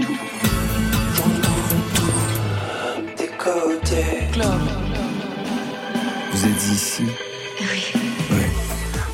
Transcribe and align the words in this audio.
tout. 0.00 0.16
Vous 6.32 6.44
êtes 6.44 6.66
ici 6.72 7.04
Oui. 7.60 7.94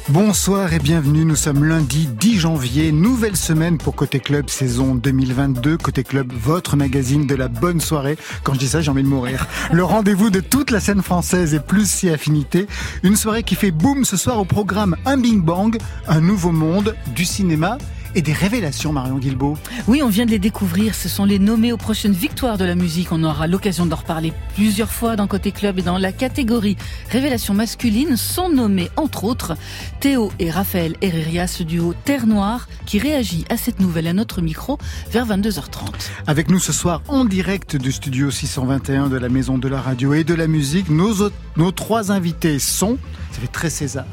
Bonsoir 0.08 0.72
et 0.74 0.78
bienvenue, 0.78 1.24
nous 1.24 1.36
sommes 1.36 1.64
lundi 1.64 2.06
10 2.06 2.40
janvier, 2.40 2.92
nouvelle 2.92 3.36
semaine 3.36 3.78
pour 3.78 3.94
Côté 3.94 4.20
Club 4.20 4.50
saison 4.50 4.94
2022. 4.94 5.78
Côté 5.78 6.02
Club, 6.04 6.32
votre 6.34 6.76
magazine 6.76 7.26
de 7.26 7.34
la 7.34 7.48
bonne 7.48 7.80
soirée. 7.80 8.18
Quand 8.42 8.52
je 8.54 8.58
dis 8.58 8.68
ça, 8.68 8.82
j'ai 8.82 8.90
envie 8.90 9.04
de 9.04 9.08
mourir. 9.08 9.46
Le 9.72 9.84
rendez-vous 9.84 10.30
de 10.30 10.40
toute 10.40 10.70
la 10.70 10.80
scène 10.80 11.02
française 11.02 11.54
et 11.54 11.60
plus 11.60 11.88
si 11.88 12.10
affinité. 12.10 12.66
Une 13.02 13.16
soirée 13.16 13.42
qui 13.42 13.54
fait 13.54 13.70
boom 13.70 14.04
ce 14.04 14.16
soir 14.16 14.38
au 14.38 14.44
programme 14.44 14.96
Un 15.06 15.16
Bing 15.16 15.40
Bang, 15.40 15.78
un 16.08 16.20
nouveau 16.20 16.50
monde 16.50 16.94
du 17.14 17.24
cinéma 17.24 17.78
et 18.14 18.22
des 18.22 18.32
révélations, 18.32 18.92
Marion 18.92 19.18
Guilbeault. 19.18 19.56
Oui, 19.88 20.02
on 20.02 20.08
vient 20.08 20.26
de 20.26 20.30
les 20.30 20.38
découvrir. 20.38 20.94
Ce 20.94 21.08
sont 21.08 21.24
les 21.24 21.38
nommés 21.38 21.72
aux 21.72 21.76
prochaines 21.76 22.12
victoires 22.12 22.58
de 22.58 22.64
la 22.64 22.74
musique. 22.74 23.12
On 23.12 23.24
aura 23.24 23.46
l'occasion 23.46 23.86
d'en 23.86 23.96
reparler 23.96 24.32
plusieurs 24.54 24.90
fois 24.90 25.16
dans 25.16 25.26
Côté 25.26 25.52
Club 25.52 25.78
et 25.78 25.82
dans 25.82 25.98
la 25.98 26.12
catégorie 26.12 26.76
Révélations 27.10 27.54
masculines 27.54 28.16
sont 28.16 28.48
nommés, 28.48 28.90
entre 28.96 29.24
autres, 29.24 29.56
Théo 30.00 30.32
et 30.38 30.50
Raphaël 30.50 30.96
Herreria, 31.00 31.46
ce 31.46 31.62
duo 31.62 31.94
Terre 32.04 32.26
Noire, 32.26 32.68
qui 32.86 32.98
réagit 32.98 33.44
à 33.48 33.56
cette 33.56 33.80
nouvelle 33.80 34.06
à 34.06 34.12
notre 34.12 34.40
micro 34.40 34.78
vers 35.10 35.26
22h30. 35.26 36.10
Avec 36.26 36.50
nous 36.50 36.58
ce 36.58 36.72
soir 36.72 37.02
en 37.08 37.24
direct 37.24 37.76
du 37.76 37.92
studio 37.92 38.30
621 38.30 39.08
de 39.08 39.16
la 39.16 39.28
Maison 39.28 39.58
de 39.58 39.68
la 39.68 39.80
Radio 39.80 40.14
et 40.14 40.24
de 40.24 40.34
la 40.34 40.46
Musique, 40.46 40.88
nos, 40.88 41.30
nos 41.56 41.72
trois 41.72 42.12
invités 42.12 42.58
sont 42.58 42.98
ça 43.32 43.40
fait 43.40 43.46
très 43.46 43.70
César. 43.70 44.04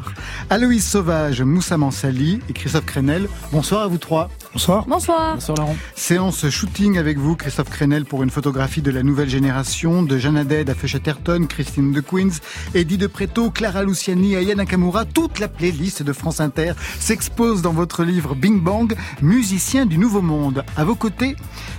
Aloïs 0.50 0.86
Sauvage, 0.88 1.42
Moussa 1.42 1.78
Mansali 1.78 2.42
et 2.50 2.54
Christophe 2.54 2.86
Crenel. 2.86 3.28
Bonsoir 3.52 3.82
à 3.84 3.88
vous 3.88 3.98
trois. 3.98 4.30
Bonsoir. 4.52 4.86
Bonsoir. 4.88 5.36
Bonsoir 5.36 5.58
Laurent. 5.60 5.76
Séance 5.94 6.50
shooting 6.50 6.98
avec 6.98 7.20
vous, 7.20 7.36
Christophe 7.36 7.70
Crenel, 7.70 8.06
pour 8.06 8.24
une 8.24 8.32
photographie 8.32 8.82
de 8.82 8.90
la 8.90 9.04
nouvelle 9.04 9.30
génération 9.30 10.02
de 10.02 10.18
Jeanne 10.18 10.38
Haddad 10.38 10.72
à 10.72 10.88
Chatterton, 10.88 11.46
Christine 11.48 11.92
de 11.92 12.02
Queens, 12.02 12.40
Eddie 12.74 12.98
de 12.98 13.06
Preto, 13.06 13.52
Clara 13.52 13.84
Luciani, 13.84 14.36
Aya 14.36 14.56
Nakamura. 14.56 15.06
Toute 15.06 15.38
la 15.38 15.50
playlist 15.50 16.02
de 16.02 16.14
France 16.14 16.40
Inter 16.40 16.74
s'expose 17.00 17.62
dans 17.62 17.74
votre 17.74 18.04
livre 18.04 18.34
Bing 18.34 18.60
Bang, 18.60 18.96
musicien 19.22 19.86
du 19.86 20.00
Nouveau 20.00 20.24
Monde. 20.24 20.66
À 20.76 20.84
vos 20.84 20.96
côtés, 20.96 21.36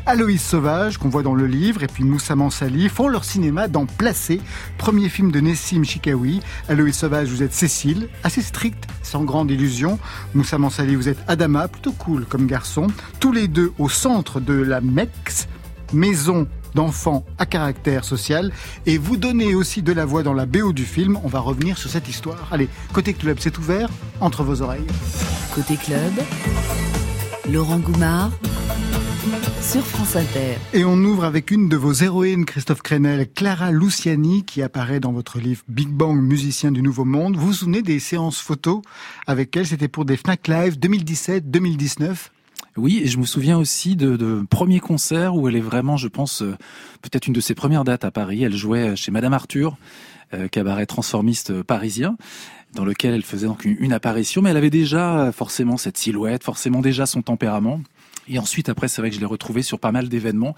Aloïs 0.07 0.41
Sauvage, 0.41 0.97
qu'on 0.97 1.09
voit 1.09 1.25
dans 1.25 1.35
le 1.35 1.47
livre, 1.47 1.83
et 1.83 1.89
puis 1.89 2.05
Moussa 2.05 2.37
Mansali, 2.37 2.89
font 2.89 3.09
leur 3.09 3.25
cinéma 3.25 3.67
dans 3.67 3.87
Placé, 3.87 4.41
premier 4.79 5.09
film 5.09 5.33
de 5.33 5.41
Nessim 5.41 5.83
Chikawi. 5.83 6.41
Aloïs 6.69 6.97
Sauvage, 6.97 7.31
vous 7.31 7.43
êtes 7.43 7.53
Cécile, 7.53 8.09
assez 8.23 8.43
stricte, 8.43 8.85
sans 9.03 9.25
grande 9.25 9.51
illusion. 9.51 9.99
Moussa 10.35 10.57
Mansali, 10.57 10.95
vous 10.95 11.09
êtes 11.09 11.19
Adama, 11.27 11.67
plutôt 11.67 11.93
cool 11.93 12.27
comme 12.27 12.47
garçon. 12.47 12.60
Tous 13.19 13.33
les 13.33 13.49
deux 13.49 13.73
au 13.79 13.89
centre 13.89 14.41
de 14.41 14.55
la 14.55 14.81
MEX, 14.81 15.49
maison 15.93 16.47
d'enfants 16.75 17.25
à 17.39 17.47
caractère 17.47 18.05
social 18.05 18.53
et 18.87 18.99
vous 18.99 19.17
donnez 19.17 19.55
aussi 19.55 19.83
de 19.83 19.93
la 19.93 20.05
voix 20.05 20.23
dans 20.23 20.35
la 20.35 20.47
BO 20.47 20.73
du 20.73 20.85
film. 20.85 21.19
On 21.25 21.29
va 21.29 21.41
revenir 21.41 21.79
sur 21.79 21.91
cette 21.91 22.09
histoire. 22.09 22.49
Allez, 22.51 22.69
côté 22.93 23.15
club, 23.15 23.39
c'est 23.41 23.59
ouvert 23.59 23.89
entre 24.21 24.45
vos 24.45 24.63
oreilles. 24.63 24.87
Côté 25.55 25.77
club, 25.77 26.13
Laurent 27.51 27.79
Goumard 27.79 28.31
sur 29.61 29.85
France 29.85 30.17
Inter. 30.17 30.57
Et 30.73 30.85
on 30.85 30.97
ouvre 30.97 31.25
avec 31.25 31.51
une 31.51 31.69
de 31.69 31.77
vos 31.77 31.93
héroïnes, 31.93 32.45
Christophe 32.45 32.83
Crenel, 32.83 33.29
Clara 33.33 33.71
Luciani, 33.71 34.45
qui 34.45 34.63
apparaît 34.63 35.01
dans 35.01 35.13
votre 35.13 35.39
livre 35.39 35.63
Big 35.69 35.89
Bang, 35.89 36.21
musicien 36.21 36.73
du 36.73 36.83
Nouveau 36.83 37.05
Monde. 37.05 37.37
Vous 37.37 37.49
vous 37.49 37.53
souvenez 37.53 37.83
des 37.83 38.01
séances 38.01 38.41
photos 38.41 38.81
avec 39.27 39.57
elle? 39.57 39.67
C'était 39.67 39.89
pour 39.89 40.05
des 40.05 40.17
Fnac 40.17 40.49
Live 40.49 40.79
2017-2019 40.79 42.31
oui, 42.77 43.01
et 43.03 43.07
je 43.07 43.19
me 43.19 43.25
souviens 43.25 43.59
aussi 43.59 43.97
de, 43.97 44.17
de 44.17 44.45
premiers 44.49 44.81
concerts 44.81 45.35
où 45.35 45.49
elle 45.49 45.57
est 45.57 45.61
vraiment, 45.61 45.97
je 45.97 46.09
pense, 46.09 46.43
euh, 46.43 46.57
peut-être 47.03 47.27
une 47.27 47.33
de 47.33 47.41
ses 47.41 47.55
premières 47.55 47.85
dates 47.85 48.05
à 48.05 48.11
Paris. 48.11 48.45
Elle 48.45 48.57
jouait 48.57 48.95
chez 48.97 49.11
Madame 49.11 49.33
Arthur, 49.33 49.77
euh, 50.35 50.49
cabaret 50.49 50.87
transformiste 50.87 51.63
parisien 51.63 52.17
dans 52.73 52.85
lequel 52.85 53.15
elle 53.15 53.25
faisait 53.25 53.49
donc 53.49 53.65
une, 53.65 53.93
apparition, 53.93 54.43
mais 54.43 54.51
elle 54.51 54.57
avait 54.57 54.71
déjà 54.71 55.33
forcément 55.33 55.77
cette 55.77 55.97
silhouette, 55.97 56.45
forcément 56.45 56.81
déjà 56.81 57.05
son 57.05 57.21
tempérament. 57.21 57.81
Et 58.29 58.39
ensuite, 58.39 58.69
après, 58.69 58.87
c'est 58.87 59.03
vrai 59.03 59.11
que 59.11 59.17
je 59.17 59.21
l'ai 59.21 59.27
retrouvée 59.27 59.63
sur 59.63 59.81
pas 59.81 59.91
mal 59.91 60.09
d'événements 60.09 60.55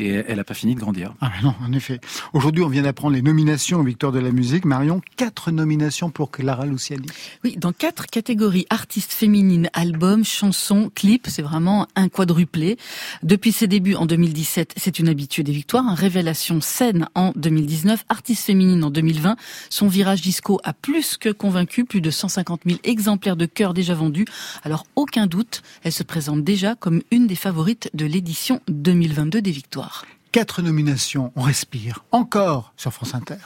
et 0.00 0.24
elle 0.26 0.36
n'a 0.36 0.44
pas 0.44 0.54
fini 0.54 0.74
de 0.74 0.80
grandir. 0.80 1.14
Ah 1.20 1.30
non, 1.42 1.54
en 1.62 1.72
effet. 1.72 2.00
Aujourd'hui, 2.32 2.62
on 2.64 2.68
vient 2.68 2.82
d'apprendre 2.82 3.14
les 3.14 3.22
nominations 3.22 3.78
aux 3.78 3.82
Victoires 3.82 4.12
de 4.12 4.18
la 4.18 4.30
musique. 4.30 4.64
Marion, 4.64 5.00
quatre 5.16 5.50
nominations 5.50 6.10
pour 6.10 6.30
Clara 6.30 6.66
Luciani. 6.66 7.06
Oui, 7.44 7.56
dans 7.58 7.72
quatre 7.72 8.06
catégories 8.06 8.66
artistes 8.70 9.12
féminines, 9.12 9.68
albums, 9.72 10.24
chansons, 10.24 10.90
clips, 10.94 11.26
c'est 11.28 11.42
vraiment 11.42 11.86
un 11.96 12.08
quadruplé. 12.08 12.78
Depuis 13.22 13.52
ses 13.52 13.66
débuts 13.66 13.94
en 13.94 14.06
2017, 14.06 14.74
c'est 14.76 14.98
une 14.98 15.08
habituée 15.08 15.42
des 15.42 15.52
victoires. 15.52 15.86
Un 15.86 15.94
révélation 15.94 16.60
scène 16.60 17.08
en 17.14 17.32
2019, 17.36 18.04
artiste 18.08 18.44
féminine 18.44 18.82
en 18.84 18.90
2020. 18.90 19.36
Son 19.68 19.88
virage 19.88 20.22
disco 20.22 20.60
a 20.64 20.72
plus 20.72 21.16
que 21.16 21.28
convaincu, 21.28 21.84
plus 21.84 22.00
de 22.00 22.10
150 22.10 22.62
000 22.66 22.78
exemplaires 22.84 23.36
de 23.36 23.46
cœur 23.46 23.74
déjà 23.74 23.94
vendus. 23.94 24.24
Alors 24.62 24.86
aucun 24.96 25.26
doute, 25.26 25.62
elle 25.82 25.92
se 25.92 26.02
présente 26.02 26.42
déjà 26.44 26.74
comme 26.74 27.02
une 27.10 27.26
des 27.26 27.34
favorites 27.34 27.90
de 27.94 28.06
l'édition 28.06 28.60
2022 28.68 29.42
des 29.42 29.50
victoires. 29.50 29.89
Quatre 30.32 30.62
nominations, 30.62 31.32
on 31.36 31.42
respire. 31.42 32.04
Encore 32.12 32.72
sur 32.76 32.92
France 32.92 33.14
Inter. 33.14 33.36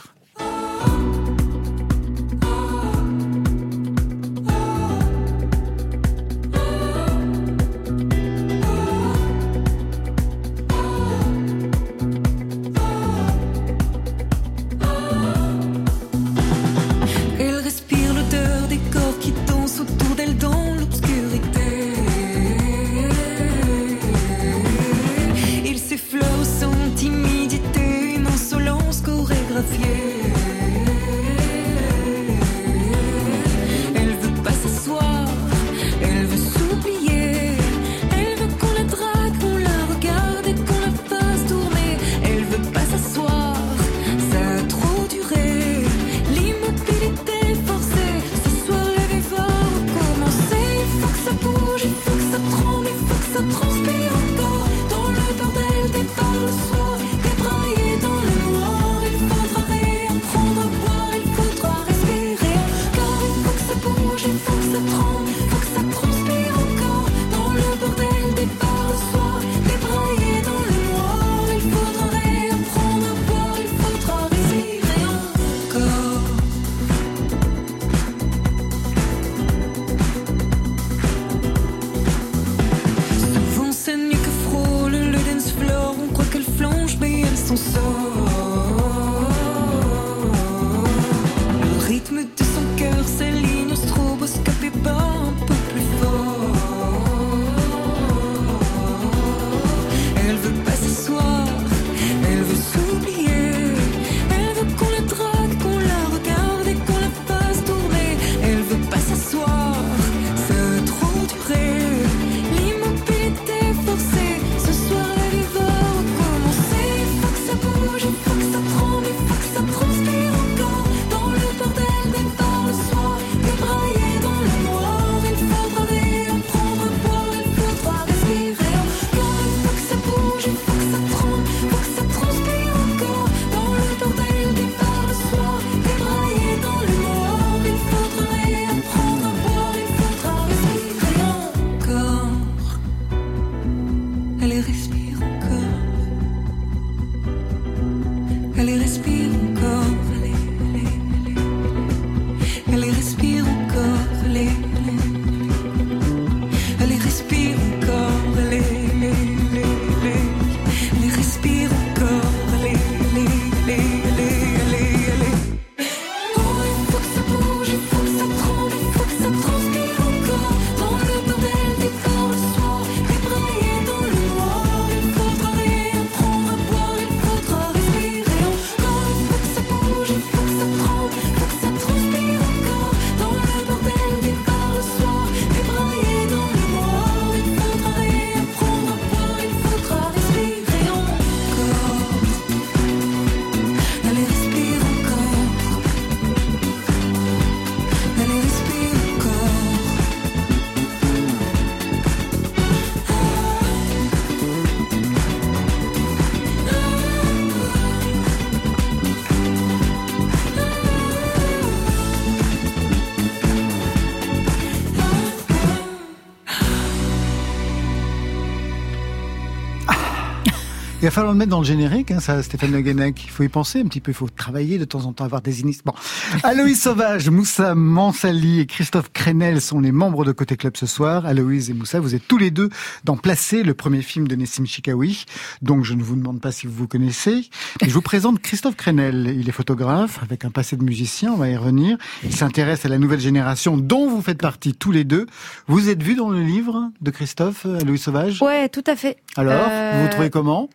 Falloir 221.15 221.33
le 221.33 221.39
mettre 221.39 221.53
dans 221.53 221.61
le 221.61 221.65
générique, 221.65 222.11
hein, 222.11 222.19
ça, 222.19 222.43
Stéphane 222.43 222.73
Le 222.73 222.81
Guenec. 222.81 223.23
Il 223.25 223.31
faut 223.31 223.45
y 223.45 223.49
penser 223.49 223.79
un 223.81 223.85
petit 223.85 224.01
peu, 224.01 224.11
il 224.11 224.15
faut 224.15 224.29
travailler 224.29 224.79
de 224.79 224.85
temps 224.85 225.05
en 225.07 225.13
temps, 225.13 225.25
avoir 225.25 225.43
des 225.43 225.61
initiatives. 225.61 225.85
Bon. 225.85 225.95
Aloïs 226.43 226.83
Sauvage, 226.83 227.31
Moussa 227.31 227.77
Mansali 227.77 228.59
et 228.59 228.67
Christophe 228.67 229.13
Crenel 229.13 229.61
sont 229.61 229.79
les 229.79 229.93
membres 229.93 230.25
de 230.25 230.33
Côté 230.33 230.57
Club 230.57 230.77
ce 230.77 230.87
soir. 230.87 231.25
Aloïs 231.25 231.71
et 231.71 231.73
Moussa, 231.73 232.01
vous 232.01 232.17
êtes 232.17 232.27
tous 232.27 232.37
les 232.37 232.51
deux 232.51 232.69
dans 233.05 233.17
Placé, 233.17 233.63
le 233.63 233.75
premier 233.75 234.03
film 234.03 234.27
de 234.27 234.35
Nessim 234.35 234.67
Chikawi. 234.67 235.25
Donc 235.63 235.85
je 235.85 235.95
ne 235.95 236.03
vous 236.03 236.17
demande 236.17 236.41
pas 236.41 236.51
si 236.51 236.67
vous 236.67 236.75
vous 236.75 236.89
connaissez. 236.89 237.49
Je 237.81 237.95
vous 237.95 238.03
présente 238.03 238.41
Christophe 238.41 238.75
Crenel. 238.75 239.37
Il 239.39 239.49
est 239.49 239.53
photographe 239.53 240.19
avec 240.21 240.45
un 240.45 240.51
passé 240.51 240.77
de 240.77 240.83
musicien, 240.83 241.33
on 241.33 241.37
va 241.37 241.49
y 241.49 241.57
revenir. 241.57 241.97
Il 242.25 242.35
s'intéresse 242.35 242.87
à 242.87 242.89
la 242.89 242.99
nouvelle 242.99 243.21
génération 243.21 243.77
dont 243.77 244.09
vous 244.09 244.21
faites 244.21 244.43
partie 244.43 244.75
tous 244.75 244.91
les 244.91 245.05
deux. 245.05 245.27
Vous 245.69 245.89
êtes 245.89 246.03
vu 246.03 246.17
dans 246.17 246.31
le 246.31 246.43
livre 246.43 246.91
de 247.01 247.11
Christophe, 247.13 247.67
Aloïs 247.67 248.03
Sauvage? 248.03 248.43
Ouais, 248.43 248.69
tout 248.69 248.85
à 248.89 248.97
fait. 248.97 249.19
Alors, 249.37 249.69
vous 249.95 250.03
vous 250.03 250.09
trouvez 250.09 250.31
comment? 250.31 250.69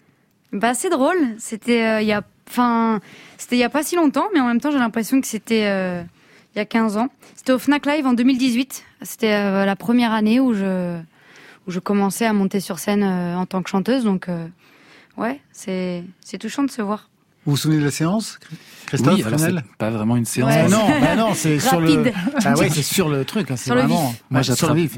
Bah 0.51 0.74
c'est 0.74 0.90
drôle. 0.90 1.36
C'était 1.38 1.84
euh, 1.84 2.01
il 2.01 2.07
y 2.07 2.13
a, 2.13 2.24
c'était 3.38 3.56
il 3.56 3.60
y 3.60 3.63
a 3.63 3.69
pas 3.69 3.84
si 3.84 3.96
longtemps, 3.96 4.28
mais 4.34 4.40
en 4.40 4.48
même 4.48 4.60
temps 4.60 4.72
j'ai 4.72 4.80
l'impression 4.80 5.22
que 5.22 5.28
c'était 5.28 5.68
euh, 5.68 6.01
il 6.56 6.57
y 6.57 6.62
a 6.62 6.66
15 6.66 6.98
ans. 6.98 7.10
C'était 7.36 7.54
au 7.54 7.60
Fnac 7.60 7.86
Live 7.86 8.07
en 8.07 8.13
2018. 8.13 8.84
C'était 9.04 9.34
euh, 9.34 9.66
la 9.66 9.75
première 9.75 10.12
année 10.12 10.40
où 10.40 10.54
je 10.54 11.00
où 11.68 11.72
je 11.72 11.80
commençais 11.80 12.25
à 12.25 12.34
monter 12.34 12.60
sur 12.60 12.80
scène 12.80 13.04
en 13.04 13.46
tant 13.46 13.62
que 13.62 13.69
chanteuse. 13.69 14.04
Donc 14.04 14.28
ouais, 15.18 15.40
c'est 15.51 16.04
c'est 16.22 16.40
touchant 16.40 16.63
de 16.63 16.72
se 16.72 16.81
voir. 16.81 17.09
Vous 17.50 17.56
vous 17.56 17.62
souvenez 17.62 17.80
de 17.80 17.86
la 17.86 17.90
séance 17.92 18.38
Christophe 18.86 19.13
oui, 19.18 19.24
alors 19.24 19.40
c'est 19.40 19.54
pas 19.78 19.92
vraiment 19.92 20.16
une 20.16 20.25
séance. 20.25 20.50
Ouais. 20.51 20.68
non, 20.68 20.88
bah 21.00 21.16
non, 21.16 21.30
c'est 21.36 21.60
sur 21.60 21.80
le. 21.80 21.96
Rapide. 21.98 22.13
Ah 22.44 22.56
ouais, 22.57 22.69
c'est 22.72 22.81
sur 22.81 23.07
le 23.07 23.24
truc. 23.24 23.51
hein, 23.51 23.56
C'est 23.56 23.66
Sur 23.66 23.75
le 23.75 23.81
vraiment. 23.81 24.10
vif. 24.10 24.24
Moi, 24.31 24.42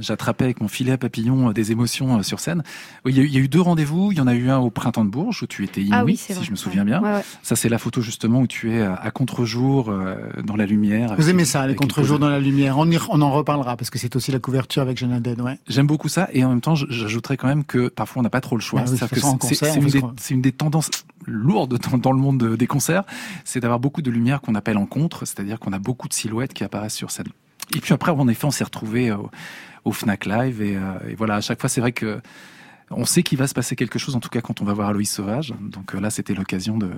j'attrapais 0.01 0.43
avec 0.45 0.61
mon 0.61 0.69
filet 0.69 0.93
à 0.93 0.97
papillon 0.97 1.49
euh, 1.49 1.53
des 1.53 1.73
émotions 1.73 2.19
euh, 2.19 2.23
sur 2.23 2.39
scène. 2.39 2.63
Oui, 3.03 3.11
il 3.11 3.17
y, 3.17 3.19
a 3.19 3.23
eu- 3.23 3.27
il 3.27 3.33
y 3.33 3.37
a 3.37 3.39
eu 3.41 3.49
deux 3.49 3.59
rendez-vous. 3.59 4.13
Il 4.13 4.17
y 4.17 4.21
en 4.21 4.27
a 4.27 4.33
eu 4.33 4.49
un 4.49 4.59
au 4.59 4.69
printemps 4.69 5.03
de 5.03 5.09
Bourges 5.09 5.43
où 5.43 5.45
tu 5.47 5.65
étais 5.65 5.81
inouï, 5.81 5.93
Ah 5.93 6.05
oui, 6.05 6.15
si 6.15 6.31
vrai. 6.31 6.41
je 6.45 6.51
me 6.51 6.55
souviens 6.55 6.83
Ouais. 6.83 6.85
bien. 6.85 7.01
Ouais, 7.01 7.11
ouais. 7.15 7.21
Ça, 7.43 7.57
c'est 7.57 7.67
la 7.67 7.77
photo 7.77 7.99
justement 7.99 8.39
où 8.39 8.47
tu 8.47 8.71
es 8.73 8.81
à, 8.81 8.93
à 8.95 9.11
contre-jour, 9.11 9.89
euh, 9.89 10.15
dans 10.45 10.55
la 10.55 10.65
lumière. 10.65 11.13
Vous 11.17 11.29
aimez 11.29 11.43
ça, 11.43 11.67
les 11.67 11.75
contre-jours 11.75 12.17
dans 12.19 12.29
la 12.29 12.39
lumière. 12.39 12.77
On, 12.77 12.89
y- 12.89 12.97
on 13.09 13.21
en 13.21 13.31
reparlera 13.31 13.75
parce 13.75 13.89
que 13.89 13.99
c'est 13.99 14.15
aussi 14.15 14.31
la 14.31 14.39
couverture 14.39 14.81
avec 14.83 14.97
Jeanne 14.97 15.21
ouais. 15.41 15.59
J'aime 15.67 15.87
beaucoup 15.87 16.07
ça 16.07 16.29
et 16.31 16.45
en 16.45 16.49
même 16.49 16.61
temps, 16.61 16.75
j'ajouterais 16.75 17.35
quand 17.35 17.47
même 17.47 17.65
que 17.65 17.89
parfois 17.89 18.21
on 18.21 18.23
n'a 18.23 18.29
pas 18.29 18.39
trop 18.41 18.55
le 18.55 18.61
choix. 18.61 18.79
Ah 18.81 18.83
que 18.85 19.53
c'est- 19.53 20.33
une, 20.33 20.41
des- 20.41 20.51
tendances 20.53 20.89
lourdes 21.27 21.77
dans 22.01 22.11
le 22.13 22.17
monde 22.19 22.40
de- 22.41 22.55
des 22.55 22.67
concerts, 22.67 23.03
c'est 23.45 23.59
d'avoir 23.59 23.79
beaucoup 23.79 24.01
de 24.01 24.11
lumière 24.11 24.41
qu'on 24.41 24.55
appelle 24.55 24.77
en 24.77 24.85
contre, 24.85 25.25
c'est-à-dire 25.25 25.59
qu'on 25.59 25.73
a 25.73 25.79
beaucoup 25.79 26.07
de 26.07 26.13
silhouettes 26.13 26.53
qui 26.53 26.63
apparaissent 26.63 26.95
sur 26.95 27.11
scène. 27.11 27.27
Et 27.75 27.79
puis 27.79 27.93
après, 27.93 28.11
en 28.11 28.27
effet, 28.27 28.45
on 28.45 28.51
s'est 28.51 28.63
retrouvé 28.65 29.11
au, 29.11 29.29
au 29.85 29.91
Fnac 29.91 30.25
Live 30.25 30.61
et, 30.61 30.75
euh, 30.75 31.09
et 31.09 31.15
voilà, 31.15 31.35
à 31.35 31.41
chaque 31.41 31.59
fois, 31.61 31.69
c'est 31.69 31.81
vrai 31.81 31.91
que 31.91 32.19
on 32.93 33.05
sait 33.05 33.23
qu'il 33.23 33.37
va 33.37 33.47
se 33.47 33.53
passer 33.53 33.77
quelque 33.77 33.97
chose, 33.99 34.15
en 34.17 34.19
tout 34.19 34.27
cas 34.27 34.41
quand 34.41 34.59
on 34.61 34.65
va 34.65 34.73
voir 34.73 34.89
Aloïs 34.89 35.09
Sauvage. 35.09 35.53
Donc 35.61 35.95
euh, 35.95 36.01
là, 36.01 36.09
c'était 36.09 36.33
l'occasion 36.33 36.77
de, 36.77 36.89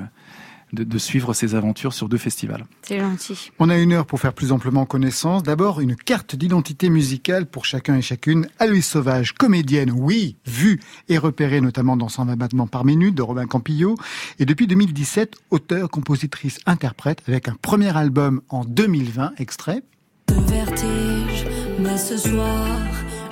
de, 0.73 0.83
de 0.83 0.97
suivre 0.97 1.33
ses 1.33 1.55
aventures 1.55 1.93
sur 1.93 2.09
deux 2.09 2.17
festivals. 2.17 2.65
C'est 2.81 2.99
gentil. 2.99 3.51
On 3.59 3.69
a 3.69 3.77
une 3.77 3.93
heure 3.93 4.05
pour 4.05 4.19
faire 4.19 4.33
plus 4.33 4.51
amplement 4.51 4.85
connaissance. 4.85 5.43
D'abord, 5.43 5.79
une 5.79 5.95
carte 5.95 6.35
d'identité 6.35 6.89
musicale 6.89 7.45
pour 7.45 7.65
chacun 7.65 7.95
et 7.95 8.01
chacune. 8.01 8.47
Aloïs 8.59 8.85
Sauvage, 8.85 9.33
comédienne, 9.33 9.91
oui, 9.95 10.35
vue 10.45 10.79
et 11.09 11.17
repérée 11.17 11.61
notamment 11.61 11.95
dans 11.95 12.09
120 12.09 12.35
battements 12.35 12.67
par 12.67 12.85
minute 12.85 13.15
de 13.15 13.21
Robin 13.21 13.45
Campillo. 13.45 13.95
Et 14.39 14.45
depuis 14.45 14.67
2017, 14.67 15.35
auteur, 15.51 15.89
compositrice, 15.89 16.59
interprète 16.65 17.21
avec 17.27 17.47
un 17.47 17.55
premier 17.61 17.95
album 17.95 18.41
en 18.49 18.65
2020, 18.65 19.33
extrait. 19.37 19.83
de 20.27 20.33
vertige. 20.51 21.45
Mais 21.79 21.97
ce 21.97 22.17
soir, 22.17 22.67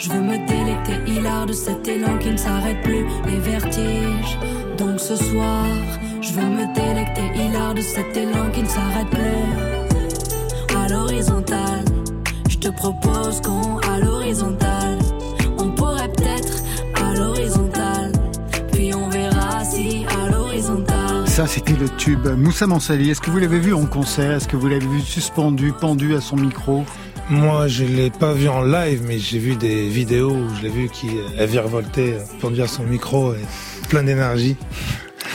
je 0.02 0.10
veux 0.10 0.22
me 0.22 0.38
délecter 0.48 1.12
hilar 1.12 1.46
de 1.46 1.54
cet 1.54 1.88
élan 1.88 2.18
qui 2.18 2.32
ne 2.32 2.38
s'arrête 2.38 2.82
plus, 2.82 3.06
les 3.28 3.40
vertiges. 3.40 4.38
Donc 4.78 5.00
ce 5.00 5.16
soir, 5.16 5.66
je 6.22 6.34
veux 6.34 6.42
me 6.42 6.74
délecter 6.74 7.22
hilar 7.36 7.76
de 7.76 7.82
cet 7.82 8.18
élan 8.18 8.50
qui 8.52 8.64
ne 8.64 8.68
s'arrête 8.68 9.10
plus. 9.12 10.76
À 10.76 10.88
l'horizontale, 10.90 11.86
je 12.50 12.58
te 12.58 12.70
propose 12.70 13.42
qu'on 13.42 13.78
à 13.78 14.00
l'horizontale. 14.00 14.98
On 15.60 15.70
pourrait 15.70 16.12
peut-être 16.14 16.64
à 16.96 17.14
l'horizontale, 17.14 18.12
puis 18.72 18.96
on 18.96 19.08
verra 19.08 19.64
si 19.64 20.06
à 20.20 20.32
l'horizontale. 20.32 21.28
Ça, 21.28 21.46
c'était 21.46 21.76
le 21.76 21.88
tube 21.90 22.28
Moussa 22.38 22.66
Mansali. 22.66 23.12
Est-ce 23.12 23.22
que 23.22 23.30
vous 23.30 23.38
l'avez 23.38 23.60
vu 23.60 23.76
en 23.76 23.86
concert? 23.86 24.38
Est-ce 24.38 24.48
que 24.48 24.58
vous 24.58 24.68
l'avez 24.68 24.88
vu 24.88 25.02
suspendu, 25.02 25.74
pendu 25.80 26.16
à 26.16 26.22
son 26.22 26.38
micro? 26.38 26.86
Moi, 27.32 27.68
je 27.70 27.86
l'ai 27.86 28.10
pas 28.10 28.34
vu 28.34 28.50
en 28.50 28.62
live, 28.62 29.04
mais 29.08 29.18
j'ai 29.18 29.40
vu 29.40 29.56
des 29.56 29.88
vidéos 29.88 30.32
où 30.32 30.50
je 30.58 30.64
l'ai 30.64 30.70
vu 30.70 30.90
qui 30.90 31.08
elle 31.38 31.48
virevoltait, 31.50 32.16
euh, 32.16 32.20
pendu 32.42 32.62
à 32.62 32.68
son 32.68 32.84
micro, 32.84 33.34
et 33.34 33.38
plein 33.88 34.04
d'énergie. 34.04 34.58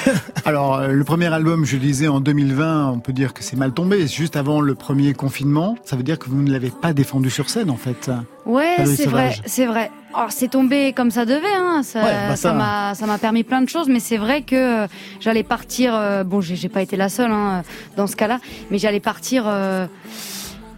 Alors, 0.45 0.75
euh, 0.77 0.89
le 0.89 1.05
premier 1.05 1.33
album, 1.33 1.65
je 1.65 1.77
le 1.77 1.81
disais, 1.83 2.07
en 2.07 2.21
2020, 2.21 2.91
on 2.93 2.99
peut 2.99 3.15
dire 3.15 3.33
que 3.33 3.43
c'est 3.43 3.57
mal 3.57 3.73
tombé. 3.73 4.07
Juste 4.07 4.37
avant 4.37 4.61
le 4.61 4.75
premier 4.75 5.15
confinement, 5.15 5.77
ça 5.85 5.97
veut 5.97 6.03
dire 6.03 6.19
que 6.19 6.29
vous 6.29 6.43
ne 6.43 6.51
l'avez 6.53 6.71
pas 6.71 6.93
défendu 6.93 7.31
sur 7.31 7.49
scène, 7.49 7.71
en 7.71 7.77
fait. 7.79 8.11
Ouais, 8.45 8.77
c'est 8.85 9.07
vrai, 9.07 9.35
c'est 9.47 9.67
vrai. 9.67 9.91
Alors 10.15 10.33
c'est 10.33 10.49
tombé 10.49 10.93
comme 10.95 11.11
ça 11.11 11.25
devait, 11.27 11.41
hein. 11.59 11.83
Ça, 11.83 11.99
Ouais, 12.03 12.11
bah 12.29 12.37
ça- 12.37 12.51
ça 12.51 12.53
m'a, 12.55 12.95
ça 12.95 13.07
m'a 13.07 13.19
permis 13.19 13.43
plein 13.43 13.61
de 13.61 13.69
choses, 13.69 13.89
mais 13.89 14.01
c'est 14.01 14.17
vrai 14.17 14.43
que 14.43 14.85
euh, 14.85 14.87
j'allais 15.21 15.43
partir. 15.43 15.95
euh, 15.95 16.25
bon, 16.25 16.41
j'ai, 16.41 16.57
j'ai 16.57 16.69
pas 16.71 16.81
été 16.81 16.97
la 16.97 17.09
seule 17.11 17.31
hein, 17.33 17.63
dans 17.99 18.07
ce 18.07 18.17
cas-là, 18.17 18.39
mais 18.71 18.79
j'allais 18.79 19.01
partir. 19.01 19.45
euh, 19.47 19.87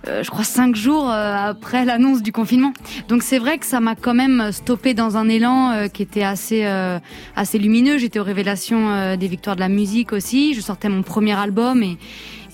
euh, 0.09 0.23
je 0.23 0.31
crois 0.31 0.45
cinq 0.45 0.75
jours 0.75 1.11
euh, 1.11 1.35
après 1.37 1.85
l'annonce 1.85 2.23
du 2.23 2.33
confinement. 2.33 2.73
Donc 3.09 3.23
c'est 3.23 3.39
vrai 3.39 3.59
que 3.59 3.67
ça 3.67 3.81
m'a 3.81 3.95
quand 3.95 4.15
même 4.15 4.53
stoppé 4.53 4.95
dans 4.95 5.17
un 5.17 5.29
élan 5.29 5.73
euh, 5.73 5.89
qui 5.89 6.03
était 6.03 6.23
assez 6.23 6.65
assez 7.37 7.59
lumineux. 7.59 7.99
J'étais 7.99 8.19
aux 8.19 8.25
révélations 8.25 9.17
des 9.17 9.29
victoires 9.29 9.57
de 9.57 9.61
la 9.61 9.69
musique 9.69 10.13
aussi. 10.13 10.55
Je 10.55 10.61
sortais 10.61 10.89
mon 10.89 11.03
premier 11.03 11.33
album 11.33 11.83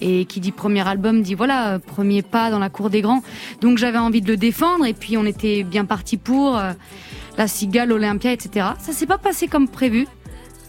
et 0.00 0.24
qui 0.24 0.40
dit 0.40 0.52
premier 0.52 0.86
album 0.86 1.22
dit 1.22 1.34
voilà 1.34 1.78
premier 1.78 2.22
pas 2.22 2.50
dans 2.50 2.58
la 2.58 2.70
cour 2.70 2.90
des 2.90 3.00
grands. 3.00 3.22
Donc 3.60 3.78
j'avais 3.78 3.98
envie 3.98 4.20
de 4.20 4.28
le 4.28 4.36
défendre 4.36 4.86
et 4.86 4.94
puis 4.94 5.16
on 5.16 5.24
était 5.24 5.62
bien 5.62 5.84
parti 5.84 6.16
pour 6.16 6.60
la 7.36 7.48
Cigale, 7.48 7.88
l'Olympia, 7.88 8.32
etc. 8.32 8.68
Ça 8.78 8.92
s'est 8.92 9.06
pas 9.06 9.18
passé 9.18 9.48
comme 9.48 9.68
prévu. 9.68 10.06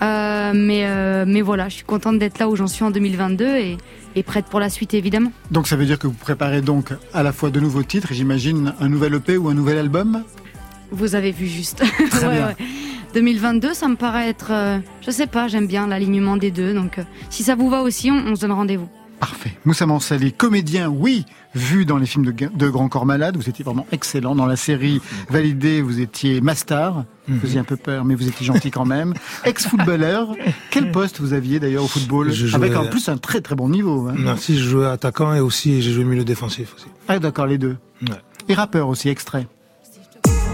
Mais 0.02 1.26
mais 1.26 1.42
voilà, 1.42 1.70
je 1.70 1.76
suis 1.76 1.86
contente 1.86 2.20
d'être 2.20 2.40
là 2.40 2.48
où 2.50 2.56
j'en 2.56 2.68
suis 2.68 2.84
en 2.84 2.92
2022 2.92 3.46
et, 3.46 3.78
et 4.16 4.24
prête 4.24 4.46
pour 4.46 4.60
la 4.60 4.70
suite 4.70 4.94
évidemment. 4.94 5.32
Donc, 5.52 5.68
ça 5.68 5.76
veut 5.76 5.86
dire 5.86 6.00
que 6.00 6.08
vous 6.08 6.14
préparez 6.14 6.62
donc 6.62 6.90
à 7.14 7.24
la 7.24 7.32
fois 7.34 7.50
de 7.50 7.60
nouveaux 7.60 7.84
titres, 7.84 8.10
j'imagine 8.12 8.74
un 8.80 8.90
nouvel 8.90 9.16
EP 9.16 9.38
ou 9.38 9.50
un 9.50 9.54
nouvel 9.54 9.78
album? 9.78 10.24
Vous 10.92 11.16
avez 11.16 11.32
vu 11.32 11.48
juste. 11.48 11.84
Très 12.12 12.28
Ouais, 12.28 12.36
bien. 12.36 12.48
ouais. 12.48 12.56
2022, 13.14 13.74
ça 13.74 13.88
me 13.88 13.96
paraît 13.96 14.28
être, 14.30 14.52
euh, 14.52 14.80
je 15.02 15.10
sais 15.12 15.28
pas, 15.28 15.48
j'aime 15.48 15.68
bien 15.68 15.88
l'alignement 15.88 16.36
des 16.38 16.52
deux. 16.52 16.74
Donc, 16.74 16.98
euh, 17.00 17.04
si 17.30 17.44
ça 17.44 17.56
vous 17.56 17.70
va 17.70 17.82
aussi, 17.82 18.12
on, 18.12 18.16
on 18.32 18.36
se 18.36 18.42
donne 18.42 18.52
rendez-vous. 18.52 18.90
Parfait. 19.20 19.54
Moussa 19.66 19.86
Mansali, 19.86 20.34
comédien, 20.34 20.90
oui, 20.90 21.26
vu 21.56 21.86
dans 21.86 21.98
les 21.98 22.06
films 22.06 22.26
de, 22.26 22.32
de 22.54 22.70
Grand 22.70 22.90
Corps 22.90 23.06
Malade, 23.06 23.38
vous 23.38 23.50
étiez 23.50 23.64
vraiment 23.64 23.88
excellent. 23.92 24.36
Dans 24.36 24.46
la 24.46 24.56
série 24.58 25.02
Validé, 25.30 25.82
vous 25.82 26.00
étiez 26.02 26.42
Mastar, 26.42 27.06
vous 27.28 27.40
faisiez 27.40 27.60
un 27.60 27.64
peu 27.64 27.78
peur, 27.78 28.04
mais 28.06 28.14
vous 28.16 28.28
étiez 28.28 28.46
gentil 28.46 28.72
quand 28.72 28.86
même. 28.86 29.14
Ex-footballeur, 29.46 30.36
quel 30.70 30.92
poste 30.92 31.20
vous 31.22 31.34
aviez 31.34 31.60
d'ailleurs 31.60 31.86
au 31.86 31.88
football 31.88 32.32
jouais- 32.32 32.54
Avec 32.56 32.76
en 32.76 32.86
plus 32.86 33.08
un 33.10 33.18
très 33.18 33.42
très 33.42 33.56
bon 33.56 33.70
niveau. 33.70 34.08
hein. 34.10 34.16
Merci, 34.18 34.58
je 34.60 34.68
jouais 34.70 34.86
attaquant 34.88 35.34
et 35.34 35.40
aussi 35.40 35.82
j'ai 35.82 35.92
joué 35.94 36.04
milieu 36.04 36.26
défensif 36.26 36.74
aussi. 36.76 36.88
Ah 37.08 37.18
d'accord, 37.20 37.48
les 37.48 37.58
deux. 37.58 37.78
Ouais. 38.02 38.16
Et 38.50 38.54
rappeur 38.54 38.90
aussi, 38.90 39.10
extrait. 39.10 39.48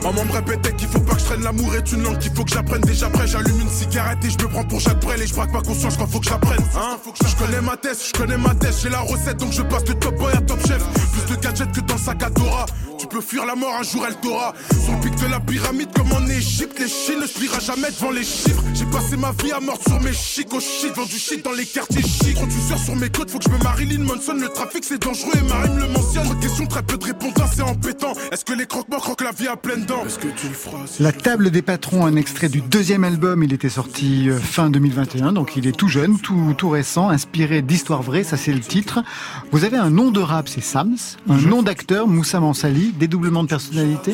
Maman 0.03 0.25
me 0.25 0.31
répétait 0.31 0.73
qu'il 0.73 0.87
faut 0.87 0.99
pas 0.99 1.13
que 1.13 1.19
je 1.19 1.25
traîne 1.25 1.43
l'amour 1.43 1.75
est 1.75 1.91
une 1.91 2.03
langue 2.03 2.17
qu'il 2.17 2.33
faut 2.33 2.43
que 2.43 2.51
j'apprenne. 2.51 2.81
Déjà 2.81 3.07
après 3.07 3.27
j'allume 3.27 3.59
une 3.61 3.69
cigarette 3.69 4.17
et 4.25 4.29
je 4.29 4.37
me 4.43 4.49
prends 4.49 4.63
pour 4.63 4.79
Jacques 4.79 4.99
Brel. 4.99 5.21
Et 5.21 5.27
je 5.27 5.33
braque 5.33 5.53
ma 5.53 5.61
conscience 5.61 5.95
quand 5.97 6.07
faut 6.07 6.19
que 6.19 6.27
j'apprenne. 6.27 6.63
Hein 6.75 6.97
je 7.05 7.35
connais 7.35 7.61
ma 7.61 7.77
tête 7.77 7.97
je 8.05 8.17
connais 8.17 8.37
ma 8.37 8.55
tête 8.55 8.73
j'ai 8.81 8.89
la 8.89 9.01
recette 9.01 9.37
donc 9.37 9.51
je 9.51 9.61
passe 9.61 9.83
de 9.83 9.93
top 9.93 10.15
boy 10.15 10.33
à 10.33 10.41
top 10.41 10.59
chef. 10.67 10.83
Plus 11.11 11.35
de 11.35 11.41
gadgets 11.41 11.71
que 11.71 11.81
dans 11.81 11.95
le 11.95 11.99
sac 11.99 12.23
à 12.23 12.29
Dora 12.29 12.65
tu 13.11 13.17
peux 13.17 13.21
fuir 13.21 13.45
la 13.45 13.55
mort 13.55 13.75
un 13.77 13.83
jour 13.83 14.05
elle 14.07 14.15
t'aura. 14.15 14.53
Sur 14.83 14.93
le 14.93 14.99
pic 15.01 15.15
de 15.15 15.27
la 15.29 15.39
pyramide 15.39 15.89
comme 15.93 16.11
en 16.13 16.25
Égypte 16.27 16.79
les 16.79 16.87
Chines 16.87 17.19
ne 17.19 17.27
se 17.27 17.37
pliera 17.37 17.59
jamais 17.59 17.89
devant 17.91 18.11
les 18.11 18.23
chiffres. 18.23 18.63
J'ai 18.73 18.85
passé 18.85 19.17
ma 19.17 19.31
vie 19.43 19.51
à 19.51 19.59
mort 19.59 19.79
sur 19.85 19.99
mes 20.01 20.13
chics 20.13 20.53
au 20.53 20.59
shit 20.59 20.95
vend 20.95 21.05
du 21.05 21.17
shit 21.17 21.43
dans 21.43 21.51
les 21.51 21.65
quartiers 21.65 22.01
chics. 22.01 22.35
Quand 22.35 22.47
tu 22.47 22.59
sors 22.69 22.77
sur 22.77 22.95
mes 22.95 23.09
côtes 23.09 23.29
faut 23.29 23.39
que 23.39 23.45
je 23.45 23.49
me 23.49 23.61
Marilyn 23.63 24.03
Manson 24.03 24.35
le 24.35 24.47
trafic 24.47 24.83
c'est 24.83 25.01
dangereux 25.01 25.33
et 25.35 25.49
ma 25.49 25.61
rime 25.61 25.77
le 25.77 25.87
mentionne. 25.87 26.23
Trop 26.23 26.35
de 26.35 26.41
questions 26.41 26.65
très 26.67 26.83
peu 26.83 26.97
de 26.97 27.05
réponses 27.05 27.33
c'est 27.53 27.61
embêtant. 27.61 28.13
Est-ce 28.31 28.45
que 28.45 28.53
les 28.53 28.65
croque-morts 28.65 29.01
croquent 29.01 29.25
la 29.25 29.31
vie 29.31 29.47
à 29.47 29.57
pleines 29.57 29.85
dents? 29.85 30.05
Est-ce 30.05 30.19
que 30.19 30.27
tu 30.27 30.47
le 30.47 30.53
feras 30.53 30.77
si 30.85 31.03
La 31.03 31.11
table 31.11 31.51
des 31.51 31.61
patrons, 31.61 32.05
un 32.05 32.15
extrait 32.15 32.49
du 32.49 32.61
deuxième 32.61 33.03
album, 33.03 33.43
il 33.43 33.53
était 33.53 33.69
sorti 33.69 34.29
euh, 34.29 34.39
fin 34.39 34.69
2021, 34.69 35.33
donc 35.33 35.57
il 35.57 35.67
est 35.67 35.71
tout 35.75 35.87
jeune, 35.87 36.19
tout, 36.19 36.53
tout 36.57 36.69
récent, 36.69 37.09
inspiré 37.09 37.61
d'histoires 37.61 38.01
vraies, 38.03 38.23
ça 38.23 38.37
c'est 38.37 38.53
le 38.53 38.61
titre. 38.61 39.03
Vous 39.51 39.65
avez 39.65 39.77
un 39.77 39.89
nom 39.89 40.11
de 40.11 40.21
rap, 40.21 40.47
c'est 40.47 40.61
Sams, 40.61 40.95
un 41.29 41.37
nom 41.37 41.61
d'acteur, 41.61 42.07
Moussa 42.07 42.39
Mansali, 42.39 42.93
dédoublement 43.01 43.41
de 43.41 43.49
personnalité 43.49 44.13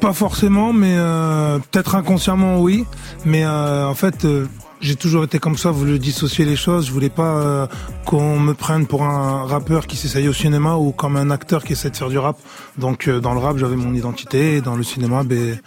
Pas 0.00 0.14
forcément, 0.14 0.72
mais 0.72 0.94
euh, 0.96 1.58
peut-être 1.58 1.94
inconsciemment 1.94 2.58
oui. 2.58 2.86
Mais 3.26 3.44
euh, 3.44 3.86
en 3.86 3.94
fait, 3.94 4.24
euh, 4.24 4.46
j'ai 4.80 4.96
toujours 4.96 5.24
été 5.24 5.38
comme 5.38 5.58
ça, 5.58 5.70
voulu 5.70 5.98
dissocier 5.98 6.46
les 6.46 6.56
choses. 6.56 6.86
Je 6.86 6.92
voulais 6.92 7.10
pas 7.10 7.68
qu'on 8.06 8.40
me 8.40 8.54
prenne 8.54 8.86
pour 8.86 9.02
un 9.02 9.44
rappeur 9.44 9.86
qui 9.86 9.96
s'essaye 9.96 10.26
au 10.26 10.32
cinéma 10.32 10.76
ou 10.76 10.90
comme 10.90 11.16
un 11.16 11.30
acteur 11.30 11.64
qui 11.64 11.74
essaie 11.74 11.90
de 11.90 11.96
faire 11.96 12.08
du 12.08 12.18
rap. 12.18 12.38
Donc 12.78 13.10
dans 13.10 13.34
le 13.34 13.40
rap, 13.40 13.58
j'avais 13.58 13.76
mon 13.76 13.92
identité 13.92 14.56
et 14.56 14.60
dans 14.62 14.76
le 14.76 14.82
cinéma, 14.82 15.22
ben, 15.22 15.58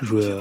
je 0.00 0.06
jouais. 0.06 0.36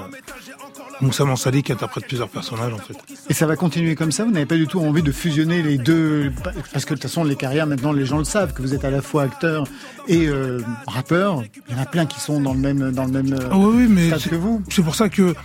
Moussa 1.02 1.26
Mansali 1.26 1.62
qui 1.64 1.72
interprète 1.72 2.08
plusieurs 2.08 2.30
personnages 2.30 2.74
en 2.74 2.78
fait. 2.78 2.96
Et 3.30 3.34
ça 3.34 3.46
va 3.46 3.56
continuer 3.56 3.96
comme 3.96 4.12
ça? 4.12 4.24
Vous 4.26 4.32
n'avez 4.32 4.46
pas 4.46 4.56
du 4.56 4.68
tout 4.68 4.80
envie 4.80 5.04
de 5.04 5.12
fusionner 5.12 5.62
les 5.62 5.78
deux? 5.78 6.32
Parce 6.74 6.86
que 6.86 6.90
de 6.94 6.96
toute 7.00 7.04
façon, 7.04 7.24
les 7.24 7.36
carrières, 7.36 7.68
maintenant, 7.68 7.92
les 7.92 8.06
gens 8.06 8.18
le 8.18 8.24
savent, 8.24 8.54
que 8.54 8.62
vous 8.62 8.74
êtes 8.74 8.84
à 8.86 8.90
la 8.90 9.02
fois 9.02 9.24
acteur 9.24 9.66
et 10.08 10.28
euh, 10.28 10.60
rappeur. 10.88 11.44
Il 11.70 11.76
y 11.76 11.80
en 11.80 11.82
a 11.82 11.86
plein 11.86 12.06
qui 12.06 12.20
sont 12.20 12.42
dans 12.42 12.54
le 12.54 12.60
même, 12.60 12.92
dans 12.92 13.06
le 13.06 13.12
même 13.12 13.34
euh, 13.34 13.50
Ah 13.52 13.58
oui, 13.58 13.74
oui, 13.78 13.88
mais 13.90 14.08
stade 14.08 14.20
c'est- 14.22 14.30
que 14.30 14.36
vous. 14.36 14.62
C'est 14.70 14.84
pour 14.84 14.96
ça 14.96 15.10
que 15.10 15.36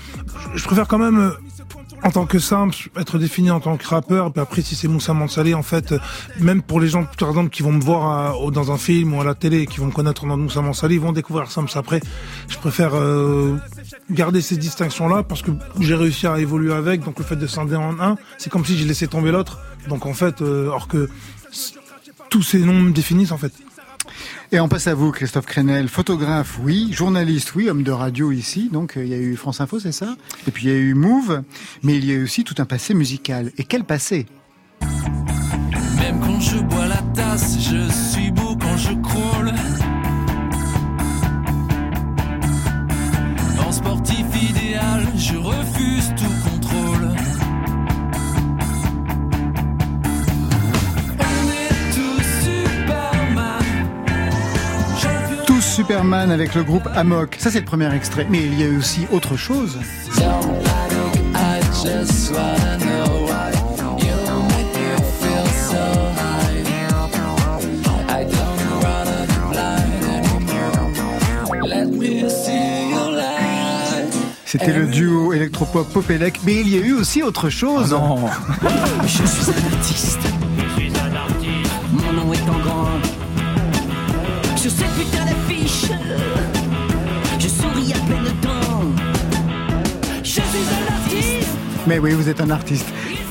je 0.55 0.65
préfère 0.65 0.89
quand 0.89 0.99
même, 0.99 1.19
euh, 1.19 1.31
en 2.05 2.11
tant 2.11 2.27
que 2.27 2.39
simple, 2.39 2.75
être 2.97 3.19
défini 3.19 3.51
en 3.51 3.61
tant 3.61 3.77
que 3.77 3.87
rappeur. 3.87 4.33
Puis 4.33 4.41
après, 4.43 4.63
si 4.63 4.75
c'est 4.75 4.89
Moussa 4.89 5.13
Mansalé, 5.15 5.55
en 5.55 5.63
fait, 5.63 5.93
euh, 5.93 5.99
même 6.41 6.61
pour 6.63 6.81
les 6.81 6.89
gens, 6.89 7.05
par 7.19 7.29
exemple, 7.29 7.51
qui 7.51 7.63
vont 7.63 7.73
me 7.73 7.81
voir 7.81 8.41
au- 8.43 8.51
dans 8.51 8.73
un 8.73 8.77
film 8.79 9.15
ou 9.15 9.21
à 9.21 9.25
la 9.25 9.35
télé, 9.35 9.67
qui 9.67 9.79
vont 9.79 9.87
me 9.87 9.93
connaître 9.93 10.27
dans 10.27 10.37
Moussa 10.37 10.61
Mansalé, 10.63 10.97
ils 10.97 11.01
vont 11.01 11.13
découvrir 11.13 11.51
Sams 11.51 11.69
après. 11.77 12.01
Je 12.49 12.57
préfère 12.59 12.95
euh, 12.95 13.57
garder 14.11 14.41
ces 14.41 14.57
distinctions-là 14.57 15.23
parce 15.23 15.43
que 15.43 15.53
j'ai 15.81 15.95
réussi 15.95 16.27
à 16.27 16.39
évoluer 16.39 16.73
avec. 16.73 17.05
Donc 17.05 17.19
le 17.19 17.25
fait 17.25 17.37
de 17.37 17.47
scinder 17.47 17.77
en 17.77 18.01
un, 18.01 18.17
c'est 18.39 18.51
comme 18.51 18.65
si 18.65 18.77
j'ai 18.77 18.85
laissé 18.85 19.07
tomber 19.07 19.31
l'autre. 19.31 19.59
Donc 19.89 20.07
en 20.07 20.15
fait, 20.15 20.43
euh, 20.43 20.65
alors 20.71 20.89
que 20.89 21.09
tous 22.31 22.43
ces 22.43 22.59
noms 22.61 22.81
me 22.81 22.91
définissent 22.93 23.33
en 23.33 23.39
fait. 23.39 23.53
Et 24.55 24.61
on 24.61 24.69
passe 24.69 24.87
à 24.87 24.95
vous, 24.95 25.13
Christophe 25.13 25.47
Crenel, 25.47 25.89
photographe, 25.89 26.59
oui, 26.63 26.93
journaliste, 26.93 27.55
oui, 27.55 27.71
homme 27.71 27.83
de 27.83 27.91
radio 27.91 28.33
ici. 28.33 28.69
Donc 28.71 28.99
euh, 28.99 29.05
il 29.05 29.11
y 29.11 29.15
a 29.15 29.17
eu 29.17 29.35
France 29.35 29.63
Info, 29.63 29.81
c'est 29.81 29.93
ça? 29.93 30.15
Et 30.47 30.51
puis 30.51 30.65
il 30.67 30.69
y 30.71 30.75
a 30.75 30.77
eu 30.77 30.93
Move, 30.93 31.43
mais 31.83 31.97
il 31.97 32.05
y 32.05 32.11
a 32.11 32.17
eu 32.17 32.25
aussi 32.25 32.45
tout 32.45 32.57
un 32.59 32.67
passé 32.67 32.93
musical. 32.93 33.51
Et 33.57 33.65
quel 33.65 33.85
passé? 33.85 34.27
Même 34.83 36.21
quand 36.21 36.39
je 36.39 36.59
bois 36.59 36.87
la 36.87 37.01
tasse, 37.15 37.57
je 37.61 37.91
suis 37.91 38.31
beau 38.31 38.55
quand 38.61 38.77
je 38.77 38.93
crawl. 38.93 39.55
En 43.67 43.73
sportif 43.73 44.27
idéal, 44.51 45.07
je 45.17 45.37
refuse 45.37 46.13
tout 46.15 46.52
Superman 55.83 56.31
avec 56.31 56.55
le 56.55 56.63
groupe 56.63 56.89
Amok. 56.95 57.35
Ça 57.41 57.51
c'est 57.51 57.59
le 57.59 57.65
premier 57.65 57.93
extrait. 57.93 58.25
Mais 58.31 58.39
il 58.39 58.57
y 58.57 58.63
a 58.63 58.67
eu 58.67 58.79
aussi 58.79 59.05
autre 59.11 59.37
chose. 59.37 59.81
C'était 74.45 74.73
le 74.73 74.87
duo 74.87 75.33
électropop 75.33 75.93
Popelec. 75.93 76.39
Mais 76.45 76.61
il 76.61 76.69
y 76.69 76.79
a 76.79 76.81
eu 76.81 76.93
aussi 76.93 77.25
autre 77.25 77.51
chose. 77.51 77.91
Non, 77.91 78.29
Je 79.05 79.09
suis 79.09 79.51
un 79.51 79.73
artiste. 79.77 80.21
Mon 81.93 82.13
nom 82.13 82.33
est 82.33 82.49
en 82.49 82.59
grand. 82.61 83.23
Sur 84.63 84.71
cette 84.71 84.95
putain 84.95 85.25
d'affiche, 85.25 85.62
je 85.62 85.62
Mais 91.87 91.99
oui, 91.99 92.13
vous 92.13 92.29
êtes 92.29 92.41
un 92.41 92.51
artiste. 92.51 92.87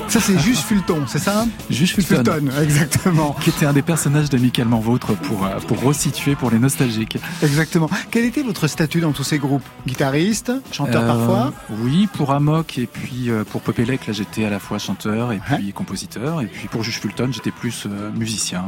Ça 0.10 0.20
c'est 0.20 0.38
juste 0.46 0.64
Fulton, 0.64 1.06
c'est 1.08 1.20
ça 1.20 1.46
Juste 1.70 2.02
Fulton. 2.02 2.50
exactement. 2.62 3.34
qui 3.42 3.50
était 3.50 3.66
un 3.66 3.72
des 3.72 3.82
personnages 3.82 4.30
d'Amicalement 4.30 4.80
Vôtre 4.82 5.14
pour, 5.16 5.46
euh, 5.46 5.58
pour 5.68 5.82
resituer 5.82 6.36
pour 6.36 6.52
les 6.52 6.60
nostalgiques. 6.60 7.18
Exactement. 7.42 7.90
Quel 8.10 8.26
était 8.26 8.44
votre 8.44 8.68
statut 8.68 9.00
dans 9.00 9.14
tous 9.14 9.24
ces 9.24 9.38
groupes? 9.40 9.64
Guitariste, 9.88 10.52
chanteur 10.74 11.04
Euh, 11.04 11.08
parfois? 11.08 11.54
Oui, 11.70 12.08
pour 12.12 12.32
Amok 12.34 12.78
et 12.78 12.88
puis 12.88 13.30
euh, 13.30 13.46
pour 13.46 13.62
Popelec, 13.62 14.06
là 14.08 14.12
j'étais 14.14 14.44
à 14.44 14.50
la 14.50 14.60
fois 14.60 14.80
chanteur 14.80 15.32
et 15.32 15.40
puis 15.40 15.72
compositeur. 15.72 16.42
Et 16.42 16.48
puis 16.48 16.68
pour 16.68 16.84
Juge 16.84 17.00
Fulton, 17.00 17.30
j'étais 17.32 17.52
plus 17.52 17.88
musicien, 18.16 18.66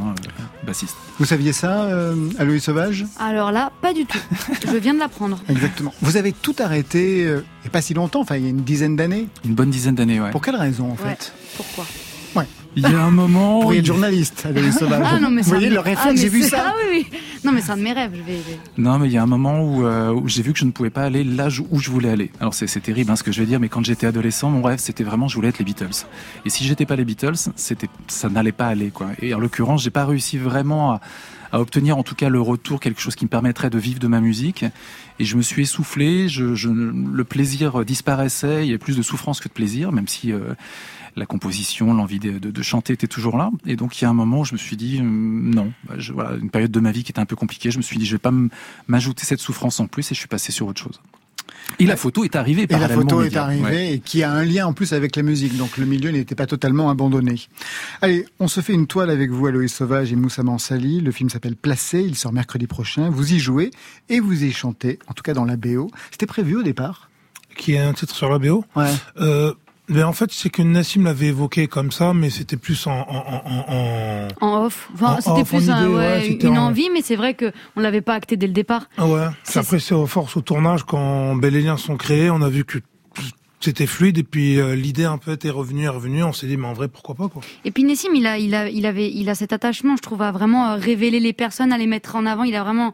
bassiste. 0.66 0.96
Vous 1.18 1.26
saviez 1.26 1.52
ça, 1.52 1.82
euh, 1.82 2.14
Aloïs 2.38 2.64
Sauvage? 2.64 3.04
Alors 3.20 3.52
là, 3.52 3.70
pas 3.82 3.92
du 3.92 4.06
tout. 4.06 4.18
Je 4.66 4.76
viens 4.78 4.94
de 4.94 4.98
l'apprendre. 4.98 5.38
Exactement. 5.50 5.92
Vous 6.00 6.16
avez 6.16 6.32
tout 6.32 6.54
arrêté, 6.58 7.28
et 7.64 7.68
pas 7.68 7.80
si 7.82 7.94
longtemps, 7.94 8.20
enfin 8.20 8.36
il 8.36 8.42
y 8.44 8.46
a 8.46 8.50
une 8.50 8.62
dizaine 8.62 8.96
d'années. 8.96 9.28
Une 9.44 9.54
bonne 9.54 9.70
dizaine 9.70 9.94
d'années, 9.94 10.20
ouais. 10.20 10.30
Pour 10.30 10.42
quelle 10.42 10.56
raison 10.56 10.86
en 10.86 10.90
Ouais. 11.04 11.10
fait? 11.16 11.32
Pourquoi? 11.56 11.84
Il 12.76 12.82
y 12.82 12.86
a 12.86 13.04
un 13.04 13.12
moment. 13.12 13.70
Être 13.70 13.78
il- 13.78 13.86
journaliste. 13.86 14.48
Ah 15.04 15.20
non, 15.20 15.30
mais 15.30 15.42
Vous 15.42 15.50
c'est 15.50 15.54
voyez 15.54 15.68
un- 15.68 15.70
le 15.70 15.78
Ah, 15.78 15.82
réflexe, 15.82 16.10
mais 16.10 16.16
j'ai 16.16 16.28
vu 16.28 16.42
ça. 16.42 16.64
Ah 16.70 16.74
oui, 16.90 17.06
oui. 17.12 17.18
Non, 17.44 17.52
mais 17.52 17.60
c'est 17.60 17.70
un 17.70 17.76
de 17.76 17.82
mes 17.82 17.92
rêves. 17.92 18.10
Je 18.16 18.22
vais. 18.22 18.38
je 18.44 18.50
vais- 18.50 18.58
Non, 18.78 18.98
mais 18.98 19.06
il 19.06 19.12
y 19.12 19.16
a 19.16 19.22
un 19.22 19.26
moment 19.26 19.60
où, 19.62 19.86
euh, 19.86 20.10
où 20.12 20.26
j'ai 20.28 20.42
vu 20.42 20.52
que 20.52 20.58
je 20.58 20.64
ne 20.64 20.72
pouvais 20.72 20.90
pas 20.90 21.04
aller 21.04 21.22
là 21.22 21.46
où 21.70 21.78
je 21.78 21.90
voulais 21.92 22.08
aller. 22.10 22.32
Alors 22.40 22.52
c'est 22.52 22.66
c'est 22.66 22.80
terrible 22.80 23.12
hein, 23.12 23.14
ce 23.14 23.22
que 23.22 23.30
je 23.30 23.38
vais 23.38 23.46
dire, 23.46 23.60
mais 23.60 23.68
quand 23.68 23.84
j'étais 23.84 24.08
adolescent, 24.08 24.50
mon 24.50 24.60
rêve 24.62 24.80
c'était 24.80 25.04
vraiment 25.04 25.28
je 25.28 25.36
voulais 25.36 25.50
être 25.50 25.60
les 25.60 25.64
Beatles. 25.64 26.04
Et 26.44 26.50
si 26.50 26.64
j'étais 26.64 26.84
pas 26.86 26.96
les 26.96 27.04
Beatles, 27.04 27.36
c'était 27.54 27.88
ça 28.08 28.28
n'allait 28.28 28.50
pas 28.50 28.66
aller 28.66 28.90
quoi. 28.90 29.10
Et 29.22 29.32
en 29.34 29.38
l'occurrence, 29.38 29.84
j'ai 29.84 29.90
pas 29.90 30.04
réussi 30.04 30.36
vraiment 30.36 30.90
à, 30.94 31.00
à 31.54 31.60
obtenir 31.60 31.96
en 31.96 32.02
tout 32.02 32.16
cas 32.16 32.28
le 32.28 32.40
retour, 32.40 32.80
quelque 32.80 33.00
chose 33.00 33.14
qui 33.14 33.24
me 33.24 33.30
permettrait 33.30 33.70
de 33.70 33.78
vivre 33.78 34.00
de 34.00 34.08
ma 34.08 34.20
musique. 34.20 34.64
Et 35.20 35.24
je 35.24 35.36
me 35.36 35.42
suis 35.42 35.62
essoufflé, 35.62 36.26
le 36.26 37.22
plaisir 37.22 37.84
disparaissait, 37.84 38.64
il 38.64 38.66
y 38.66 38.70
avait 38.70 38.78
plus 38.78 38.96
de 38.96 39.02
souffrance 39.02 39.38
que 39.38 39.46
de 39.46 39.52
plaisir, 39.52 39.92
même 39.92 40.08
si 40.08 40.32
euh, 40.32 40.54
la 41.14 41.26
composition, 41.26 41.94
l'envie 41.94 42.18
de, 42.18 42.62
chanter 42.62 42.94
était 42.94 43.06
toujours 43.06 43.36
là. 43.36 43.52
Et 43.66 43.76
donc 43.76 44.00
il 44.00 44.02
y 44.02 44.04
a 44.04 44.10
un 44.10 44.14
moment 44.14 44.40
où 44.40 44.44
je 44.44 44.54
me 44.54 44.58
suis 44.58 44.76
dit 44.76 44.98
hum, 44.98 45.54
non, 45.54 45.72
voilà, 46.12 46.34
une 46.34 46.50
période 46.50 46.72
de 46.72 46.80
ma 46.80 46.90
vie 46.90 47.04
qui 47.04 47.12
était 47.12 47.20
un 47.20 47.26
peu 47.26 47.36
compliquée. 47.36 47.70
Je 47.70 47.78
me 47.78 47.82
suis 47.82 47.98
dit 47.98 48.04
je 48.04 48.16
vais 48.16 48.18
pas 48.18 48.32
m'ajouter 48.88 49.24
cette 49.24 49.40
souffrance 49.40 49.78
en 49.78 49.86
plus 49.86 50.10
et 50.10 50.14
je 50.16 50.18
suis 50.18 50.28
passé 50.28 50.50
sur 50.50 50.66
autre 50.66 50.82
chose. 50.82 51.00
Et 51.78 51.86
la 51.86 51.96
photo 51.96 52.24
est 52.24 52.36
arrivée 52.36 52.62
Et 52.62 52.66
la 52.66 52.78
parallèlement 52.78 53.02
photo 53.02 53.22
est 53.22 53.36
arrivée 53.36 53.62
Ouais. 53.64 53.92
et 53.94 53.98
qui 53.98 54.22
a 54.22 54.30
un 54.30 54.44
lien 54.44 54.66
en 54.66 54.72
plus 54.72 54.92
avec 54.92 55.16
la 55.16 55.22
musique. 55.22 55.56
Donc 55.56 55.76
le 55.76 55.86
milieu 55.86 56.10
n'était 56.10 56.34
pas 56.34 56.46
totalement 56.46 56.90
abandonné. 56.90 57.40
Allez, 58.02 58.26
on 58.38 58.48
se 58.48 58.60
fait 58.60 58.72
une 58.74 58.86
toile 58.86 59.10
avec 59.10 59.30
vous, 59.30 59.46
Aloïs 59.46 59.72
Sauvage 59.74 60.12
et 60.12 60.16
Moussa 60.16 60.42
Mansali. 60.42 61.00
Le 61.00 61.10
film 61.10 61.30
s'appelle 61.30 61.56
Placé. 61.56 62.02
Il 62.02 62.16
sort 62.16 62.32
mercredi 62.32 62.66
prochain. 62.66 63.10
Vous 63.10 63.32
y 63.32 63.38
jouez 63.38 63.70
et 64.08 64.20
vous 64.20 64.44
y 64.44 64.52
chantez, 64.52 64.98
en 65.08 65.14
tout 65.14 65.22
cas 65.22 65.34
dans 65.34 65.44
la 65.44 65.56
BO. 65.56 65.90
C'était 66.10 66.26
prévu 66.26 66.56
au 66.56 66.62
départ 66.62 67.10
Qui 67.56 67.74
est 67.74 67.78
un 67.78 67.92
titre 67.92 68.14
sur 68.14 68.28
la 68.30 68.38
BO. 68.38 68.64
Ouais. 68.76 68.90
Euh, 69.20 69.54
mais 69.88 70.02
en 70.02 70.12
fait, 70.12 70.30
c'est 70.32 70.50
que 70.50 70.62
Nassim 70.62 71.04
l'avait 71.04 71.26
évoqué 71.26 71.66
comme 71.66 71.92
ça, 71.92 72.14
mais 72.14 72.30
c'était 72.30 72.56
plus 72.56 72.86
en, 72.86 72.92
en, 72.92 73.42
en, 73.44 73.64
en- 73.68 74.28
En 74.40 74.64
off. 74.64 74.88
Enfin, 74.94 75.12
En 75.14 75.16
c'était 75.16 75.30
en 75.30 75.44
plus 75.44 75.70
un- 75.70 75.78
idée, 75.84 75.88
ouais, 75.92 75.96
ouais, 75.98 76.22
c'était 76.26 76.46
une 76.48 76.58
en- 76.58 76.66
envie, 76.68 76.88
mais 76.92 77.02
c'est 77.02 77.16
vrai 77.16 77.34
que 77.34 77.52
on 77.76 77.80
l'avait 77.80 78.00
pas 78.00 78.14
acté 78.14 78.36
dès 78.36 78.46
le 78.46 78.52
départ. 78.52 78.88
Ah 78.96 79.06
ouais. 79.06 79.26
C'est- 79.42 79.58
Après, 79.58 79.78
c'est 79.78 79.94
aux 79.94 80.06
forces 80.06 80.36
au 80.36 80.40
tournage 80.40 80.84
quand 80.84 81.34
Bel 81.36 81.54
et 81.56 81.60
Liens 81.62 81.76
sont 81.76 81.96
créés, 81.96 82.30
on 82.30 82.40
a 82.42 82.48
vu 82.48 82.64
que 82.64 82.78
c'était 83.60 83.86
fluide 83.86 84.18
et 84.18 84.22
puis 84.24 84.60
euh, 84.60 84.74
l'idée 84.74 85.04
un 85.04 85.16
peu 85.16 85.32
était 85.32 85.48
revenue, 85.50 85.84
est 85.84 85.88
revenue. 85.88 86.22
On 86.22 86.32
s'est 86.34 86.46
dit, 86.46 86.56
mais 86.58 86.66
en 86.66 86.74
vrai, 86.74 86.88
pourquoi 86.88 87.14
pas 87.14 87.28
quoi. 87.28 87.40
Et 87.64 87.70
puis 87.70 87.82
Nessim, 87.84 88.10
il 88.14 88.26
a, 88.26 88.38
il 88.38 88.54
a, 88.54 88.68
il 88.68 88.84
avait, 88.86 89.10
il 89.10 89.28
a 89.30 89.34
cet 89.34 89.52
attachement, 89.54 89.96
je 89.96 90.02
trouve, 90.02 90.20
à 90.22 90.32
vraiment 90.32 90.72
euh, 90.72 90.74
révéler 90.76 91.18
les 91.20 91.32
personnes, 91.32 91.72
à 91.72 91.78
les 91.78 91.86
mettre 91.86 92.14
en 92.16 92.26
avant. 92.26 92.44
Il 92.44 92.54
a 92.56 92.62
vraiment, 92.62 92.92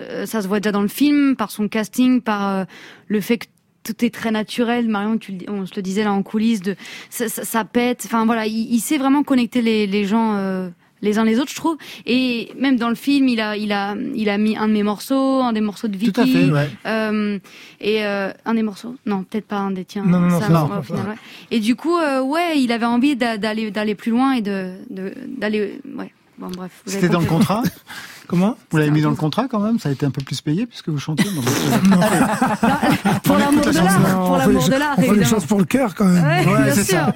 euh, 0.00 0.26
ça 0.26 0.42
se 0.42 0.48
voit 0.48 0.58
déjà 0.60 0.72
dans 0.72 0.82
le 0.82 0.88
film, 0.88 1.36
par 1.36 1.50
son 1.52 1.68
casting, 1.68 2.20
par 2.22 2.48
euh, 2.48 2.64
le 3.06 3.20
fait 3.20 3.38
que 3.38 3.46
tout 3.82 4.04
est 4.04 4.12
très 4.14 4.30
naturel. 4.30 4.88
Marion, 4.88 5.18
tu, 5.18 5.32
le- 5.32 5.50
on 5.50 5.66
se 5.66 5.74
le 5.76 5.82
disait 5.82 6.04
là 6.04 6.12
en 6.12 6.22
coulisses, 6.22 6.60
de 6.62 6.76
ça, 7.10 7.28
ça, 7.28 7.44
ça 7.44 7.64
pète. 7.64 8.02
Enfin 8.06 8.24
voilà, 8.26 8.46
il, 8.46 8.72
il 8.72 8.80
sait 8.80 8.98
vraiment 8.98 9.22
connecter 9.22 9.62
les, 9.62 9.86
les 9.86 10.04
gens. 10.04 10.34
euh, 10.36 10.68
les 11.02 11.18
uns 11.18 11.24
les 11.24 11.38
autres, 11.40 11.50
je 11.50 11.56
trouve. 11.56 11.78
Et 12.04 12.50
même 12.58 12.76
dans 12.76 12.90
le 12.90 12.94
film, 12.94 13.26
il 13.26 13.40
a, 13.40 13.56
il 13.56 13.72
a, 13.72 13.94
il 14.14 14.28
a 14.28 14.36
mis 14.36 14.54
un 14.58 14.68
de 14.68 14.74
mes 14.74 14.82
morceaux, 14.82 15.40
un 15.40 15.54
des 15.54 15.62
morceaux 15.62 15.88
de 15.88 15.96
Vicky. 15.96 16.12
Tout 16.12 16.20
à 16.20 16.26
fait, 16.26 16.50
ouais. 16.50 16.68
Euh, 16.84 17.38
et 17.80 18.04
euh, 18.04 18.30
un 18.44 18.52
des 18.52 18.62
morceaux 18.62 18.94
Non, 19.06 19.22
peut-être 19.22 19.46
pas 19.46 19.56
un 19.56 19.70
des 19.70 19.86
tiens. 19.86 20.04
Non, 20.04 20.20
non, 20.20 20.28
non, 20.28 20.40
Ça, 20.40 20.48
ouais, 20.48 20.52
non, 20.52 20.78
au 20.78 20.82
final, 20.82 21.06
ouais. 21.08 21.14
Et 21.50 21.60
du 21.60 21.74
coup, 21.74 21.96
euh, 21.96 22.20
ouais, 22.20 22.58
il 22.60 22.70
avait 22.70 22.84
envie 22.84 23.16
d'a- 23.16 23.38
d'aller 23.38 23.70
d'aller 23.70 23.94
plus 23.94 24.10
loin 24.10 24.32
et 24.34 24.42
de 24.42 24.72
de- 24.90 25.14
d'aller. 25.38 25.80
Ouais. 25.96 26.12
Bon, 26.36 26.48
bref. 26.54 26.70
vous 26.84 26.92
C'était 26.92 27.08
dans 27.08 27.20
le 27.20 27.26
contrat? 27.26 27.62
Comment 28.30 28.56
Vous 28.70 28.78
l'avez 28.78 28.92
mis 28.92 29.00
dans 29.02 29.10
le 29.10 29.16
contrat 29.16 29.48
quand 29.50 29.58
même 29.58 29.80
Ça 29.80 29.88
a 29.88 29.92
été 29.92 30.06
un 30.06 30.12
peu 30.12 30.22
plus 30.22 30.40
payé 30.40 30.64
puisque 30.64 30.88
vous 30.88 31.00
chantez 31.00 31.24
Non, 31.34 31.98
mais- 31.98 33.10
Pour 33.24 33.36
l'amour 33.36 33.64
de 33.66 33.70
l'art, 33.72 33.98
pour 34.24 34.36
l'amour 34.36 34.68
de 34.68 34.70
l'art, 34.76 34.94
on 34.98 35.02
fait 35.02 35.14
les 35.16 35.24
choses 35.24 35.44
pour 35.46 35.58
le 35.58 35.64
cœur 35.64 35.96
quand 35.96 36.04
même. 36.04 36.24
Ouais, 36.48 36.70
c'est 36.72 36.84
ça. 36.84 37.12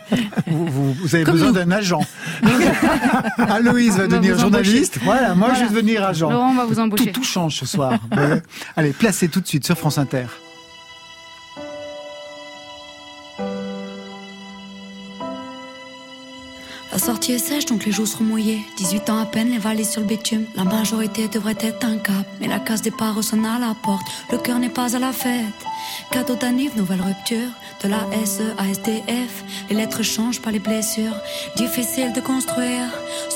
vous, 0.49 0.66
vous- 0.66 0.92
vous 0.94 1.14
avez 1.14 1.23
Comme 1.23 1.35
besoin 1.35 1.52
d'un 1.52 1.71
agent. 1.71 2.00
Aloïse 3.38 3.97
va 3.97 4.04
On 4.04 4.09
va 4.09 4.09
devenir 4.09 4.38
journaliste. 4.38 4.99
Voilà, 5.04 5.37
moi 5.37 5.52
je 5.54 5.61
vais 5.61 5.68
devenir 5.68 6.04
agent. 6.04 6.30
Laurent, 6.30 6.50
on 6.50 6.54
va 6.56 6.64
vous 6.64 6.75
Tout, 6.75 6.80
embaucher. 6.80 7.12
tout 7.12 7.23
change 7.23 7.56
ce 7.61 7.66
soir. 7.66 7.92
Ouais. 8.16 8.42
Allez, 8.76 8.90
placez 8.90 9.28
tout 9.28 9.40
de 9.40 9.47
suite 9.47 9.64
sur 9.64 9.78
France 9.78 9.99
Inter. 9.99 10.25
Sortie 17.04 17.32
est 17.32 17.38
sèche, 17.38 17.66
donc 17.66 17.84
les 17.84 17.92
joues 17.92 18.06
seront 18.06 18.25
mouillées. 18.25 18.64
18 18.78 19.11
ans 19.11 19.18
à 19.18 19.26
peine, 19.26 19.50
les 19.50 19.58
valises 19.58 19.90
sur 19.90 20.00
le 20.00 20.06
bitume. 20.06 20.46
La 20.56 20.64
majorité 20.64 21.28
devrait 21.28 21.56
être 21.61 21.84
un 21.84 21.99
cap, 21.99 22.26
mais 22.40 22.49
la 22.49 22.58
case 22.58 22.80
départ 22.80 23.23
sonne 23.23 23.44
à 23.44 23.58
la 23.58 23.75
porte. 23.75 24.06
Le 24.32 24.38
cœur 24.38 24.58
n'est 24.58 24.70
pas 24.70 24.96
à 24.96 24.99
la 24.99 25.12
fête. 25.12 25.66
Cadeau 26.11 26.37
nouvelle 26.76 27.00
rupture. 27.00 27.49
De 27.83 27.88
la 27.88 28.00
SE 28.25 28.43
à 28.57 28.69
SDF, 28.69 29.45
les 29.69 29.76
lettres 29.76 30.03
changent, 30.03 30.41
pas 30.41 30.50
les 30.50 30.59
blessures. 30.59 31.17
Difficile 31.57 32.12
de 32.12 32.21
construire 32.21 32.88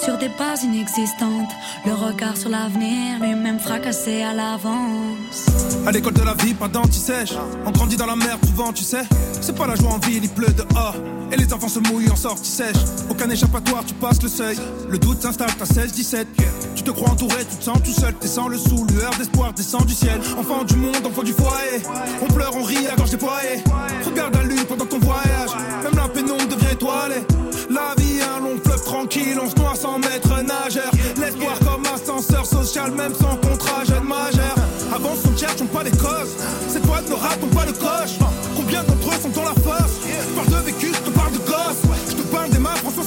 sur 0.02 0.16
des 0.16 0.28
bases 0.28 0.64
inexistantes. 0.64 1.50
Le 1.84 1.92
regard 1.92 2.36
sur 2.36 2.48
l'avenir, 2.48 3.20
lui-même 3.20 3.58
fracassé 3.58 4.22
à 4.22 4.32
l'avance. 4.32 5.46
À 5.86 5.92
l'école 5.92 6.14
de 6.14 6.22
la 6.22 6.34
vie, 6.34 6.54
pas 6.54 6.68
d'anti-sèche. 6.68 7.34
On 7.66 7.70
grandit 7.70 7.96
dans 7.96 8.06
la 8.06 8.16
merde 8.16 8.40
souvent, 8.46 8.72
tu 8.72 8.84
sais. 8.84 9.02
C'est 9.40 9.56
pas 9.56 9.66
la 9.66 9.74
joie 9.74 9.90
en 9.90 9.98
ville, 9.98 10.24
il 10.24 10.30
pleut 10.30 10.52
dehors. 10.52 10.96
Et 11.30 11.36
les 11.36 11.52
enfants 11.52 11.68
se 11.68 11.78
mouillent 11.78 12.10
en 12.10 12.16
sortie 12.16 12.50
sèche. 12.50 12.76
Aucun 13.10 13.28
échappatoire, 13.28 13.84
tu 13.84 13.94
passes 13.94 14.22
le 14.22 14.28
seuil. 14.28 14.56
Le 14.88 14.98
doute 14.98 15.20
s'installe, 15.20 15.50
t'as 15.58 15.66
16, 15.66 15.92
17. 15.92 16.26
Tu 16.74 16.82
te 16.82 16.90
crois 16.90 17.10
entouré, 17.10 17.44
tu 17.50 17.56
te 17.56 17.64
sens 17.64 17.78
tout 17.84 17.92
seul. 17.92 18.14
T'es 18.14 18.28
sans 18.28 18.48
le 18.48 18.56
sou, 18.56 18.86
lueur 18.86 19.10
d'espoir 19.18 19.52
descend 19.52 19.84
du 19.84 19.94
ciel. 19.94 20.20
Enfant 20.38 20.64
du 20.64 20.76
monde, 20.76 21.04
enfant 21.04 21.22
du 21.22 21.32
foyer. 21.32 21.82
On 22.54 22.62
rit, 22.62 22.86
à 22.86 22.96
gorge 22.96 23.10
déployée. 23.10 23.62
Regarde 24.04 24.34
la 24.36 24.42
lune 24.42 24.64
pendant 24.68 24.86
ton 24.86 24.98
voyage. 24.98 25.50
Même 25.82 25.96
la 25.96 26.08
pénombre 26.08 26.46
devient 26.48 26.72
étoilée. 26.72 27.24
La 27.70 27.94
vie, 27.98 28.20
un 28.22 28.40
long 28.40 28.58
fleuve 28.64 28.82
tranquille, 28.84 29.38
on 29.42 29.48
se 29.48 29.56
noie 29.56 29.74
sans 29.74 29.98
maître 29.98 30.30
nageur. 30.42 30.90
L'espoir 31.20 31.58
comme 31.60 31.84
ascenseur 31.86 32.46
social, 32.46 32.92
même 32.92 33.14
sans 33.14 33.36
contrat, 33.36 33.84
jeune 33.84 34.04
majeur. 34.04 34.54
Avant 34.94 35.14
son 35.14 35.36
cherche, 35.36 35.60
on 35.60 35.66
pas 35.66 35.82
les 35.82 35.90
causes. 35.90 36.36
Cette 36.68 36.86
fois 36.86 37.00
ne 37.02 37.14
ratons 37.14 37.48
pas 37.48 37.66
le 37.66 37.72
coche. 37.72 38.18
Combien 38.56 38.82
d'entre 38.84 39.08
eux 39.08 39.20
sont 39.22 39.28
dans 39.30 39.44
la 39.44 39.54
fosse? 39.54 39.98
Je 40.06 40.34
parle 40.34 40.48
de 40.48 40.66
vécu, 40.66 40.86
je 40.94 41.00
te 41.00 41.10
parle 41.10 41.32
de 41.32 41.38
gosse. 41.38 41.87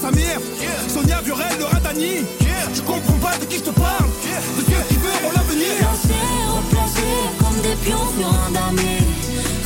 Samir. 0.01 0.41
Sonia 0.87 1.21
Viorel, 1.21 1.55
le 1.59 1.65
Radani. 1.65 2.25
Je 2.73 2.81
comprends 2.81 3.19
pas 3.21 3.37
de 3.37 3.45
qui 3.45 3.57
je 3.57 3.65
te 3.65 3.69
parle. 3.69 4.09
De 4.57 4.61
ceux 4.63 4.83
qui 4.89 4.95
verront 4.95 5.31
l'avenir. 5.35 5.77
Placé, 5.77 6.21
replacé 6.57 7.07
comme 7.39 7.61
des 7.61 7.75
pions 7.85 8.07
sur 8.17 8.27
un 8.27 8.51
damier. 8.51 9.01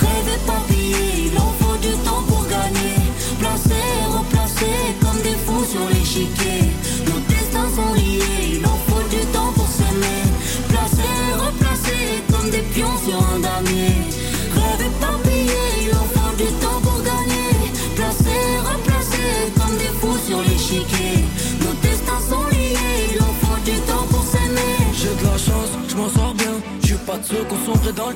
Rêver 0.02 0.39
papillé, 0.45 1.32
il 1.32 1.38
en 1.38 1.54
faut 1.60 1.78
du 1.78 1.93
temps 2.04 2.24
pour 2.28 2.43
gagner. 2.48 3.00
Placé, 3.39 3.80
replacé 4.12 4.71
comme 5.00 5.21
des 5.21 5.38
fous 5.45 5.63
sur 5.71 5.88
l'échiquier. 5.88 6.63
Dans. 27.91 28.12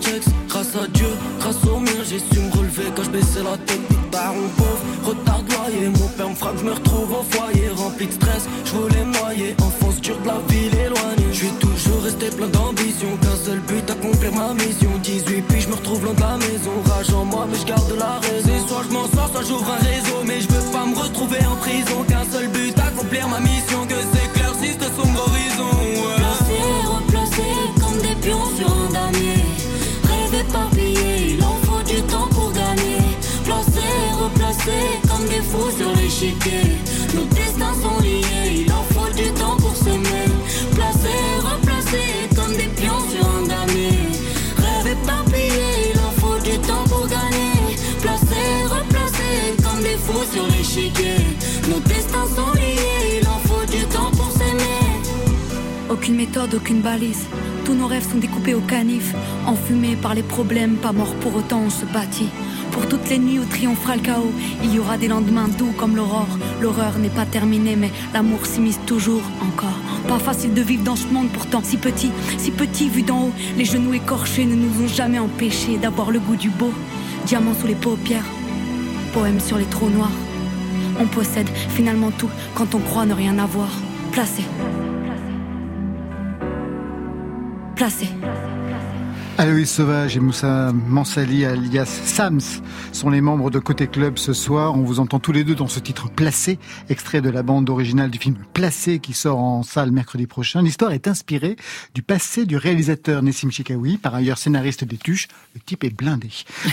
Grâce 0.47 0.75
à 0.75 0.88
Dieu, 0.88 1.08
grâce 1.39 1.63
au 1.65 1.79
mien, 1.79 1.91
j'ai 2.03 2.19
su 2.19 2.39
me 2.39 2.51
relever 2.51 2.91
quand 2.95 3.03
je 3.03 3.10
baissais 3.10 3.43
la 3.43 3.58
tête. 3.58 3.82
Big 3.89 4.12
baron 4.12 4.47
pauvre, 4.58 4.82
retard 5.03 5.41
loyer. 5.49 5.89
Mon 5.89 6.08
père 6.08 6.29
me 6.29 6.36
frappe, 6.36 6.58
je 6.60 6.65
me 6.65 6.71
retrouve 6.71 7.12
au 7.12 7.23
foyer. 7.29 7.69
Rempli 7.75 8.08
de 8.08 8.13
stress, 8.13 8.47
je 8.65 8.71
voulais 8.71 9.05
noyer. 9.05 9.55
Enfance 9.62 10.01
dure 10.01 10.19
de 10.21 10.27
la 10.27 10.39
ville 10.49 10.73
éloignée. 10.73 11.32
Je 11.32 11.38
suis 11.38 11.53
toujours 11.60 12.01
resté 12.03 12.29
plein 12.29 12.47
d'ambition. 12.47 13.10
Qu'un 13.21 13.36
seul 13.36 13.60
but, 13.60 13.89
accomplir 13.89 14.34
ma 14.34 14.53
mission. 14.53 14.91
18 15.03 15.41
puis 15.47 15.62
je 15.62 15.69
me 15.69 15.75
retrouve 15.75 16.03
loin 16.03 16.13
de 16.13 16.21
la 16.21 16.38
maison. 16.38 16.73
Rage 16.86 17.13
en 17.13 17.25
moi, 17.25 17.47
mais 17.49 17.58
je 17.58 17.65
garde 17.65 17.93
la 17.97 18.19
raison. 18.27 18.67
Soit 18.67 18.84
je 18.89 18.93
m'en 18.93 19.08
sors, 19.08 19.29
soit 19.32 19.43
j'ouvre 19.47 19.69
un 19.69 19.84
réseau. 19.86 20.23
Mais 20.25 20.41
je 20.41 20.47
veux 20.47 20.71
pas 20.71 20.86
me 20.86 20.95
retrouver 20.95 21.45
en 21.45 21.55
prison. 21.58 22.03
Qu'un 22.08 22.25
seul 22.32 22.47
but, 22.49 22.77
accomplir 22.79 23.27
ma 23.27 23.39
mission. 23.39 23.86
Que 23.88 23.95
s'éclaircisse 23.95 24.77
de 24.77 24.89
sombre 24.95 25.21
horizon. 25.27 25.88
Aucune 56.09 56.25
méthode, 56.25 56.55
aucune 56.55 56.81
balise. 56.81 57.27
Tous 57.65 57.75
nos 57.75 57.85
rêves 57.85 58.09
sont 58.09 58.17
découpés 58.17 58.55
au 58.55 58.61
canif. 58.61 59.13
Enfumés 59.45 59.95
par 59.95 60.15
les 60.15 60.23
problèmes, 60.23 60.77
pas 60.77 60.91
morts 60.91 61.13
pour 61.21 61.35
autant, 61.35 61.61
on 61.67 61.69
se 61.69 61.85
bâtit. 61.85 62.29
Pour 62.71 62.87
toutes 62.87 63.07
les 63.09 63.19
nuits 63.19 63.37
où 63.37 63.45
triomphera 63.45 63.95
le 63.95 64.01
chaos, 64.01 64.31
il 64.63 64.73
y 64.73 64.79
aura 64.79 64.97
des 64.97 65.07
lendemains 65.07 65.49
doux 65.49 65.71
comme 65.77 65.95
l'aurore. 65.95 66.39
L'horreur 66.61 66.97
n'est 66.97 67.09
pas 67.11 67.27
terminée, 67.27 67.75
mais 67.75 67.91
l'amour 68.11 68.47
s'immisce 68.47 68.79
toujours 68.87 69.21
encore. 69.39 69.77
Pas 70.07 70.17
facile 70.17 70.55
de 70.55 70.63
vivre 70.63 70.83
dans 70.83 70.95
ce 70.95 71.05
monde 71.09 71.29
pourtant 71.31 71.61
si 71.63 71.77
petit, 71.77 72.09
si 72.39 72.49
petit 72.49 72.89
vu 72.89 73.03
d'en 73.03 73.25
haut. 73.25 73.33
Les 73.55 73.65
genoux 73.65 73.93
écorchés 73.93 74.45
ne 74.45 74.55
nous 74.55 74.83
ont 74.83 74.87
jamais 74.87 75.19
empêchés 75.19 75.77
d'avoir 75.77 76.09
le 76.09 76.19
goût 76.19 76.37
du 76.37 76.49
beau. 76.49 76.73
Diamant 77.27 77.53
sous 77.53 77.67
les 77.67 77.75
paupières, 77.75 78.25
poème 79.13 79.39
sur 79.39 79.59
les 79.59 79.65
trous 79.65 79.91
noirs. 79.91 80.17
On 80.99 81.05
possède 81.05 81.49
finalement 81.69 82.09
tout 82.09 82.31
quand 82.55 82.73
on 82.73 82.79
croit 82.79 83.05
ne 83.05 83.13
rien 83.13 83.37
avoir. 83.37 83.69
Placé. 84.11 84.41
Placé. 87.79 88.09
Aloïs 89.39 89.71
Sauvage 89.71 90.17
et 90.17 90.19
Moussa 90.19 90.73
Mansali 90.73 91.45
alias 91.45 91.86
Sams 91.86 92.41
sont 92.91 93.10
les 93.10 93.21
membres 93.21 93.49
de 93.49 93.58
Côté 93.58 93.88
Club 93.88 94.17
ce 94.17 94.34
soir. 94.34 94.75
On 94.75 94.82
vous 94.82 94.99
entend 94.99 95.19
tous 95.19 95.32
les 95.32 95.45
deux 95.45 95.56
dans 95.56 95.69
ce 95.69 95.80
titre 95.80 96.10
Placé, 96.10 96.60
extrait 96.89 97.21
de 97.21 97.30
la 97.30 97.41
bande 97.41 97.69
originale 97.69 98.12
du 98.12 98.19
film 98.19 98.36
Placé 98.54 98.99
qui 98.99 99.13
sort 99.13 99.39
en 99.39 99.63
salle 99.63 99.91
mercredi 99.91 100.28
prochain. 100.28 100.62
L'histoire 100.62 100.91
est 100.91 101.08
inspirée 101.08 101.56
du 101.93 102.02
passé 102.02 102.45
du 102.45 102.58
réalisateur 102.58 103.23
Nessim 103.23 103.49
Chikaoui, 103.49 103.97
par 103.97 104.13
ailleurs 104.13 104.38
scénariste 104.38 104.84
des 104.84 104.97
Tuches. 104.97 105.30
Le 105.56 105.62
type 105.62 105.86
est 105.86 105.95
blindé. 105.95 106.28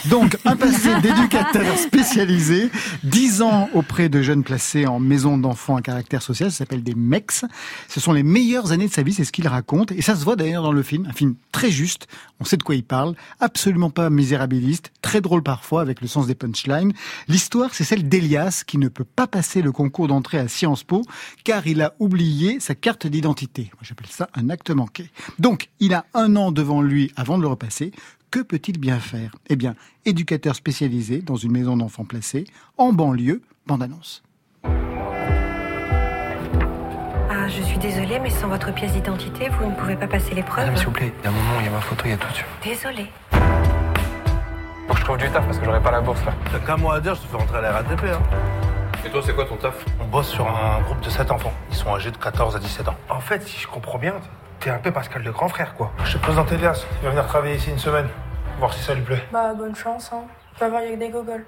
Donc 0.07 0.37
un 0.45 0.57
passé 0.57 0.89
d'éducateur 1.03 1.79
spécialisé, 1.79 2.73
dix 3.05 3.43
ans 3.43 3.69
auprès 3.75 4.09
de 4.09 4.23
jeunes 4.23 4.43
placés 4.43 4.89
en 4.89 4.99
maison 4.99 5.39
d'enfants 5.39 5.77
à 5.77 5.83
caractère 5.83 6.21
social, 6.21 6.51
ça 6.51 6.59
s'appelle 6.59 6.83
des 6.83 6.97
MEX. 6.97 7.45
Ce 7.87 8.01
sont 8.01 8.13
les 8.13 8.25
meilleures 8.25 8.73
années 8.73 8.89
de 8.89 8.93
sa 8.93 9.05
vie, 9.05 9.13
c'est 9.13 9.25
ce 9.25 9.31
qu'il 9.31 9.47
raconte. 9.47 9.93
Et 9.93 10.03
ça 10.03 10.17
se 10.17 10.25
voit 10.25 10.35
d'ailleurs 10.35 10.65
dans 10.65 10.73
le 10.73 10.83
film, 10.83 11.07
un 11.09 11.13
film 11.13 11.37
très 11.53 11.71
juste. 11.71 12.09
On 12.41 12.45
sait 12.45 12.56
de 12.57 12.62
quoi 12.62 12.75
il 12.75 12.85
parle, 12.85 13.14
absolument 13.40 13.90
pas 13.90 14.11
misérabiliste, 14.11 14.92
très 15.03 15.21
drôle 15.21 15.42
parfois 15.42 15.83
avec 15.83 16.01
le 16.01 16.09
sens 16.09 16.27
des 16.27 16.35
punchlines. 16.35 16.92
L'histoire, 17.29 17.75
c'est 17.75 17.85
celle 17.85 18.09
d'Elias 18.09 18.64
qui 18.66 18.79
ne 18.79 18.88
peut 18.88 19.05
pas 19.05 19.27
passer 19.27 19.62
le 19.62 19.73
concours 19.73 20.09
d'entrée 20.09 20.38
à 20.38 20.49
Sciences 20.49 20.85
Po 20.85 21.03
car 21.45 21.66
il 21.66 21.83
a 21.83 21.95
oublié 21.99 22.61
sa 22.61 22.75
carte 22.75 23.07
d'identité. 23.07 23.71
Moi, 23.75 23.83
j'appelle 23.83 24.09
ça 24.09 24.29
un 24.35 24.51
acte 24.51 24.71
manqué. 24.71 25.11
Donc, 25.38 25.69
il 25.81 25.95
a 25.95 26.07
un 26.14 26.37
an 26.37 26.53
devant 26.53 26.83
lui 26.83 27.12
avant 27.16 27.37
de 27.37 27.42
le 27.42 27.49
repasser. 27.49 27.92
Que 28.31 28.40
peut-il 28.40 28.79
bien 28.79 28.99
faire? 28.99 29.37
Eh 29.49 29.57
bien, 29.57 29.75
éducateur 30.05 30.55
spécialisé 30.57 31.23
dans 31.23 31.37
une 31.37 31.53
maison 31.53 31.77
d'enfants 31.77 32.05
placés, 32.05 32.45
en 32.77 32.92
banlieue, 32.92 33.40
bande-annonce. 33.66 34.23
Ah, 34.25 34.26
je 37.49 37.63
suis 37.63 37.79
désolée, 37.79 38.19
mais 38.19 38.31
sans 38.31 38.49
votre 38.49 38.73
pièce 38.73 38.93
d'identité, 38.93 39.49
vous 39.49 39.71
ne 39.71 39.75
pouvez 39.75 39.97
pas 39.97 40.07
passer 40.07 40.35
l'épreuve. 40.35 40.65
Madame, 40.65 40.77
s'il 40.77 40.87
vous 40.87 40.93
plaît, 40.93 41.13
il 41.19 41.25
y 41.25 41.29
a 41.29 41.31
mon 41.31 41.43
nom, 41.43 41.61
il 41.61 41.67
y 41.67 41.69
a 41.69 41.73
ma 41.73 41.81
photo, 41.81 42.03
il 42.05 42.11
y 42.11 42.15
a 42.15 42.17
tout 42.17 42.29
dessus. 42.29 42.45
Désolée. 42.63 43.11
Faut 44.89 44.95
que 44.95 44.99
je 44.99 45.05
trouve 45.05 45.19
du 45.19 45.29
taf 45.31 45.45
parce 45.45 45.59
que 45.59 45.65
j'aurai 45.65 45.81
pas 45.81 45.91
la 45.91 46.01
bourse 46.01 46.25
là. 46.25 46.33
T'as 46.53 46.59
qu'un 46.59 46.77
mot 46.77 46.91
à 46.91 47.01
dire, 47.01 47.15
je 47.15 47.23
te 47.23 47.27
fais 47.27 47.37
rentrer 47.37 47.59
à 47.59 47.61
la 47.61 47.73
RATP. 47.73 48.05
Hein. 48.05 48.21
Et 49.05 49.11
toi, 49.11 49.21
c'est 49.25 49.35
quoi 49.35 49.45
ton 49.45 49.57
taf? 49.57 49.75
On 50.01 50.05
bosse 50.07 50.29
sur 50.29 50.47
un 50.47 50.81
groupe 50.83 51.01
de 51.01 51.11
7 51.11 51.31
enfants. 51.31 51.53
Ils 51.71 51.77
sont 51.77 51.95
âgés 51.95 52.11
de 52.11 52.17
14 52.17 52.57
à 52.57 52.59
17 52.59 52.89
ans. 52.89 52.97
En 53.09 53.21
fait, 53.21 53.43
si 53.43 53.61
je 53.61 53.69
comprends 53.69 53.99
bien, 53.99 54.15
t'es 54.61 54.71
un 54.71 54.79
peu 54.79 54.91
Pascal 54.91 55.23
le 55.23 55.33
grand 55.33 55.49
frère, 55.49 55.75
quoi. 55.75 55.93
Je 56.05 56.15
te 56.15 56.19
présente 56.19 56.51
Elias. 56.53 56.85
Il 57.01 57.05
va 57.05 57.11
venir 57.11 57.27
travailler 57.27 57.57
ici 57.57 57.71
une 57.71 57.79
semaine. 57.79 58.09
Voir 58.59 58.73
si 58.73 58.83
ça 58.83 58.95
lui 58.95 59.03
plaît. 59.03 59.23
Bah, 59.33 59.53
bonne 59.55 59.77
chance, 59.77 60.11
hein. 60.13 60.25
Tu 60.55 60.61
vas 60.61 60.71
voir, 60.71 60.83
il 60.83 60.91
y 60.91 60.93
a 60.93 60.95
que 60.97 61.01
des 61.01 61.11
gogoles. 61.11 61.45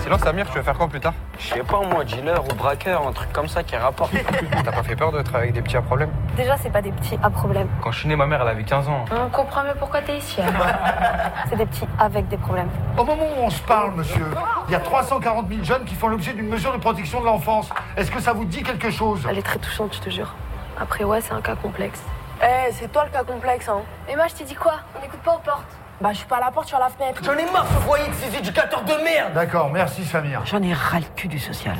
Sinon, 0.00 0.18
Samir, 0.18 0.46
tu 0.46 0.56
veux 0.56 0.62
faire 0.62 0.76
quoi 0.78 0.88
plus 0.88 1.00
tard 1.00 1.12
Je 1.38 1.54
sais 1.54 1.62
pas, 1.62 1.80
moi, 1.82 2.02
dealer 2.04 2.42
ou 2.44 2.54
braqueur, 2.54 3.06
un 3.06 3.12
truc 3.12 3.30
comme 3.32 3.48
ça 3.48 3.62
qui 3.62 3.76
rapporte. 3.76 4.12
T'as 4.64 4.72
pas 4.72 4.82
fait 4.82 4.96
peur 4.96 5.12
de 5.12 5.20
travailler 5.22 5.50
avec 5.50 5.54
des 5.54 5.62
petits 5.62 5.76
à 5.76 5.82
problème 5.82 6.10
Déjà, 6.36 6.56
c'est 6.56 6.70
pas 6.70 6.80
des 6.80 6.92
petits 6.92 7.18
à 7.22 7.28
problème. 7.28 7.68
Quand 7.82 7.90
je 7.90 7.98
suis 8.00 8.08
né, 8.08 8.16
ma 8.16 8.26
mère, 8.26 8.40
elle 8.42 8.48
avait 8.48 8.62
15 8.64 8.88
ans. 8.88 9.04
On 9.10 9.28
comprend 9.28 9.64
mieux 9.64 9.74
pourquoi 9.78 10.00
t'es 10.00 10.16
ici. 10.16 10.40
hein. 10.40 10.46
c'est 11.50 11.56
des 11.56 11.66
petits 11.66 11.86
avec 11.98 12.28
des 12.28 12.38
problèmes. 12.38 12.70
Au 12.96 13.04
moment 13.04 13.24
où 13.38 13.42
on 13.42 13.50
se 13.50 13.60
parle, 13.62 13.92
monsieur, 13.96 14.24
il 14.68 14.72
y 14.72 14.76
a 14.76 14.80
340 14.80 15.48
000 15.48 15.64
jeunes 15.64 15.84
qui 15.84 15.94
font 15.94 16.08
l'objet 16.08 16.32
d'une 16.32 16.48
mesure 16.48 16.72
de 16.72 16.78
protection 16.78 17.20
de 17.20 17.26
l'enfance. 17.26 17.68
Est-ce 17.96 18.10
que 18.10 18.20
ça 18.20 18.32
vous 18.32 18.44
dit 18.46 18.62
quelque 18.62 18.90
chose 18.90 19.26
Elle 19.28 19.38
est 19.38 19.42
très 19.42 19.58
touchante, 19.58 19.94
je 19.94 20.00
te 20.00 20.10
jure. 20.10 20.34
Après, 20.80 21.04
ouais, 21.04 21.20
c'est 21.20 21.32
un 21.32 21.42
cas 21.42 21.56
complexe. 21.56 22.02
Eh, 22.40 22.72
c'est 22.72 22.90
toi 22.92 23.04
le 23.04 23.10
cas 23.10 23.24
complexe, 23.24 23.68
hein. 23.68 23.80
Et 24.08 24.14
moi, 24.16 24.26
je 24.28 24.34
t'ai 24.34 24.44
dit 24.44 24.54
quoi? 24.54 24.74
On 24.96 25.02
n'écoute 25.02 25.20
pas 25.20 25.34
aux 25.34 25.40
portes. 25.40 25.76
Bah, 26.00 26.10
je 26.12 26.18
suis 26.18 26.26
pas 26.28 26.36
à 26.36 26.40
la 26.40 26.50
porte, 26.52 26.66
je 26.66 26.68
suis 26.68 26.76
à 26.76 26.80
la 26.80 26.90
fenêtre. 26.90 27.20
J'en 27.24 27.32
ai 27.32 27.50
marre 27.50 27.66
ce 27.66 27.84
foyer 27.84 28.04
de 28.08 28.14
ces 28.14 28.38
éducateurs 28.38 28.84
de 28.84 28.92
merde 29.02 29.34
D'accord, 29.34 29.70
merci 29.72 30.04
Samir. 30.04 30.42
J'en 30.46 30.62
ai 30.62 30.72
ras 30.72 31.00
le 31.00 31.06
cul 31.16 31.26
du 31.26 31.40
social. 31.40 31.76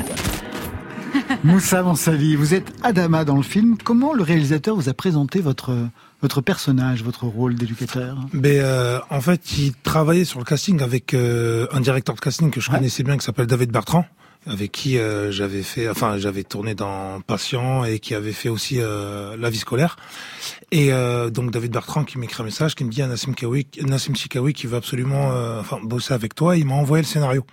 Moussa 1.45 1.83
Mansali, 1.85 2.35
vous 2.35 2.53
êtes 2.53 2.73
Adama 2.83 3.25
dans 3.25 3.37
le 3.37 3.45
film. 3.45 3.77
Comment 3.83 4.13
le 4.13 4.25
réalisateur 4.25 4.75
vous 4.75 4.89
a 4.89 4.95
présenté 4.95 5.41
votre, 5.41 5.73
votre 6.21 6.41
personnage, 6.41 7.05
votre 7.05 7.27
rôle 7.27 7.55
d'éducateur? 7.55 8.17
Mais 8.33 8.59
euh, 8.59 8.99
en 9.09 9.21
fait, 9.21 9.57
il 9.57 9.75
travaillait 9.75 10.25
sur 10.25 10.41
le 10.41 10.45
casting 10.45 10.83
avec 10.83 11.15
euh, 11.15 11.69
un 11.73 11.81
directeur 11.81 12.17
de 12.17 12.21
casting 12.21 12.51
que 12.51 12.61
je 12.61 12.71
connaissais 12.71 13.05
bien 13.05 13.17
qui 13.17 13.25
s'appelle 13.25 13.47
David 13.47 13.71
Bertrand. 13.71 14.05
Avec 14.49 14.73
qui 14.73 14.99
euh, 14.99 15.31
j'avais 15.31 15.63
fait, 15.63 15.89
enfin 15.89 16.17
j'avais 16.17 16.43
tourné 16.43 16.75
dans 16.75 17.21
Patient 17.21 17.85
et 17.85 17.99
qui 17.99 18.15
avait 18.15 18.33
fait 18.33 18.49
aussi 18.49 18.77
euh, 18.81 19.37
La 19.37 19.51
vie 19.51 19.59
scolaire. 19.59 19.97
Et 20.71 20.93
euh, 20.93 21.31
donc 21.31 21.51
David 21.51 21.73
Bertrand 21.73 22.05
qui 22.05 22.19
m'écrit 22.19 22.43
un 22.43 22.47
message 22.47 22.75
qui 22.75 22.85
me 22.85 22.91
dit 22.91 23.03
Nassim 23.03 23.35
Kawi, 23.35 23.67
Nassim 23.83 24.15
Chikawi 24.15 24.55
qui 24.55 24.67
veut 24.67 24.79
absolument 24.79 25.29
enfin 25.61 25.79
bosser 25.83 26.15
avec 26.15 26.35
toi. 26.35 26.57
Il 26.57 26.67
m'a 26.67 26.75
envoyé 26.75 27.03
le 27.03 27.07
scénario. 27.07 27.45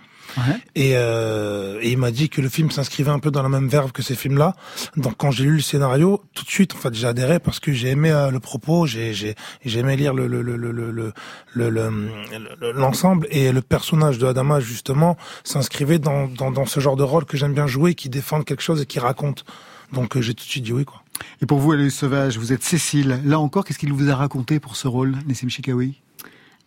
Et, 0.74 0.92
euh, 0.96 1.80
il 1.82 1.98
m'a 1.98 2.10
dit 2.10 2.28
que 2.28 2.40
le 2.40 2.48
film 2.48 2.70
s'inscrivait 2.70 3.10
un 3.10 3.18
peu 3.18 3.30
dans 3.30 3.42
la 3.42 3.48
même 3.48 3.68
verve 3.68 3.92
que 3.92 4.02
ces 4.02 4.14
films-là. 4.14 4.54
Donc 4.96 5.14
quand 5.16 5.30
j'ai 5.30 5.44
lu 5.44 5.56
le 5.56 5.60
scénario, 5.60 6.22
tout 6.34 6.44
de 6.44 6.50
suite, 6.50 6.74
en 6.74 6.78
fait, 6.78 6.94
j'ai 6.94 7.06
adhéré 7.06 7.38
parce 7.38 7.60
que 7.60 7.72
j'ai 7.72 7.90
aimé 7.90 8.10
euh, 8.10 8.30
le 8.30 8.40
propos, 8.40 8.86
j'ai 8.86 9.12
j'ai 9.12 9.34
j'ai 9.64 9.80
aimé 9.80 9.96
lire 9.96 10.14
le 10.14 10.26
le 10.26 10.42
le 10.42 10.56
le 10.56 10.72
le 10.72 11.12
le 11.54 12.72
l'ensemble 12.72 13.26
et 13.30 13.52
le 13.52 13.62
personnage 13.62 14.18
de 14.18 14.26
Adama 14.26 14.60
justement 14.60 15.16
s'inscrivait 15.44 15.98
dans, 15.98 16.26
dans 16.28 16.50
dans 16.50 16.66
ce 16.66 16.80
genre 16.80 16.96
de 16.96 17.02
rôle 17.02 17.24
que 17.24 17.36
j'aime 17.36 17.54
bien 17.54 17.66
jouer, 17.66 17.94
qui 17.94 18.08
défend 18.08 18.42
quelque 18.42 18.62
chose 18.62 18.82
et 18.82 18.86
qui 18.86 18.98
raconte. 18.98 19.44
Donc 19.92 20.16
euh, 20.16 20.20
j'ai 20.20 20.34
tout 20.34 20.44
de 20.44 20.50
suite 20.50 20.64
dit 20.64 20.72
oui 20.72 20.84
quoi. 20.84 21.02
Et 21.40 21.46
pour 21.46 21.58
vous, 21.58 21.72
Aloïs 21.72 21.94
Sauvage, 21.94 22.38
vous 22.38 22.52
êtes 22.52 22.62
Cécile. 22.62 23.20
Là 23.24 23.38
encore, 23.38 23.64
qu'est-ce 23.64 23.78
qu'il 23.78 23.92
vous 23.92 24.10
a 24.10 24.14
raconté 24.14 24.60
pour 24.60 24.76
ce 24.76 24.88
rôle, 24.88 25.14
Nessim 25.26 25.48
Chikawi 25.48 26.00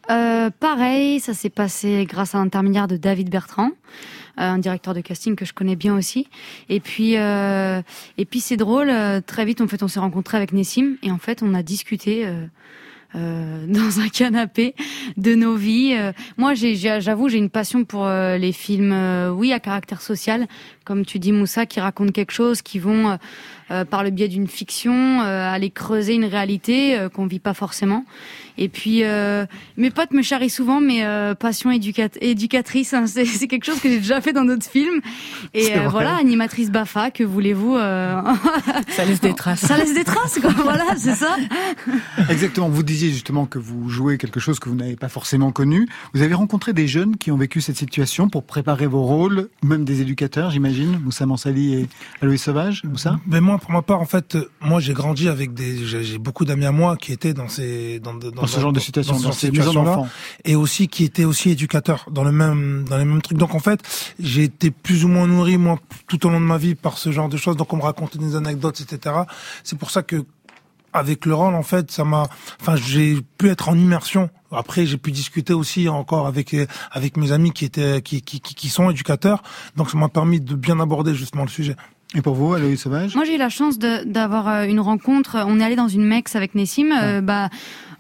euh, 0.10 0.50
pareil, 0.50 1.20
ça 1.20 1.34
s'est 1.34 1.50
passé 1.50 2.06
grâce 2.10 2.34
à 2.34 2.40
l'intermédiaire 2.40 2.88
de 2.88 2.98
David 2.98 3.30
Bertrand, 3.30 3.70
euh, 3.70 3.72
un 4.38 4.58
directeur 4.58 4.94
de 4.94 5.02
casting 5.02 5.36
que 5.36 5.46
je 5.46 5.54
connais 5.54 5.76
bien 5.76 5.96
aussi. 5.96 6.28
Et 6.68 6.80
puis, 6.80 7.18
euh, 7.18 7.82
et 8.18 8.26
puis 8.26 8.40
c'est 8.40 8.58
drôle. 8.58 8.92
très 9.26 9.46
vite, 9.46 9.62
en 9.62 9.68
fait, 9.68 9.84
on 9.84 9.88
s'est 9.88 10.00
rencontré 10.00 10.38
avec 10.38 10.52
Nessim 10.54 10.98
et 11.04 11.12
en 11.12 11.20
fait, 11.20 11.44
on 11.44 11.54
a 11.54 11.64
discuté. 11.64 12.28
dans 13.16 14.00
un 14.00 14.08
canapé 14.08 14.76
de 15.18 15.34
nos 15.34 15.56
vies. 15.56 15.96
moi, 16.38 16.54
j'avoue, 16.54 17.28
j'ai 17.28 17.40
une 17.40 17.50
passion 17.50 17.84
pour 17.84 18.08
les 18.08 18.52
films, 18.52 18.96
oui, 19.36 19.52
à 19.52 19.60
caractère 19.60 20.04
social, 20.04 20.48
comme 20.90 21.06
tu 21.06 21.20
dis, 21.20 21.32
Moussa, 21.32 21.68
qui 21.68 21.80
racontent 21.80 22.12
quelque 22.12 22.32
chose, 22.32 22.64
qui 22.64 22.80
vont 22.80 23.20
par 23.92 24.04
le 24.04 24.10
biais 24.10 24.28
d'une 24.28 24.48
fiction 24.48 25.22
aller 25.22 25.70
creuser 25.70 26.16
une 26.16 26.26
réalité 26.26 26.98
qu'on 27.14 27.28
vit 27.28 27.38
pas 27.38 27.54
forcément. 27.54 28.04
Et 28.60 28.68
puis, 28.68 29.06
euh, 29.06 29.46
mes 29.78 29.90
potes 29.90 30.12
me 30.12 30.22
charrient 30.22 30.50
souvent, 30.50 30.82
mais 30.82 31.06
euh, 31.06 31.34
passion 31.34 31.72
éducatrice, 31.72 32.94
hein, 32.94 33.06
c'est 33.08 33.48
quelque 33.48 33.64
chose 33.64 33.80
que 33.80 33.88
j'ai 33.88 34.00
déjà 34.00 34.20
fait 34.20 34.34
dans 34.34 34.44
d'autres 34.44 34.70
films. 34.70 35.00
Et 35.54 35.78
euh, 35.78 35.88
voilà, 35.88 36.18
animatrice 36.18 36.70
Bafa, 36.70 37.10
que 37.10 37.24
voulez-vous 37.24 37.76
Ça 38.90 39.06
laisse 39.06 39.22
des 39.22 39.34
traces. 39.34 39.62
Ça 39.62 39.78
laisse 39.78 39.94
des 39.94 40.04
traces, 40.04 40.40
quoi. 40.40 40.52
voilà, 40.64 40.84
c'est 40.98 41.16
ça. 41.16 41.38
Exactement. 42.30 42.68
Vous 42.68 42.84
disiez 42.84 43.12
justement 43.12 43.46
que 43.46 43.60
vous 43.60 43.88
jouez 43.88 44.18
quelque 44.18 44.42
chose 44.42 44.60
que 44.60 44.68
vous 44.68 44.76
n'avez 44.76 44.98
pas 44.98 45.10
forcément 45.10 45.54
connu. 45.54 45.88
Vous 46.14 46.22
avez 46.22 46.34
rencontré 46.34 46.74
des 46.74 46.88
jeunes 46.88 47.16
qui 47.16 47.32
ont 47.32 47.38
vécu 47.38 47.62
cette 47.62 47.78
situation 47.78 48.28
pour 48.28 48.44
préparer 48.44 48.88
vos 48.88 49.04
rôles, 49.04 49.48
même 49.64 49.86
des 49.86 50.02
éducateurs, 50.02 50.52
j'imagine, 50.52 50.79
Moussa 50.86 51.26
Mansali 51.26 51.74
et 51.76 51.90
Aloïs 52.22 52.42
Sauvage, 52.42 52.84
Moussa 52.84 53.20
Mais 53.28 53.42
moi, 53.42 53.58
pour 53.58 53.72
ma 53.72 53.82
part, 53.82 54.02
en 54.02 54.06
fait, 54.06 54.38
moi, 54.62 54.80
j'ai 54.80 54.94
grandi 54.94 55.28
avec 55.28 55.54
des, 55.54 55.86
j'ai 55.86 56.18
beaucoup 56.18 56.46
d'amis 56.46 56.66
à 56.66 56.72
moi 56.72 56.98
qui 56.98 57.12
étaient 57.12 57.34
dans 57.34 57.48
ces, 57.48 58.00
dans, 58.00 58.14
dans 58.14 58.48
ce 58.48 58.60
genre 58.60 58.74
de 58.74 58.80
situation, 58.80 59.20
dans, 59.20 59.32
ces 59.32 59.52
maisons 59.52 59.74
d'enfants, 59.74 60.08
et 60.46 60.56
aussi 60.56 60.88
qui 60.88 61.04
était 61.04 61.26
aussi 61.26 61.52
éducateur 61.52 62.06
dans 62.12 62.24
le 62.24 62.32
même 62.32 62.86
dans 62.90 62.98
les 62.98 63.06
mêmes 63.06 63.22
trucs. 63.22 63.38
Donc 63.38 63.56
en 63.56 63.60
fait, 63.60 63.80
j'ai 64.20 64.44
été 64.44 64.72
plus 64.72 65.06
ou 65.06 65.08
moins 65.08 65.28
nourri 65.28 65.58
moi 65.58 65.80
tout 66.08 66.26
au 66.26 66.30
long 66.30 66.40
de 66.40 66.46
ma 66.46 66.58
vie 66.58 66.76
par 66.76 66.98
ce 66.98 67.12
genre 67.12 67.30
de 67.30 67.38
choses. 67.38 67.58
Donc 67.58 67.74
on 67.74 67.78
me 67.78 67.84
racontait 67.84 68.20
des 68.20 68.36
anecdotes, 68.36 68.82
etc. 68.82 69.16
C'est 69.64 69.78
pour 69.78 69.92
ça 69.92 70.04
que 70.04 70.26
avec 70.94 71.26
le 71.26 71.34
rôle, 71.34 71.56
en 71.56 71.64
fait, 71.64 71.92
ça 71.92 72.04
m'a, 72.04 72.28
enfin, 72.62 72.76
j'ai 72.76 73.18
pu 73.38 73.50
être 73.50 73.70
en 73.70 73.78
immersion. 73.78 74.30
Après, 74.52 74.86
j'ai 74.86 74.98
pu 74.98 75.12
discuter 75.12 75.54
aussi 75.54 75.90
encore 75.90 76.26
avec 76.28 76.56
avec 76.92 77.18
mes 77.18 77.32
amis 77.32 77.52
qui 77.52 77.66
étaient 77.66 78.02
qui 78.02 78.22
qui, 78.22 78.42
qui 78.42 78.70
sont 78.70 78.90
éducateurs. 78.90 79.44
Donc, 79.76 79.92
ça 79.92 79.98
m'a 79.98 80.10
permis 80.10 80.42
de 80.42 80.56
bien 80.56 80.80
aborder 80.80 81.14
justement 81.14 81.44
le 81.44 81.50
sujet. 81.50 81.76
Et 82.16 82.24
pour 82.24 82.34
vous, 82.34 82.54
Aloïs 82.54 82.80
Sauvage 82.80 83.14
Moi, 83.14 83.24
j'ai 83.24 83.36
eu 83.36 83.38
la 83.38 83.50
chance 83.50 83.78
d'avoir 83.78 84.48
euh, 84.48 84.64
une 84.64 84.80
rencontre. 84.80 85.44
On 85.46 85.60
est 85.60 85.64
allé 85.64 85.76
dans 85.76 85.88
une 85.88 86.06
mex 86.06 86.36
avec 86.36 86.56
Nessim. 86.56 86.92
Euh, 86.92 87.22
bah, 87.22 87.50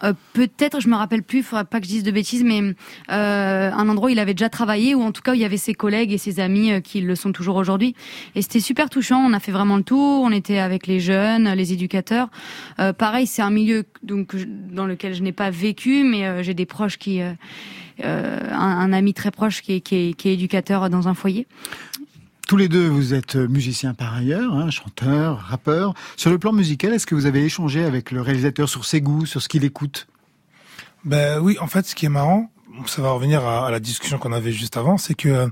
euh, 0.03 0.13
peut-être, 0.33 0.79
je 0.79 0.87
me 0.87 0.95
rappelle 0.95 1.21
plus, 1.21 1.39
il 1.39 1.43
faudrait 1.43 1.65
pas 1.65 1.79
que 1.79 1.85
je 1.85 1.91
dise 1.91 2.03
de 2.03 2.09
bêtises, 2.09 2.43
mais 2.43 2.59
euh, 3.11 3.71
un 3.71 3.87
endroit 3.87 4.07
où 4.07 4.09
il 4.09 4.17
avait 4.17 4.33
déjà 4.33 4.49
travaillé, 4.49 4.95
ou 4.95 5.03
en 5.03 5.11
tout 5.11 5.21
cas 5.21 5.33
où 5.33 5.35
il 5.35 5.41
y 5.41 5.45
avait 5.45 5.57
ses 5.57 5.75
collègues 5.75 6.11
et 6.11 6.17
ses 6.17 6.39
amis 6.39 6.81
qui 6.81 7.01
le 7.01 7.13
sont 7.13 7.31
toujours 7.31 7.57
aujourd'hui. 7.57 7.93
Et 8.33 8.41
c'était 8.41 8.61
super 8.61 8.89
touchant. 8.89 9.19
On 9.19 9.33
a 9.33 9.39
fait 9.39 9.51
vraiment 9.51 9.77
le 9.77 9.83
tour. 9.83 10.23
On 10.23 10.31
était 10.31 10.57
avec 10.57 10.87
les 10.87 10.99
jeunes, 10.99 11.47
les 11.53 11.73
éducateurs. 11.73 12.29
pareil, 12.97 13.27
c'est 13.27 13.43
un 13.43 13.51
milieu 13.51 13.83
donc 14.01 14.35
dans 14.71 14.87
lequel 14.87 15.13
je 15.13 15.21
n'ai 15.21 15.33
pas 15.33 15.51
vécu, 15.51 16.03
mais 16.03 16.43
j'ai 16.43 16.55
des 16.55 16.65
proches 16.65 16.97
qui 16.97 17.21
euh, 18.03 18.39
un, 18.51 18.93
ami 18.93 19.13
très 19.13 19.31
proche 19.31 19.61
qui 19.61 19.73
est, 19.73 19.81
qui, 19.81 19.95
est, 19.95 20.13
qui 20.13 20.29
est, 20.29 20.33
éducateur 20.33 20.89
dans 20.89 21.07
un 21.07 21.13
foyer. 21.13 21.47
Tous 22.49 22.57
les 22.57 22.67
deux, 22.67 22.87
vous 22.87 23.13
êtes 23.13 23.35
musiciens 23.35 23.93
par 23.93 24.15
ailleurs, 24.15 24.55
hein, 24.55 24.71
chanteurs, 24.71 25.37
rappeurs. 25.37 25.93
Sur 26.17 26.31
le 26.31 26.39
plan 26.39 26.51
musical, 26.51 26.91
est-ce 26.91 27.05
que 27.05 27.13
vous 27.13 27.27
avez 27.27 27.43
échangé 27.43 27.85
avec 27.85 28.09
le 28.09 28.23
réalisateur 28.23 28.67
sur 28.67 28.85
ses 28.85 29.01
goûts, 29.01 29.27
sur 29.27 29.39
ce 29.39 29.47
qu'il 29.47 29.63
écoute? 29.63 30.07
Ben 31.05 31.39
oui, 31.39 31.59
en 31.61 31.67
fait, 31.67 31.85
ce 31.85 31.93
qui 31.93 32.07
est 32.07 32.09
marrant, 32.09 32.49
ça 32.87 33.03
va 33.03 33.11
revenir 33.11 33.45
à, 33.45 33.67
à 33.67 33.69
la 33.69 33.79
discussion 33.79 34.17
qu'on 34.17 34.33
avait 34.33 34.51
juste 34.51 34.77
avant, 34.77 34.97
c'est 34.97 35.13
que 35.13 35.51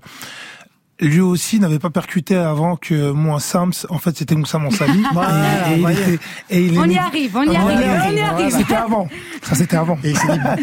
lui 1.00 1.20
aussi 1.20 1.60
n'avait 1.60 1.80
pas 1.80 1.90
percuté 1.90 2.36
avant 2.36 2.76
que 2.76 3.12
moi 3.12 3.40
Sams 3.40 3.74
en 3.90 4.00
fait 4.00 4.18
c'était 4.18 4.36
Moussa 4.36 4.58
Mansali 4.58 5.04
voilà, 5.14 5.72
et, 5.72 6.20
et, 6.50 6.66
il 6.66 6.76
est, 6.76 6.80
on, 6.80 6.86
y 6.86 6.98
arrive, 6.98 7.38
on 7.38 7.44
y 7.44 7.56
arrive, 7.56 7.80
on 8.08 8.16
y 8.16 8.20
arrive, 8.20 8.56
C'était 8.58 8.76
avant. 8.76 9.08
Ça 9.44 9.56
c'était 9.56 9.78
avant. 9.78 9.98
Et 10.04 10.14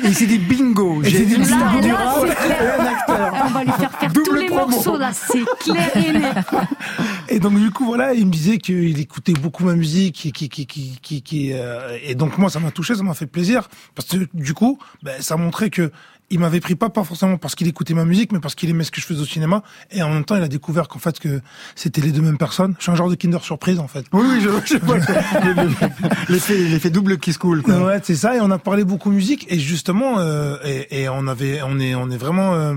il 0.04 0.14
s'est 0.14 0.26
dit, 0.26 0.38
bingo, 0.38 1.02
j'ai 1.04 1.24
dit 1.24 1.36
là, 1.36 1.80
du 1.80 1.92
rôle 1.92 2.30
un 2.30 2.86
acteur. 2.86 3.34
On 3.44 3.50
va 3.50 3.64
lui 3.64 3.72
faire 3.72 3.92
faire 3.92 4.12
Double 4.12 4.24
tous 4.24 4.34
les 4.34 4.48
morceaux 4.48 4.98
là, 4.98 5.12
c'est 5.12 5.44
clair 5.60 5.90
et 5.96 6.12
net. 6.12 6.36
Et 7.28 7.38
donc 7.38 7.58
du 7.58 7.70
coup 7.70 7.84
voilà, 7.84 8.12
il 8.12 8.26
me 8.26 8.30
disait 8.30 8.58
qu'il 8.58 9.00
écoutait 9.00 9.32
beaucoup 9.32 9.64
ma 9.64 9.74
musique 9.74 10.14
qui 10.14 10.32
qui 10.32 10.48
qui 10.48 10.66
qui 10.66 11.22
qui, 11.22 11.52
euh, 11.52 11.96
et 12.02 12.14
donc 12.14 12.38
moi 12.38 12.50
ça 12.50 12.60
m'a 12.60 12.70
touché, 12.70 12.94
ça 12.94 13.02
m'a 13.02 13.14
fait 13.14 13.26
plaisir 13.26 13.68
parce 13.94 14.08
que 14.08 14.28
du 14.34 14.52
coup, 14.52 14.78
ben, 15.02 15.20
ça 15.20 15.36
montrait 15.36 15.70
que 15.70 15.90
il 16.30 16.38
m'avait 16.40 16.60
pris 16.60 16.74
pas, 16.74 16.90
pas 16.90 17.04
forcément 17.04 17.36
parce 17.36 17.54
qu'il 17.54 17.68
écoutait 17.68 17.94
ma 17.94 18.04
musique, 18.04 18.32
mais 18.32 18.40
parce 18.40 18.54
qu'il 18.54 18.70
aimait 18.70 18.84
ce 18.84 18.90
que 18.90 19.00
je 19.00 19.06
faisais 19.06 19.20
au 19.20 19.26
cinéma. 19.26 19.62
Et 19.90 20.02
en 20.02 20.10
même 20.10 20.24
temps, 20.24 20.36
il 20.36 20.42
a 20.42 20.48
découvert 20.48 20.88
qu'en 20.88 20.98
fait, 20.98 21.18
que 21.18 21.40
c'était 21.74 22.00
les 22.00 22.12
deux 22.12 22.22
mêmes 22.22 22.38
personnes. 22.38 22.74
Je 22.78 22.84
suis 22.84 22.92
un 22.92 22.96
genre 22.96 23.10
de 23.10 23.14
Kinder 23.14 23.42
surprise, 23.42 23.78
en 23.78 23.88
fait. 23.88 24.06
Oui, 24.12 24.26
oui, 24.28 24.40
je, 24.40 24.48
vois. 24.78 24.96
l'effet, 26.28 26.56
l'effet 26.56 26.90
double 26.90 27.18
qui 27.18 27.32
se 27.32 27.38
coule, 27.38 27.62
quoi. 27.62 27.84
Ouais, 27.84 28.00
c'est 28.02 28.16
ça. 28.16 28.36
Et 28.36 28.40
on 28.40 28.50
a 28.50 28.58
parlé 28.58 28.84
beaucoup 28.84 29.10
musique. 29.10 29.46
Et 29.50 29.58
justement, 29.58 30.18
euh, 30.18 30.56
et, 30.64 31.02
et, 31.02 31.08
on 31.08 31.26
avait, 31.26 31.60
on 31.62 31.78
est, 31.78 31.94
on 31.94 32.10
est 32.10 32.16
vraiment, 32.16 32.54
euh, 32.54 32.74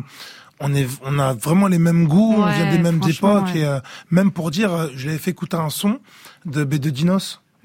on 0.59 0.73
est, 0.73 0.87
on 1.03 1.19
a 1.19 1.33
vraiment 1.33 1.67
les 1.67 1.79
mêmes 1.79 2.07
goûts, 2.07 2.35
on 2.37 2.51
vient 2.51 2.71
des 2.71 2.79
mêmes 2.79 3.01
époques. 3.07 3.55
Et 3.55 3.63
euh, 3.63 3.79
même 4.11 4.31
pour 4.31 4.51
dire, 4.51 4.73
euh, 4.73 4.87
je 4.95 5.07
l'avais 5.07 5.19
fait 5.19 5.31
écouter 5.31 5.57
un 5.57 5.69
son 5.69 5.99
de 6.45 6.63
B 6.63 6.75
de 6.75 6.89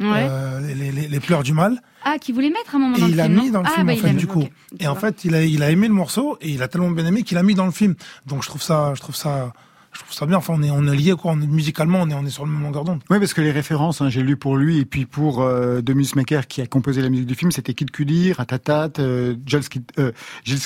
Euh, 0.04 0.60
les, 0.60 0.92
les, 0.92 1.08
les, 1.08 1.20
pleurs 1.20 1.42
du 1.42 1.52
mal. 1.52 1.80
Ah, 2.04 2.16
qui 2.20 2.32
voulait 2.32 2.50
mettre 2.50 2.74
un 2.74 2.78
moment 2.78 2.98
dans 2.98 3.06
et 3.06 3.10
le 3.10 3.14
film. 3.14 3.32
il 3.32 3.34
l'a 3.34 3.42
mis 3.42 3.50
dans 3.50 3.60
le 3.60 3.66
ah, 3.68 3.74
film, 3.74 3.86
bah, 3.86 3.92
en 3.92 3.96
fait, 3.96 4.12
du 4.14 4.26
coup. 4.26 4.44
Et 4.80 4.86
en 4.86 4.94
fait, 4.94 5.24
il 5.24 5.34
a, 5.34 5.44
il 5.44 5.62
a 5.62 5.70
aimé 5.70 5.88
le 5.88 5.94
morceau 5.94 6.36
et 6.40 6.50
il 6.50 6.62
a 6.62 6.68
tellement 6.68 6.90
bien 6.90 7.06
aimé 7.06 7.22
qu'il 7.22 7.38
a 7.38 7.42
mis 7.42 7.54
dans 7.54 7.66
le 7.66 7.72
film. 7.72 7.94
Donc 8.26 8.42
je 8.42 8.48
trouve 8.48 8.62
ça, 8.62 8.92
je 8.94 9.00
trouve 9.00 9.14
ça, 9.14 9.52
je 9.92 10.00
trouve 10.00 10.12
ça 10.12 10.26
bien. 10.26 10.38
Enfin, 10.38 10.54
on 10.56 10.62
est, 10.62 10.70
on 10.70 10.86
est 10.86 10.96
lié 10.96 11.14
quoi. 11.18 11.32
On 11.32 11.40
est, 11.40 11.46
musicalement, 11.46 12.00
on 12.02 12.08
est, 12.08 12.14
on 12.14 12.24
est 12.24 12.30
sur 12.30 12.44
le 12.44 12.50
même 12.50 12.62
longueur 12.62 12.84
d'onde. 12.84 13.02
Oui, 13.10 13.18
parce 13.18 13.34
que 13.34 13.40
les 13.40 13.52
références, 13.52 14.00
hein, 14.00 14.08
j'ai 14.08 14.22
lu 14.22 14.36
pour 14.36 14.56
lui 14.56 14.78
et 14.78 14.84
puis 14.84 15.04
pour 15.04 15.42
euh, 15.42 15.80
Demus 15.82 16.08
Maker 16.16 16.46
qui 16.46 16.60
a 16.60 16.66
composé 16.66 17.02
la 17.02 17.08
musique 17.08 17.26
du 17.26 17.34
film, 17.34 17.52
c'était 17.52 17.74
Kid 17.74 17.90
Cudi, 17.90 18.32
Ratatat, 18.32 18.92
euh, 18.98 19.36
Gilles, 19.46 19.62
euh, 19.98 20.12
Gilles 20.44 20.60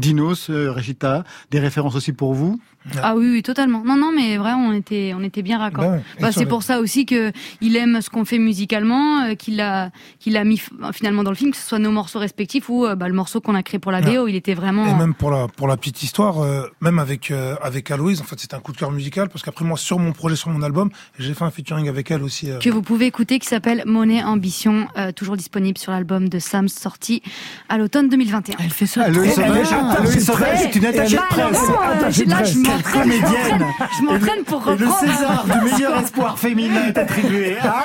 Dinos, 0.00 0.50
euh, 0.50 0.72
Regita. 0.72 1.24
Des 1.50 1.60
références 1.60 1.94
aussi 1.94 2.12
pour 2.12 2.34
vous? 2.34 2.60
Ah 3.02 3.14
oui, 3.16 3.30
oui, 3.30 3.42
totalement. 3.42 3.82
Non, 3.84 3.96
non, 3.96 4.12
mais 4.14 4.36
vraiment, 4.36 4.68
on 4.68 4.72
était, 4.72 5.12
on 5.16 5.22
était 5.22 5.42
bien 5.42 5.58
raccord. 5.58 5.84
Ben 5.84 6.02
bah, 6.20 6.32
c'est 6.32 6.46
pour 6.46 6.62
ça 6.62 6.80
aussi 6.80 7.06
que 7.06 7.32
il 7.60 7.76
aime 7.76 8.00
ce 8.00 8.10
qu'on 8.10 8.24
fait 8.24 8.38
musicalement, 8.38 9.22
euh, 9.22 9.34
qu'il 9.34 9.60
a, 9.60 9.90
qu'il 10.18 10.36
a 10.36 10.44
mis 10.44 10.60
finalement 10.92 11.22
dans 11.22 11.30
le 11.30 11.36
film, 11.36 11.50
que 11.50 11.56
ce 11.56 11.66
soit 11.66 11.78
nos 11.78 11.90
morceaux 11.90 12.18
respectifs 12.18 12.68
ou 12.68 12.86
bah, 12.96 13.08
le 13.08 13.14
morceau 13.14 13.40
qu'on 13.40 13.54
a 13.54 13.62
créé 13.62 13.78
pour 13.78 13.92
la 13.92 14.00
BO. 14.00 14.28
Il 14.28 14.36
était 14.36 14.54
vraiment. 14.54 14.86
Et 14.86 14.94
même 14.94 15.14
pour 15.14 15.30
la, 15.30 15.46
pour 15.48 15.68
la 15.68 15.76
petite 15.76 16.02
histoire, 16.02 16.36
même 16.80 16.98
avec 16.98 17.32
avec 17.62 17.90
Aloïse, 17.90 18.20
en 18.20 18.24
fait, 18.24 18.38
c'était 18.38 18.54
un 18.54 18.60
coup 18.60 18.72
de 18.72 18.76
cœur 18.78 18.90
musical 18.90 19.28
parce 19.28 19.42
qu'aprais 19.42 19.64
moi 19.64 19.76
sur 19.76 19.98
mon 19.98 20.12
projet, 20.12 20.36
sur 20.36 20.50
mon 20.50 20.62
album, 20.62 20.90
j'ai 21.18 21.34
fait 21.34 21.44
un 21.44 21.50
featuring 21.50 21.88
avec 21.88 22.10
elle 22.10 22.22
aussi. 22.22 22.50
Euh. 22.50 22.58
Que 22.58 22.70
vous 22.70 22.82
pouvez 22.82 23.06
écouter 23.06 23.38
qui 23.38 23.48
s'appelle 23.48 23.82
Monnaie 23.86 24.22
Ambition, 24.22 24.88
euh, 24.96 25.12
toujours 25.12 25.36
disponible 25.36 25.78
sur 25.78 25.92
l'album 25.92 26.28
de 26.28 26.38
Sam 26.38 26.68
sorti 26.68 27.22
à 27.68 27.78
l'automne 27.78 28.08
2021. 28.08 28.56
Elle 28.58 28.70
fait 28.70 28.86
ça. 28.86 29.04
Aloïs 29.04 29.34
Sauvage, 29.34 30.58
c'est 30.58 30.74
une 30.74 30.86
attachée 30.86 31.16
de 31.16 31.22
presse. 31.28 32.56
Là, 32.76 33.88
je 33.98 34.04
m'entraîne. 34.04 34.44
Pour 34.44 34.64
reprendre. 34.64 34.80
le 34.80 35.08
César 35.08 35.44
du 35.44 35.70
meilleur 35.70 35.98
espoir 35.98 36.38
féminin 36.38 36.86
est 36.86 36.98
attribué 36.98 37.56
à 37.58 37.82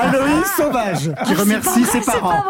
Aloïs 0.00 0.46
Sauvage, 0.56 1.10
qui 1.26 1.34
remercie 1.34 1.84
ses 1.84 2.00
parents. 2.00 2.42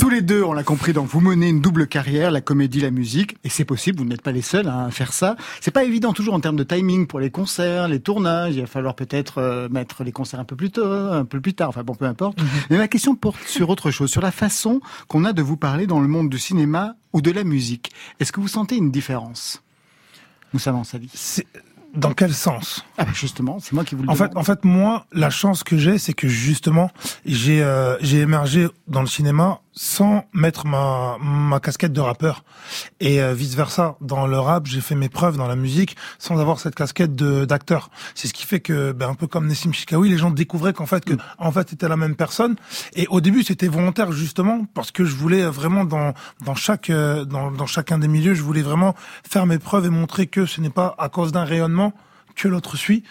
Tous 0.00 0.08
les 0.08 0.22
deux, 0.22 0.42
on 0.42 0.52
l'a 0.52 0.62
compris, 0.62 0.92
donc 0.92 1.06
vous 1.08 1.20
menez 1.20 1.48
une 1.48 1.60
double 1.60 1.86
carrière, 1.86 2.30
la 2.30 2.40
comédie, 2.40 2.80
la 2.80 2.90
musique, 2.90 3.36
et 3.44 3.48
c'est 3.48 3.64
possible, 3.64 3.98
vous 3.98 4.04
n'êtes 4.04 4.22
pas 4.22 4.32
les 4.32 4.42
seuls 4.42 4.68
à 4.68 4.90
faire 4.90 5.12
ça. 5.12 5.36
C'est 5.60 5.70
pas 5.70 5.84
évident 5.84 6.12
toujours 6.12 6.34
en 6.34 6.40
termes 6.40 6.56
de 6.56 6.64
timing 6.64 7.06
pour 7.06 7.20
les 7.20 7.30
concerts, 7.30 7.88
les 7.88 8.00
tournages. 8.00 8.54
Il 8.54 8.60
va 8.60 8.66
falloir 8.66 8.94
peut-être 8.94 9.38
euh, 9.38 9.68
mettre 9.68 10.02
les 10.04 10.12
concerts 10.12 10.40
un 10.40 10.44
peu 10.44 10.56
plus 10.56 10.70
tôt, 10.70 10.84
un 10.84 11.24
peu 11.24 11.40
plus 11.40 11.54
tard. 11.54 11.68
Enfin 11.68 11.82
bon, 11.82 11.94
peu 11.94 12.06
importe. 12.06 12.40
Mhm. 12.40 12.48
Mais 12.70 12.78
ma 12.78 12.88
question 12.88 13.14
porte 13.14 13.40
sur 13.46 13.68
autre 13.70 13.90
chose, 13.90 14.10
sur 14.10 14.22
la 14.22 14.32
façon 14.32 14.80
qu'on 15.08 15.24
a 15.24 15.32
de 15.32 15.42
vous 15.42 15.56
parler 15.56 15.86
dans 15.86 16.00
le 16.00 16.08
monde 16.08 16.28
du 16.28 16.38
cinéma 16.38 16.94
ou 17.12 17.20
de 17.20 17.30
la 17.30 17.44
musique. 17.44 17.92
Est-ce 18.18 18.32
que 18.32 18.40
vous 18.40 18.48
sentez 18.48 18.76
une 18.76 18.90
différence? 18.90 19.62
Moussa 20.52 20.72
Mansali. 20.72 21.10
Dans 21.94 22.12
quel 22.12 22.32
sens? 22.32 22.84
Ah 22.98 23.04
bah 23.04 23.10
justement, 23.12 23.58
c'est 23.58 23.72
moi 23.72 23.84
qui 23.84 23.96
vous 23.96 24.04
le 24.04 24.10
En 24.10 24.14
fait, 24.14 24.30
en 24.36 24.44
fait, 24.44 24.64
moi, 24.64 25.06
la 25.12 25.28
chance 25.28 25.64
que 25.64 25.76
j'ai, 25.76 25.98
c'est 25.98 26.12
que 26.12 26.28
justement, 26.28 26.90
j'ai 27.26 27.64
euh, 27.64 27.96
j'ai 28.00 28.20
émergé 28.20 28.68
dans 28.86 29.00
le 29.00 29.08
cinéma 29.08 29.60
sans 29.72 30.24
mettre 30.32 30.66
ma 30.66 31.16
ma 31.20 31.60
casquette 31.60 31.92
de 31.92 32.00
rappeur 32.00 32.44
et 33.00 33.20
vice 33.34 33.54
versa. 33.54 33.96
Dans 34.00 34.26
le 34.26 34.38
rap, 34.38 34.66
j'ai 34.66 34.80
fait 34.80 34.94
mes 34.94 35.08
preuves 35.08 35.36
dans 35.36 35.46
la 35.46 35.56
musique 35.56 35.96
sans 36.18 36.38
avoir 36.38 36.60
cette 36.60 36.74
casquette 36.74 37.14
de 37.14 37.44
d'acteur. 37.44 37.90
C'est 38.14 38.28
ce 38.28 38.34
qui 38.34 38.46
fait 38.46 38.60
que, 38.60 38.92
ben, 38.92 39.08
un 39.08 39.14
peu 39.14 39.26
comme 39.26 39.46
Nessim 39.46 39.72
Chikawi, 39.72 40.08
les 40.08 40.18
gens 40.18 40.30
découvraient 40.30 40.72
qu'en 40.72 40.86
fait 40.86 41.04
que 41.04 41.14
en 41.38 41.52
fait 41.52 41.70
c'était 41.70 41.88
la 41.88 41.96
même 41.96 42.16
personne. 42.16 42.56
Et 42.94 43.06
au 43.08 43.20
début, 43.20 43.42
c'était 43.42 43.68
volontaire 43.68 44.12
justement 44.12 44.64
parce 44.74 44.90
que 44.90 45.04
je 45.04 45.14
voulais 45.14 45.44
vraiment 45.44 45.84
dans 45.84 46.14
dans 46.44 46.54
chaque 46.54 46.90
euh, 46.90 47.24
dans 47.24 47.50
dans 47.50 47.66
chacun 47.66 47.98
des 47.98 48.08
milieux, 48.08 48.34
je 48.34 48.42
voulais 48.42 48.62
vraiment 48.62 48.94
faire 49.28 49.46
mes 49.46 49.58
preuves 49.58 49.86
et 49.86 49.90
montrer 49.90 50.26
que 50.26 50.46
ce 50.46 50.60
n'est 50.60 50.70
pas 50.70 50.94
à 50.98 51.08
cause 51.08 51.32
d'un 51.32 51.44
rayonnement 51.44 51.92
que 52.36 52.48
l'autre 52.48 52.76
suit. 52.76 53.04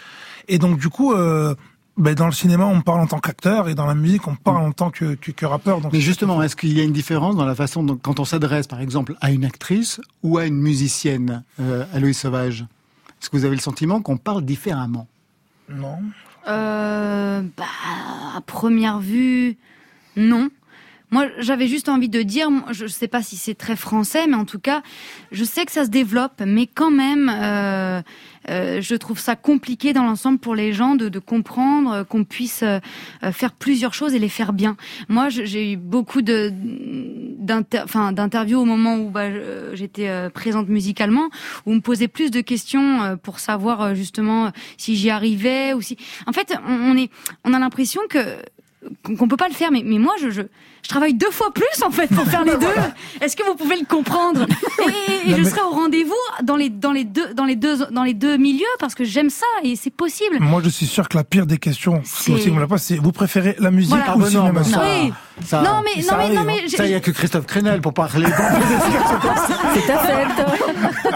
Et 0.47 0.57
donc 0.57 0.79
du 0.79 0.89
coup, 0.89 1.13
euh, 1.13 1.55
ben, 1.99 2.15
dans 2.15 2.25
le 2.25 2.31
cinéma, 2.31 2.65
on 2.65 2.81
parle 2.81 3.01
en 3.01 3.07
tant 3.07 3.19
qu'acteur 3.19 3.69
et 3.69 3.75
dans 3.75 3.85
la 3.85 3.93
musique, 3.93 4.27
on 4.27 4.35
parle 4.35 4.65
en 4.65 4.71
tant 4.71 4.89
que, 4.89 5.15
que, 5.15 5.31
que 5.31 5.45
rappeur. 5.45 5.81
Donc 5.81 5.93
Mais 5.93 5.99
justement, 5.99 6.41
est-ce 6.41 6.55
qu'il 6.55 6.75
y 6.75 6.79
a 6.79 6.83
une 6.83 6.93
différence 6.93 7.35
dans 7.35 7.45
la 7.45 7.55
façon 7.55 7.83
dont, 7.83 7.97
quand 7.97 8.19
on 8.19 8.25
s'adresse, 8.25 8.67
par 8.67 8.79
exemple, 8.79 9.15
à 9.21 9.31
une 9.31 9.45
actrice 9.45 10.01
ou 10.23 10.37
à 10.37 10.45
une 10.45 10.59
musicienne, 10.59 11.43
euh, 11.59 11.85
Aloïs 11.93 12.17
Sauvage? 12.17 12.65
Est-ce 13.21 13.29
que 13.29 13.37
vous 13.37 13.45
avez 13.45 13.55
le 13.55 13.61
sentiment 13.61 14.01
qu'on 14.01 14.17
parle 14.17 14.43
différemment? 14.43 15.07
Non. 15.69 15.99
Euh, 16.47 17.41
bah, 17.57 17.65
à 18.35 18.41
première 18.41 18.99
vue, 18.99 19.57
non. 20.15 20.49
Moi, 21.11 21.27
j'avais 21.39 21.67
juste 21.67 21.89
envie 21.89 22.09
de 22.09 22.21
dire, 22.21 22.49
je 22.71 22.87
sais 22.87 23.07
pas 23.07 23.21
si 23.21 23.35
c'est 23.35 23.55
très 23.55 23.75
français, 23.75 24.27
mais 24.27 24.35
en 24.35 24.45
tout 24.45 24.59
cas, 24.59 24.81
je 25.31 25.43
sais 25.43 25.65
que 25.65 25.71
ça 25.71 25.85
se 25.85 25.89
développe, 25.89 26.41
mais 26.45 26.67
quand 26.67 26.91
même, 26.91 27.31
euh, 27.33 28.01
euh, 28.49 28.81
je 28.81 28.95
trouve 28.95 29.19
ça 29.19 29.35
compliqué 29.35 29.93
dans 29.93 30.03
l'ensemble 30.03 30.39
pour 30.39 30.55
les 30.55 30.71
gens 30.73 30.95
de, 30.95 31.09
de 31.09 31.19
comprendre 31.19 32.03
qu'on 32.03 32.23
puisse 32.23 32.63
euh, 32.63 32.79
faire 33.31 33.53
plusieurs 33.53 33.93
choses 33.93 34.13
et 34.13 34.19
les 34.19 34.29
faire 34.29 34.53
bien. 34.53 34.77
Moi, 35.07 35.29
j'ai 35.29 35.73
eu 35.73 35.77
beaucoup 35.77 36.21
de 36.21 36.53
d'interviews 37.39 38.59
au 38.59 38.65
moment 38.65 38.97
où 38.97 39.09
bah, 39.09 39.29
j'étais 39.73 40.09
euh, 40.09 40.29
présente 40.29 40.69
musicalement, 40.69 41.29
où 41.65 41.71
on 41.71 41.75
me 41.75 41.81
posait 41.81 42.07
plus 42.07 42.31
de 42.31 42.41
questions 42.41 43.01
euh, 43.01 43.15
pour 43.15 43.39
savoir 43.39 43.81
euh, 43.81 43.93
justement 43.95 44.51
si 44.77 44.95
j'y 44.95 45.09
arrivais 45.09 45.73
ou 45.73 45.81
si. 45.81 45.97
En 46.27 46.33
fait, 46.33 46.53
on, 46.67 46.91
on 46.91 46.97
est, 46.97 47.09
on 47.43 47.53
a 47.53 47.59
l'impression 47.59 48.01
que 48.09 48.19
qu'on 49.03 49.27
peut 49.27 49.37
pas 49.37 49.49
le 49.49 49.53
faire, 49.53 49.71
mais, 49.71 49.83
mais 49.83 49.99
moi, 49.99 50.13
je, 50.21 50.29
je, 50.29 50.41
je 50.83 50.89
travaille 50.89 51.13
deux 51.13 51.31
fois 51.31 51.51
plus 51.53 51.83
en 51.85 51.91
fait 51.91 52.07
pour 52.07 52.25
faire 52.25 52.43
les 52.43 52.55
deux. 52.57 52.67
Est-ce 53.21 53.35
que 53.35 53.43
vous 53.45 53.55
pouvez 53.55 53.77
le 53.79 53.85
comprendre? 53.85 54.45
Et, 55.25 55.31
je 55.31 55.35
mais- 55.35 55.49
serai 55.49 55.61
au 55.61 55.69
rendez-vous 55.71 56.13
dans 56.43 56.55
les 56.55 56.69
dans 56.69 56.91
les 56.91 57.03
deux 57.03 57.33
dans 57.33 57.45
les 57.45 57.55
deux 57.55 57.85
dans 57.91 58.03
les 58.03 58.13
deux 58.13 58.37
milieux 58.37 58.65
parce 58.79 58.95
que 58.95 59.03
j'aime 59.03 59.29
ça 59.29 59.45
et 59.63 59.75
c'est 59.75 59.89
possible. 59.93 60.37
Moi, 60.39 60.61
je 60.63 60.69
suis 60.69 60.85
sûr 60.87 61.07
que 61.09 61.17
la 61.17 61.23
pire 61.23 61.45
des 61.45 61.57
questions, 61.57 62.01
C'est- 62.05 62.37
c'est 62.77 62.95
vous 62.97 63.11
préférez 63.11 63.55
la 63.59 63.71
musique 63.71 63.91
Voilà. 63.95 64.05
ou 64.05 64.11
Ah 64.11 64.15
le 64.17 64.23
bah 64.23 64.29
non, 64.31 64.41
cinéma 64.47 64.61
bah 64.61 65.15
ça- 65.45 65.59
Oui. 65.59 65.65
ça- 65.65 65.71
non 65.71 65.81
mais 65.95 66.01
ça 66.01 66.11
non 66.17 66.17
mais 66.27 66.33
non 66.35 66.41
hein. 66.41 66.45
mais 66.47 66.67
Ça, 66.69 66.85
il 66.85 66.89
n'y 66.89 66.95
a 66.95 66.99
que 66.99 67.11
Christophe 67.11 67.45
Crenel 67.45 67.81
pour 67.81 67.93
parler. 67.93 68.25
C'est. 69.73 69.87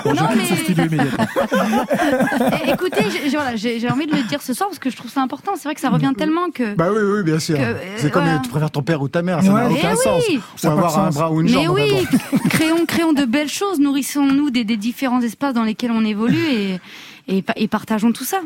Bon, 0.03 0.13
je 0.13 0.21
Non, 0.21 0.29
mais-. 0.35 0.97
Eh, 2.65 2.71
écoutez, 2.71 3.05
j'ai 3.23 3.29
voilà, 3.37 3.51
envie 3.51 4.05
de 4.07 4.15
le 4.15 4.23
dire 4.27 4.41
ce 4.41 4.53
soir 4.53 4.69
parce 4.69 4.79
que 4.79 4.89
je 4.89 4.95
trouve 4.97 5.11
ça 5.11 5.21
important. 5.21 5.53
C'est 5.55 5.63
vrai 5.63 5.75
que 5.75 5.81
ça 5.81 5.89
revient 5.89 6.11
tellement 6.17 6.49
que. 6.53 6.75
bah 6.75 6.87
oui, 6.91 7.01
oui, 7.01 7.23
bien 7.23 7.39
sûr. 7.39 7.57
Euh, 7.59 7.73
c'est 7.97 8.11
comme 8.11 8.23
voilà. 8.23 8.39
tu 8.39 8.49
préfères 8.49 8.71
ton 8.71 8.81
père 8.81 9.01
ou 9.01 9.07
ta 9.07 9.21
mère, 9.21 9.41
ça 9.41 9.49
n'a 9.49 9.67
Ouais. 9.67 9.73
aucun 9.77 9.91
Eh 9.93 9.95
sens. 9.95 10.23
oui. 10.29 10.39
Faut 10.57 10.67
avoir 10.67 10.99
un 10.99 11.09
bras 11.09 11.31
ou 11.31 11.41
une 11.41 11.47
Mais 11.47 11.63
jambe. 11.65 11.75
oui, 11.75 11.91
enfin 11.93 12.17
bon. 12.31 12.37
créons, 12.49 12.85
créons 12.85 13.13
de 13.13 13.25
belles 13.25 13.49
choses, 13.49 13.79
nourrissons-nous 13.79 14.49
des, 14.49 14.63
des 14.63 14.77
différents 14.77 15.21
espaces 15.21 15.53
dans 15.53 15.63
lesquels 15.63 15.91
on 15.91 16.03
évolue 16.05 16.45
et, 16.51 16.79
et, 17.27 17.43
et 17.55 17.67
partageons 17.67 18.11
tout 18.11 18.23
ça. 18.23 18.41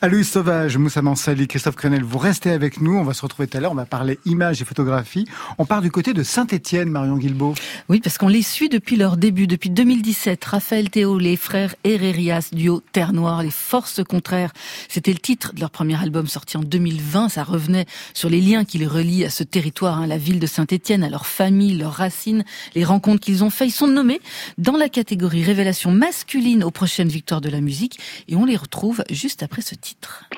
Aloïs 0.00 0.28
Sauvage, 0.28 0.76
Moussa 0.78 1.02
Mansali, 1.02 1.48
Christophe 1.48 1.76
Crenel, 1.76 2.02
vous 2.02 2.18
restez 2.18 2.50
avec 2.50 2.80
nous. 2.80 2.96
On 2.96 3.04
va 3.04 3.14
se 3.14 3.22
retrouver 3.22 3.48
tout 3.48 3.56
à 3.56 3.60
l'heure. 3.60 3.72
On 3.72 3.76
va 3.76 3.86
parler 3.86 4.18
images 4.24 4.60
et 4.62 4.64
photographie. 4.64 5.26
On 5.58 5.64
part 5.64 5.82
du 5.82 5.90
côté 5.90 6.12
de 6.12 6.22
Saint-Étienne, 6.22 6.88
Marion 6.88 7.16
Guilbault. 7.16 7.54
Oui, 7.88 8.00
parce 8.00 8.18
qu'on 8.18 8.28
les 8.28 8.42
suit 8.42 8.68
depuis 8.68 8.96
leur 8.96 9.16
début, 9.16 9.46
depuis 9.46 9.70
2017. 9.70 10.44
Raphaël 10.44 10.90
Théo, 10.90 11.18
les 11.18 11.36
frères 11.36 11.74
Herrerias, 11.84 12.50
duo 12.52 12.82
Terre 12.92 13.12
Noire, 13.12 13.42
les 13.42 13.50
forces 13.50 14.02
contraires. 14.04 14.52
C'était 14.88 15.12
le 15.12 15.18
titre 15.18 15.54
de 15.54 15.60
leur 15.60 15.70
premier 15.70 16.00
album 16.00 16.26
sorti 16.26 16.56
en 16.56 16.62
2020. 16.62 17.28
Ça 17.28 17.44
revenait 17.44 17.86
sur 18.14 18.28
les 18.28 18.40
liens 18.40 18.64
qui 18.64 18.78
les 18.78 18.86
relient 18.86 19.24
à 19.24 19.30
ce 19.30 19.42
territoire, 19.42 19.98
hein, 19.98 20.06
la 20.06 20.18
ville 20.18 20.40
de 20.40 20.46
Saint-Étienne, 20.46 21.04
à 21.04 21.10
leur 21.10 21.26
famille, 21.26 21.76
leurs 21.76 21.92
racines, 21.92 22.44
les 22.74 22.84
rencontres 22.84 23.20
qu'ils 23.20 23.44
ont 23.44 23.50
faites. 23.50 23.68
Ils 23.68 23.72
sont 23.72 23.88
nommés 23.88 24.20
dans 24.58 24.76
la 24.76 24.88
catégorie 24.88 25.42
révélation 25.42 25.90
masculine 25.90 26.64
aux 26.64 26.70
prochaines 26.70 27.08
victoires 27.08 27.40
de 27.40 27.48
la 27.48 27.60
musique. 27.60 27.98
Et 28.28 28.36
on 28.36 28.44
les 28.44 28.56
retrouve 28.56 29.04
juste 29.10 29.42
après 29.42 29.62
ce 29.62 29.74
titre. 29.74 30.28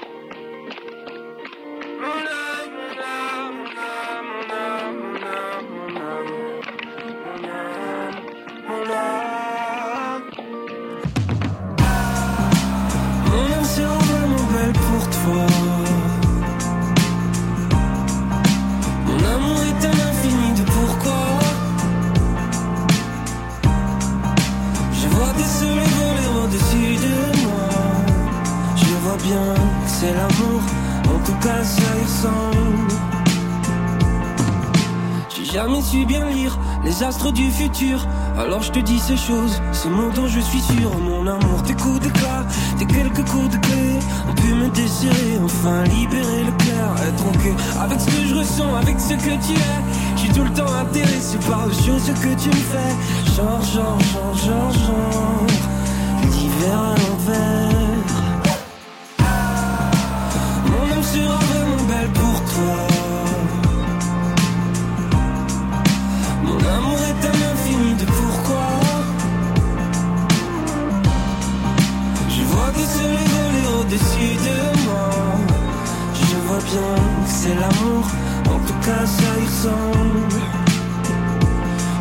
C'est 29.86 30.14
l'amour, 30.14 30.62
en 31.04 31.18
tout 31.24 31.34
cas 31.42 31.62
ça 31.62 31.82
y 31.82 32.02
ressemble. 32.02 32.92
J'ai 35.28 35.44
jamais 35.44 35.82
su 35.82 36.06
bien 36.06 36.24
lire 36.26 36.58
les 36.84 37.02
astres 37.02 37.32
du 37.32 37.50
futur. 37.50 38.06
Alors 38.38 38.62
je 38.62 38.70
te 38.70 38.78
dis 38.78 38.98
ces 38.98 39.16
choses, 39.16 39.60
ces 39.72 39.88
mots 39.88 40.10
dont 40.14 40.28
je 40.28 40.40
suis 40.40 40.60
sûr. 40.60 40.96
Mon 40.98 41.26
amour, 41.26 41.62
tes 41.66 41.74
coups 41.74 42.00
d'éclat, 42.00 42.46
tes 42.78 42.86
quelques 42.86 43.28
coups 43.28 43.50
de 43.50 43.56
clé 43.58 43.98
ont 44.30 44.34
pu 44.34 44.54
me 44.54 44.68
desserrer, 44.70 45.38
enfin 45.44 45.84
libérer 45.84 46.44
le 46.44 46.52
cœur. 46.64 46.94
Être 47.06 47.26
ok 47.26 47.52
avec 47.80 48.00
ce 48.00 48.06
que 48.06 48.26
je 48.26 48.34
ressens, 48.34 48.74
avec 48.76 48.98
ce 48.98 49.14
que 49.14 49.34
tu 49.46 49.52
es. 49.52 50.16
Je 50.16 50.20
suis 50.20 50.30
tout 50.30 50.44
le 50.44 50.52
temps 50.52 50.72
intéressé 50.72 51.36
par 51.48 51.66
les 51.66 51.74
choses 51.74 52.06
que 52.06 52.42
tu 52.42 52.48
me 52.48 52.64
fais. 52.72 53.34
Genre, 53.36 53.62
genre, 53.62 54.00
genre, 54.00 54.36
genre, 54.36 54.72
genre. 54.72 55.46
L'hiver 56.22 56.78
à 56.78 56.94
l'envers. 56.94 57.87
Sera 61.18 61.38
vraiment 61.50 61.84
belle 61.88 62.10
pour 62.10 62.38
toi. 62.52 62.78
Mon 66.44 66.58
amour 66.76 66.98
est 67.10 67.22
un 67.32 67.38
infini 67.52 67.92
de 67.94 68.04
pourquoi. 68.04 68.68
Je 72.28 72.42
vois 72.50 72.70
des 72.76 72.88
soleils 72.96 73.32
voler 73.36 73.66
au-dessus 73.80 74.34
de 74.46 74.58
moi. 74.86 75.08
Je 76.14 76.36
vois 76.46 76.62
bien 76.70 76.94
que 77.24 77.30
c'est 77.38 77.56
l'amour, 77.56 78.04
en 78.54 78.58
tout 78.66 78.78
cas 78.86 79.04
ça 79.04 79.30
y 79.42 79.46
ressemble. 79.52 80.36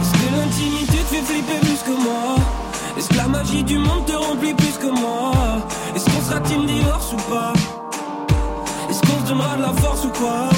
Est-ce 0.01 0.13
que 0.13 0.27
l'intimité 0.37 0.97
te 0.97 1.15
fait 1.15 1.23
flipper 1.23 1.59
plus 1.61 1.81
que 1.87 1.95
moi? 2.07 2.35
Est-ce 2.97 3.09
que 3.09 3.15
la 3.15 3.27
magie 3.27 3.63
du 3.63 3.79
monde 3.79 4.05
te 4.05 4.13
remplit 4.13 4.53
plus 4.53 4.77
que 4.77 4.91
moi? 4.91 5.31
Est-ce 5.95 6.05
qu'on 6.05 6.21
sera 6.21 6.39
team 6.41 6.67
divorce 6.67 7.13
ou 7.13 7.31
pas? 7.33 7.53
Est-ce 9.27 9.33
qu'on 9.33 9.39
se 9.39 9.43
donnera 9.43 9.57
de 9.57 9.61
la 9.61 9.81
force 9.81 10.05
ou 10.05 10.09
quoi? 10.09 10.49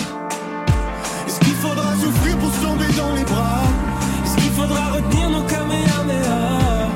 Est-ce 1.25 1.39
qu'il 1.39 1.55
faudra 1.55 1.95
souffrir 1.95 2.37
pour 2.37 2.53
se 2.53 2.61
tomber 2.61 2.91
dans 2.95 3.15
les 3.15 3.23
bras? 3.23 3.63
Est-ce 4.23 4.35
qu'il 4.35 4.51
faudra 4.51 4.91
retenir 4.93 5.27
nos 5.31 5.41
kamehameha? 5.41 6.87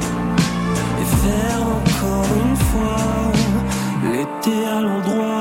Et 1.02 1.06
faire 1.24 1.62
encore 1.64 2.28
une 2.46 2.56
fois 2.56 3.32
l'été 4.04 4.68
à 4.68 4.82
l'endroit 4.82 5.33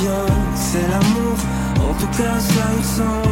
bien 0.00 0.26
c'est 0.54 0.86
l'amour, 0.88 1.36
en 1.88 1.94
tout 1.94 2.06
cas 2.18 2.38
ça 2.38 2.64
y 2.72 2.78
ressemble. 2.78 3.28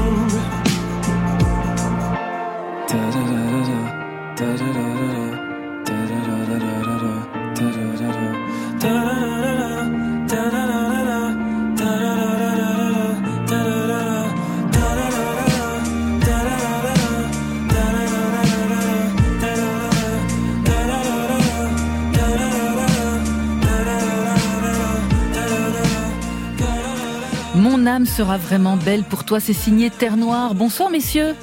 Sera 28.16 28.38
vraiment 28.38 28.78
belle 28.78 29.04
pour 29.04 29.24
toi. 29.24 29.40
C'est 29.40 29.52
signé 29.52 29.90
Terre 29.90 30.16
Noire. 30.16 30.54
Bonsoir, 30.54 30.88
messieurs. 30.88 31.34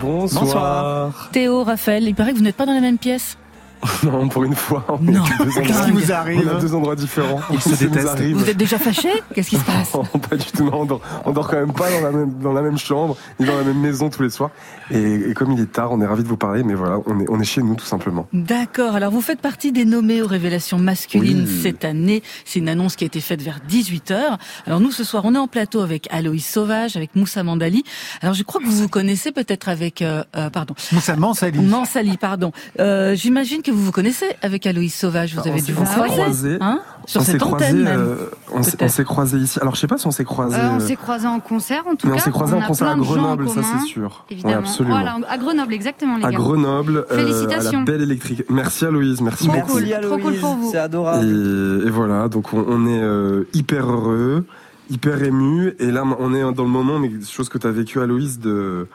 Bonsoir. 0.00 1.30
Théo, 1.32 1.64
Raphaël, 1.64 2.04
il 2.04 2.14
paraît 2.14 2.30
que 2.30 2.36
vous 2.36 2.44
n'êtes 2.44 2.56
pas 2.56 2.64
dans 2.64 2.74
la 2.74 2.80
même 2.80 2.98
pièce. 2.98 3.36
Non, 4.04 4.28
pour 4.28 4.44
une 4.44 4.54
fois, 4.54 4.84
on 4.88 4.98
Non. 4.98 5.22
Qu'est-ce 5.22 5.84
qui 5.84 5.90
vous 5.92 6.12
arrive 6.12 6.42
On 6.52 6.56
a 6.56 6.60
deux 6.60 6.74
endroits 6.74 6.96
différents. 6.96 7.40
Ils 7.52 7.60
se 7.60 7.70
détestent. 7.84 8.08
arrive. 8.08 8.36
Vous 8.36 8.48
êtes 8.50 8.56
déjà 8.56 8.78
fâchés? 8.78 9.12
Qu'est-ce 9.34 9.50
qui 9.50 9.56
se 9.56 9.64
passe? 9.64 9.92
Non, 9.94 10.04
pas 10.04 10.36
du 10.36 10.44
tout. 10.46 10.64
Non, 10.64 10.80
on 10.80 10.84
dort, 10.84 11.00
on 11.24 11.32
dort 11.32 11.48
quand 11.48 11.56
même 11.58 11.72
pas 11.72 11.90
dans 11.90 12.00
la 12.00 12.10
même, 12.10 12.32
dans 12.40 12.52
la 12.52 12.62
même 12.62 12.78
chambre, 12.78 13.16
ni 13.40 13.46
dans 13.46 13.56
la 13.56 13.62
même 13.64 13.78
maison 13.80 14.10
tous 14.10 14.22
les 14.22 14.30
soirs. 14.30 14.50
Et, 14.90 15.30
et 15.30 15.34
comme 15.34 15.52
il 15.52 15.60
est 15.60 15.70
tard, 15.72 15.92
on 15.92 16.00
est 16.00 16.06
ravis 16.06 16.22
de 16.22 16.28
vous 16.28 16.36
parler, 16.36 16.62
mais 16.62 16.74
voilà, 16.74 16.98
on 17.06 17.20
est, 17.20 17.26
on 17.28 17.40
est 17.40 17.44
chez 17.44 17.62
nous 17.62 17.74
tout 17.74 17.84
simplement. 17.84 18.26
D'accord. 18.32 18.94
Alors, 18.94 19.10
vous 19.12 19.20
faites 19.20 19.40
partie 19.40 19.72
des 19.72 19.84
nommés 19.84 20.22
aux 20.22 20.26
révélations 20.26 20.78
masculines 20.78 21.44
Oui. 21.46 21.60
cette 21.62 21.84
année. 21.84 22.22
C'est 22.44 22.58
une 22.60 22.68
annonce 22.68 22.96
qui 22.96 23.04
a 23.04 23.06
été 23.06 23.20
faite 23.20 23.42
vers 23.42 23.58
18h. 23.68 24.38
Alors, 24.66 24.80
nous, 24.80 24.90
ce 24.92 25.04
soir, 25.04 25.24
on 25.24 25.34
est 25.34 25.38
en 25.38 25.48
plateau 25.48 25.80
avec 25.80 26.08
Aloïs 26.12 26.46
Sauvage, 26.46 26.96
avec 26.96 27.14
Moussa 27.16 27.42
Mandali. 27.42 27.84
Alors, 28.20 28.34
je 28.34 28.42
crois 28.42 28.60
que 28.60 28.66
vous 28.66 28.76
vous 28.76 28.88
connaissez 28.88 29.32
peut-être 29.32 29.68
avec, 29.68 30.02
euh, 30.02 30.22
euh, 30.36 30.50
pardon. 30.50 30.74
Moussa 30.92 31.16
Mansali. 31.16 31.58
Mansali, 31.58 32.16
pardon. 32.16 32.52
Euh, 32.80 33.14
j'imagine 33.14 33.62
que 33.62 33.70
vous 33.72 33.84
vous 33.86 33.92
connaissez 33.92 34.26
avec 34.42 34.66
Aloïs 34.66 34.94
Sauvage. 34.94 35.34
Vous 35.34 35.40
On 35.40 35.50
avez 35.50 35.60
dû 35.60 35.72
on 35.76 35.80
vous 35.80 35.86
s'est 35.86 35.92
croiser. 35.94 36.14
croisés. 36.14 36.58
Hein 36.60 36.80
Sur 37.06 37.20
on 37.20 37.24
s'est 37.24 37.32
cette 37.32 37.40
croisés, 37.40 37.64
antenne, 37.66 37.82
même. 37.82 38.00
euh, 38.00 38.16
on 38.52 38.62
s'est- 38.62 39.04
croisés 39.04 39.38
ici. 39.38 39.58
Alors 39.60 39.74
je 39.74 39.80
sais 39.80 39.86
pas 39.86 39.98
si 39.98 40.06
on 40.06 40.10
s'est 40.10 40.24
croisés. 40.24 40.56
Euh, 40.56 40.70
on 40.72 40.76
euh, 40.76 40.80
s'est 40.80 40.96
croisés 40.96 41.26
en 41.26 41.40
concert 41.40 41.84
en 41.86 41.94
tout 41.96 42.06
mais 42.06 42.12
on 42.12 42.16
cas. 42.16 42.22
s'est 42.22 42.30
croisés 42.30 42.54
en 42.54 42.62
concert 42.62 42.88
à 42.88 42.94
Grenoble, 42.96 43.48
ça, 43.48 43.60
c'est 43.62 43.86
sûr. 43.86 44.24
Ouais, 44.30 44.34
Évidemment. 44.36 44.58
absolument. 44.58 44.94
Voilà, 44.96 45.16
à 45.28 45.38
Grenoble, 45.38 45.74
exactement 45.74 46.16
les 46.18 46.24
à 46.24 46.30
gars. 46.30 46.36
Grenoble, 46.36 46.96
euh, 47.10 47.14
à 47.14 47.14
Félicitations. 47.16 47.78
la 47.80 47.84
Belle 47.84 48.02
Électrique. 48.02 48.44
Merci 48.50 48.84
Aloïse, 48.86 49.20
merci 49.20 49.48
Trop 49.48 49.56
beaucoup. 49.56 49.72
cool, 49.72 49.88
trop 50.02 50.18
cool 50.18 50.34
pour 50.36 50.54
vous. 50.54 50.70
C'est 50.70 50.78
adorable. 50.78 51.24
Et, 51.26 51.86
et 51.86 51.90
voilà, 51.90 52.28
donc 52.28 52.52
on, 52.52 52.64
on 52.68 52.86
est 52.86 53.00
euh, 53.02 53.44
hyper 53.54 53.90
heureux, 53.90 54.44
hyper 54.90 55.22
ému. 55.22 55.74
Et 55.78 55.90
là, 55.90 56.04
on 56.18 56.34
est 56.34 56.42
dans 56.54 56.64
le 56.64 56.68
moment, 56.70 56.98
mais 56.98 57.10
chose 57.28 57.48
que 57.48 57.58
tu 57.58 57.66
as 57.66 57.70
vécu, 57.72 58.00
Aloïse, 58.00 58.38
de. 58.38 58.86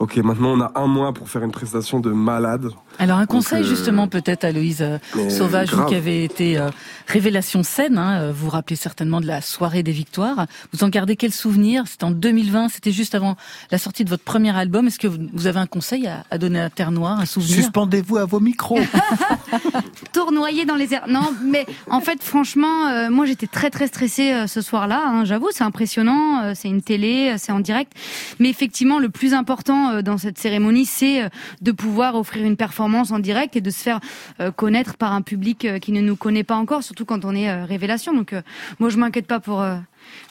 Ok, 0.00 0.16
maintenant 0.18 0.50
on 0.50 0.60
a 0.60 0.70
un 0.76 0.86
mois 0.86 1.12
pour 1.12 1.28
faire 1.28 1.42
une 1.42 1.50
prestation 1.50 1.98
de 1.98 2.10
malade. 2.12 2.68
Alors 2.98 3.18
un 3.18 3.22
Donc, 3.22 3.30
conseil 3.30 3.62
euh, 3.62 3.66
justement 3.68 4.08
peut-être 4.08 4.44
à 4.44 4.52
Louise 4.52 4.78
euh, 4.80 4.98
mais 5.14 5.30
Sauvage, 5.30 5.72
vous 5.72 5.84
qui 5.86 5.94
avez 5.94 6.24
été 6.24 6.58
euh, 6.58 6.70
révélation 7.06 7.62
scène, 7.62 7.96
hein, 7.98 8.20
euh, 8.20 8.32
vous 8.32 8.46
vous 8.46 8.50
rappelez 8.50 8.76
certainement 8.76 9.20
de 9.20 9.26
la 9.26 9.40
soirée 9.40 9.82
des 9.82 9.92
victoires. 9.92 10.46
Vous 10.72 10.82
en 10.84 10.88
gardez 10.88 11.14
quel 11.16 11.32
souvenir? 11.32 11.84
C'était 11.86 12.04
en 12.04 12.10
2020, 12.10 12.68
c'était 12.70 12.90
juste 12.92 13.14
avant 13.14 13.36
la 13.70 13.78
sortie 13.78 14.04
de 14.04 14.10
votre 14.10 14.24
premier 14.24 14.56
album. 14.56 14.86
Est-ce 14.88 14.98
que 14.98 15.06
vous 15.06 15.18
vous 15.32 15.46
avez 15.46 15.60
un 15.60 15.66
conseil 15.66 16.06
à, 16.08 16.24
à 16.30 16.38
donner 16.38 16.60
à 16.60 16.70
Terre 16.70 16.90
Noire, 16.90 17.20
un 17.20 17.26
souvenir? 17.26 17.54
Suspendez-vous 17.56 18.16
à 18.16 18.24
vos 18.24 18.40
micros. 18.40 18.78
tournoyer 20.12 20.64
dans 20.64 20.74
les 20.74 20.94
airs. 20.94 21.06
Non, 21.08 21.30
mais 21.44 21.66
en 21.90 22.00
fait, 22.00 22.22
franchement, 22.22 22.88
euh, 22.88 23.10
moi 23.10 23.26
j'étais 23.26 23.46
très 23.46 23.70
très 23.70 23.86
stressée 23.86 24.32
euh, 24.32 24.46
ce 24.46 24.60
soir-là. 24.60 25.02
hein, 25.06 25.24
J'avoue, 25.24 25.48
c'est 25.52 25.64
impressionnant. 25.64 26.42
euh, 26.42 26.52
c'est 26.54 26.68
une 26.68 26.82
télé, 26.82 27.30
euh, 27.30 27.34
c'est 27.38 27.52
en 27.52 27.60
direct. 27.60 27.92
Mais 28.40 28.48
effectivement, 28.48 28.98
le 28.98 29.08
plus 29.08 29.34
important 29.34 29.90
euh, 29.90 30.02
dans 30.02 30.18
cette 30.18 30.38
cérémonie, 30.38 30.86
c'est 30.86 31.22
euh, 31.22 31.28
de 31.62 31.72
pouvoir 31.72 32.14
offrir 32.16 32.44
une 32.44 32.56
performance 32.56 32.87
en 32.96 33.18
direct 33.18 33.56
et 33.56 33.60
de 33.60 33.70
se 33.70 33.82
faire 33.82 34.00
euh, 34.40 34.50
connaître 34.50 34.96
par 34.96 35.12
un 35.12 35.22
public 35.22 35.64
euh, 35.64 35.78
qui 35.78 35.92
ne 35.92 36.00
nous 36.00 36.16
connaît 36.16 36.44
pas 36.44 36.56
encore, 36.56 36.82
surtout 36.82 37.04
quand 37.04 37.24
on 37.24 37.34
est 37.34 37.50
euh, 37.50 37.64
révélation. 37.64 38.12
Donc, 38.14 38.32
euh, 38.32 38.42
moi, 38.78 38.88
je 38.90 38.96
m'inquiète 38.98 39.26
pas 39.26 39.40
pour 39.40 39.60
euh, 39.62 39.76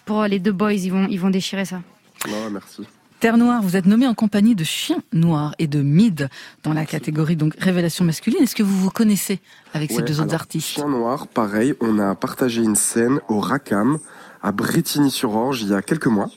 pour 0.06 0.24
les 0.24 0.40
deux 0.40 0.52
boys. 0.52 0.74
Ils 0.74 0.92
vont 0.92 1.08
ils 1.10 1.20
vont 1.20 1.30
déchirer 1.30 1.66
ça. 1.66 1.82
Non, 2.28 2.50
merci. 2.52 2.84
Terre 3.20 3.38
Noire, 3.38 3.64
vous 3.64 3.76
êtes 3.76 3.88
nommé 3.88 4.06
en 4.06 4.14
compagnie 4.14 4.54
de 4.54 4.64
Chien 4.64 4.98
Noir 5.12 5.56
et 5.58 5.66
de 5.66 5.82
Mid 5.82 6.30
dans 6.62 6.74
la 6.74 6.86
catégorie 6.86 7.36
donc 7.36 7.56
révélation 7.58 8.06
masculine. 8.06 8.44
Est-ce 8.44 8.56
que 8.56 8.62
vous 8.62 8.78
vous 8.78 8.92
connaissez 8.92 9.40
avec 9.74 9.92
ces 9.92 10.04
deux 10.04 10.22
autres 10.22 10.36
artistes? 10.36 10.68
Chien 10.68 10.88
Noir, 10.88 11.26
pareil, 11.28 11.74
on 11.82 11.98
a 11.98 12.14
partagé 12.14 12.62
une 12.62 12.76
scène 12.76 13.20
au 13.28 13.40
Racam, 13.40 13.98
à 14.44 14.52
Bretigny-sur-Orge, 14.52 15.64
il 15.64 15.70
y 15.70 15.74
a 15.74 15.82
quelques 15.82 16.06
mois. 16.06 16.30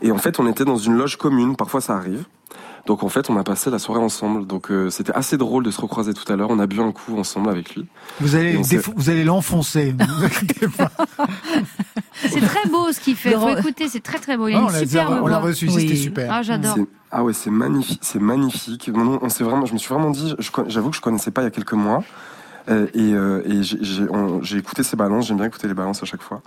Et 0.00 0.10
en 0.10 0.16
fait, 0.16 0.40
on 0.40 0.46
était 0.46 0.64
dans 0.64 0.78
une 0.78 0.94
loge 0.94 1.16
commune, 1.16 1.54
parfois 1.54 1.82
ça 1.82 1.96
arrive. 1.96 2.24
Donc 2.86 3.02
en 3.02 3.08
fait, 3.08 3.30
on 3.30 3.36
a 3.38 3.44
passé 3.44 3.70
la 3.70 3.78
soirée 3.78 4.00
ensemble. 4.00 4.46
Donc 4.46 4.70
euh, 4.70 4.90
c'était 4.90 5.12
assez 5.14 5.36
drôle 5.38 5.64
de 5.64 5.70
se 5.70 5.80
recroiser 5.80 6.12
tout 6.14 6.30
à 6.32 6.36
l'heure. 6.36 6.50
On 6.50 6.58
a 6.58 6.66
bu 6.66 6.80
un 6.80 6.92
coup 6.92 7.18
ensemble 7.18 7.48
avec 7.50 7.74
lui. 7.74 7.86
Vous 8.20 8.34
allez, 8.34 8.56
on 8.58 8.62
vous 8.96 9.10
allez 9.10 9.24
l'enfoncer. 9.24 9.94
Ne 9.98 10.04
vous 10.04 10.24
inquiétez 10.24 10.68
pas. 10.68 10.90
C'est 12.28 12.40
très 12.40 12.68
beau 12.68 12.92
ce 12.92 13.00
qu'il 13.00 13.16
fait. 13.16 13.34
Écouter, 13.58 13.88
c'est 13.88 14.02
très 14.02 14.18
très 14.18 14.36
beau. 14.36 14.48
Il 14.48 14.52
y 14.52 14.54
a 14.54 14.58
Ah, 14.58 14.60
une 14.62 14.66
on 14.68 14.70
l'a- 14.72 14.78
superbe 14.80 15.18
on 15.22 15.26
l'a 15.26 15.38
voix. 15.38 15.48
reçu 15.48 15.68
c'était 15.70 15.96
super. 15.96 16.30
Ah, 16.32 16.42
j'adore. 16.42 16.74
C'est- 16.76 16.86
Ah 17.10 17.22
ouais, 17.24 17.32
c'est 17.32 17.50
magnifique, 17.50 18.00
c'est 18.02 18.20
magnifique. 18.20 18.90
On 18.94 19.28
s'est 19.28 19.44
vraiment, 19.44 19.66
je 19.66 19.72
me 19.72 19.78
suis 19.78 19.88
vraiment 19.88 20.10
dit, 20.10 20.34
j'avoue 20.66 20.90
que 20.90 20.96
je 20.96 21.00
connaissais 21.00 21.30
pas 21.30 21.42
il 21.42 21.44
y 21.44 21.48
a 21.48 21.50
quelques 21.52 21.72
mois, 21.74 22.02
Euh, 22.70 22.86
et, 22.94 23.12
euh, 23.12 23.42
et 23.44 23.62
j'ai- 23.62 24.56
écouté 24.58 24.82
ses 24.82 24.96
balances, 24.96 25.26
j'aime 25.26 25.36
bien 25.36 25.46
écouter 25.46 25.68
les 25.68 25.74
balances 25.74 26.02
à 26.02 26.06
chaque 26.06 26.22
fois. 26.22 26.40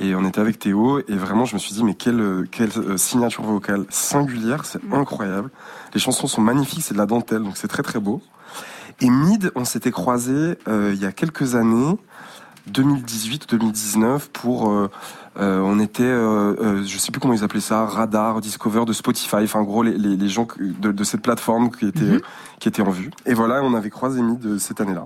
Et 0.00 0.14
on 0.16 0.24
était 0.24 0.40
avec 0.40 0.58
Théo, 0.58 0.98
et 1.06 1.14
vraiment, 1.16 1.44
je 1.44 1.54
me 1.54 1.60
suis 1.60 1.72
dit, 1.74 1.84
mais 1.84 1.94
quelle, 1.94 2.20
euh, 2.20 2.44
quelle 2.50 2.70
euh, 2.76 2.96
signature 2.96 3.44
vocale 3.44 3.84
singulière, 3.88 4.64
c'est 4.64 4.80
incroyable. 4.92 5.50
Les 5.94 6.00
chansons 6.00 6.26
sont 6.26 6.40
magnifiques, 6.40 6.82
c'est 6.82 6.94
de 6.94 6.98
la 6.98 7.06
dentelle, 7.06 7.42
donc 7.44 7.56
c'est 7.56 7.68
très 7.68 7.84
très 7.84 8.00
beau. 8.00 8.20
Et 9.00 9.10
Mid, 9.10 9.52
on 9.54 9.64
s'était 9.64 9.92
croisés 9.92 10.56
euh, 10.66 10.90
il 10.94 11.00
y 11.00 11.06
a 11.06 11.12
quelques 11.12 11.54
années, 11.54 11.96
2018 12.66 13.44
ou 13.44 13.46
2019, 13.58 14.30
pour 14.30 14.70
euh, 14.70 14.88
on 15.36 15.78
était, 15.80 16.02
euh, 16.04 16.54
euh, 16.60 16.82
je 16.86 16.96
sais 16.98 17.10
plus 17.12 17.20
comment 17.20 17.34
ils 17.34 17.42
appelaient 17.44 17.60
ça, 17.60 17.84
Radar, 17.86 18.40
Discover 18.40 18.84
de 18.86 18.92
Spotify, 18.92 19.36
enfin 19.42 19.60
en 19.60 19.64
gros 19.64 19.82
les, 19.82 19.98
les, 19.98 20.16
les 20.16 20.28
gens 20.28 20.46
de, 20.58 20.92
de 20.92 21.04
cette 21.04 21.22
plateforme 21.22 21.70
qui 21.70 21.86
étaient 21.86 22.00
Mhm. 22.04 22.20
Qui 22.60 22.68
étaient 22.68 22.82
en 22.82 22.90
vue. 22.90 23.10
Et 23.26 23.34
voilà, 23.34 23.62
on 23.62 23.74
avait 23.74 23.90
croisé 23.90 24.22
Mid 24.22 24.58
cette 24.58 24.80
année-là. 24.80 25.04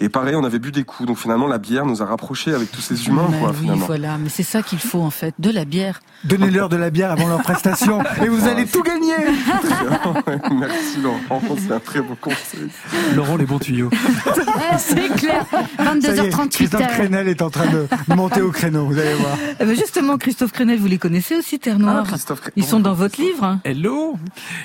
Et 0.00 0.08
pareil, 0.08 0.34
on 0.36 0.44
avait 0.44 0.58
bu 0.58 0.70
des 0.72 0.84
coups, 0.84 1.06
donc 1.06 1.18
finalement 1.18 1.46
la 1.46 1.58
bière 1.58 1.84
nous 1.86 2.02
a 2.02 2.06
rapprochés 2.06 2.54
avec 2.54 2.70
tous 2.70 2.80
ces 2.80 3.06
humains, 3.08 3.26
Mais 3.30 3.38
quoi, 3.38 3.50
oui, 3.50 3.56
finalement. 3.62 3.86
voilà, 3.86 4.16
mais 4.18 4.28
c'est 4.28 4.42
ça 4.42 4.62
qu'il 4.62 4.78
faut 4.78 5.00
en 5.02 5.10
fait, 5.10 5.34
de 5.38 5.50
la 5.50 5.64
bière. 5.64 6.00
Donnez-leur 6.24 6.68
de 6.68 6.76
la 6.76 6.90
bière 6.90 7.10
avant 7.12 7.28
leur 7.28 7.42
prestation 7.42 8.00
et 8.24 8.28
vous 8.28 8.46
allez 8.48 8.66
tout 8.66 8.82
gagner. 8.82 9.14
Merci 10.52 11.00
Laurent, 11.02 11.42
c'est 11.58 11.72
un 11.72 11.80
très 11.80 12.00
beau 12.00 12.16
conseil. 12.20 12.68
Laurent, 13.14 13.36
les 13.36 13.46
bons 13.46 13.58
tuyaux. 13.58 13.90
Ouais, 14.26 14.78
c'est 14.78 15.08
clair. 15.16 15.44
Ça 15.50 16.14
y 16.14 16.18
est, 16.18 16.30
22h38. 16.30 16.48
Christophe 16.50 16.86
Crenel 16.88 17.28
est 17.28 17.42
en 17.42 17.50
train 17.50 17.66
de 17.66 17.86
monter 18.14 18.40
au 18.40 18.50
créneau, 18.50 18.86
vous 18.86 18.98
allez 18.98 19.14
voir. 19.14 19.36
Eh 19.60 19.64
ben 19.64 19.76
justement, 19.76 20.16
Christophe 20.18 20.52
Crenel, 20.52 20.78
vous 20.78 20.86
les 20.86 20.98
connaissez 20.98 21.36
aussi, 21.36 21.58
Terre 21.58 21.78
Noire 21.78 22.04
Ah. 22.12 22.34
Ils 22.56 22.64
sont 22.64 22.80
dans 22.80 22.94
votre 22.94 23.20
livre. 23.20 23.44
hein. 23.44 23.60
Hello 23.64 24.16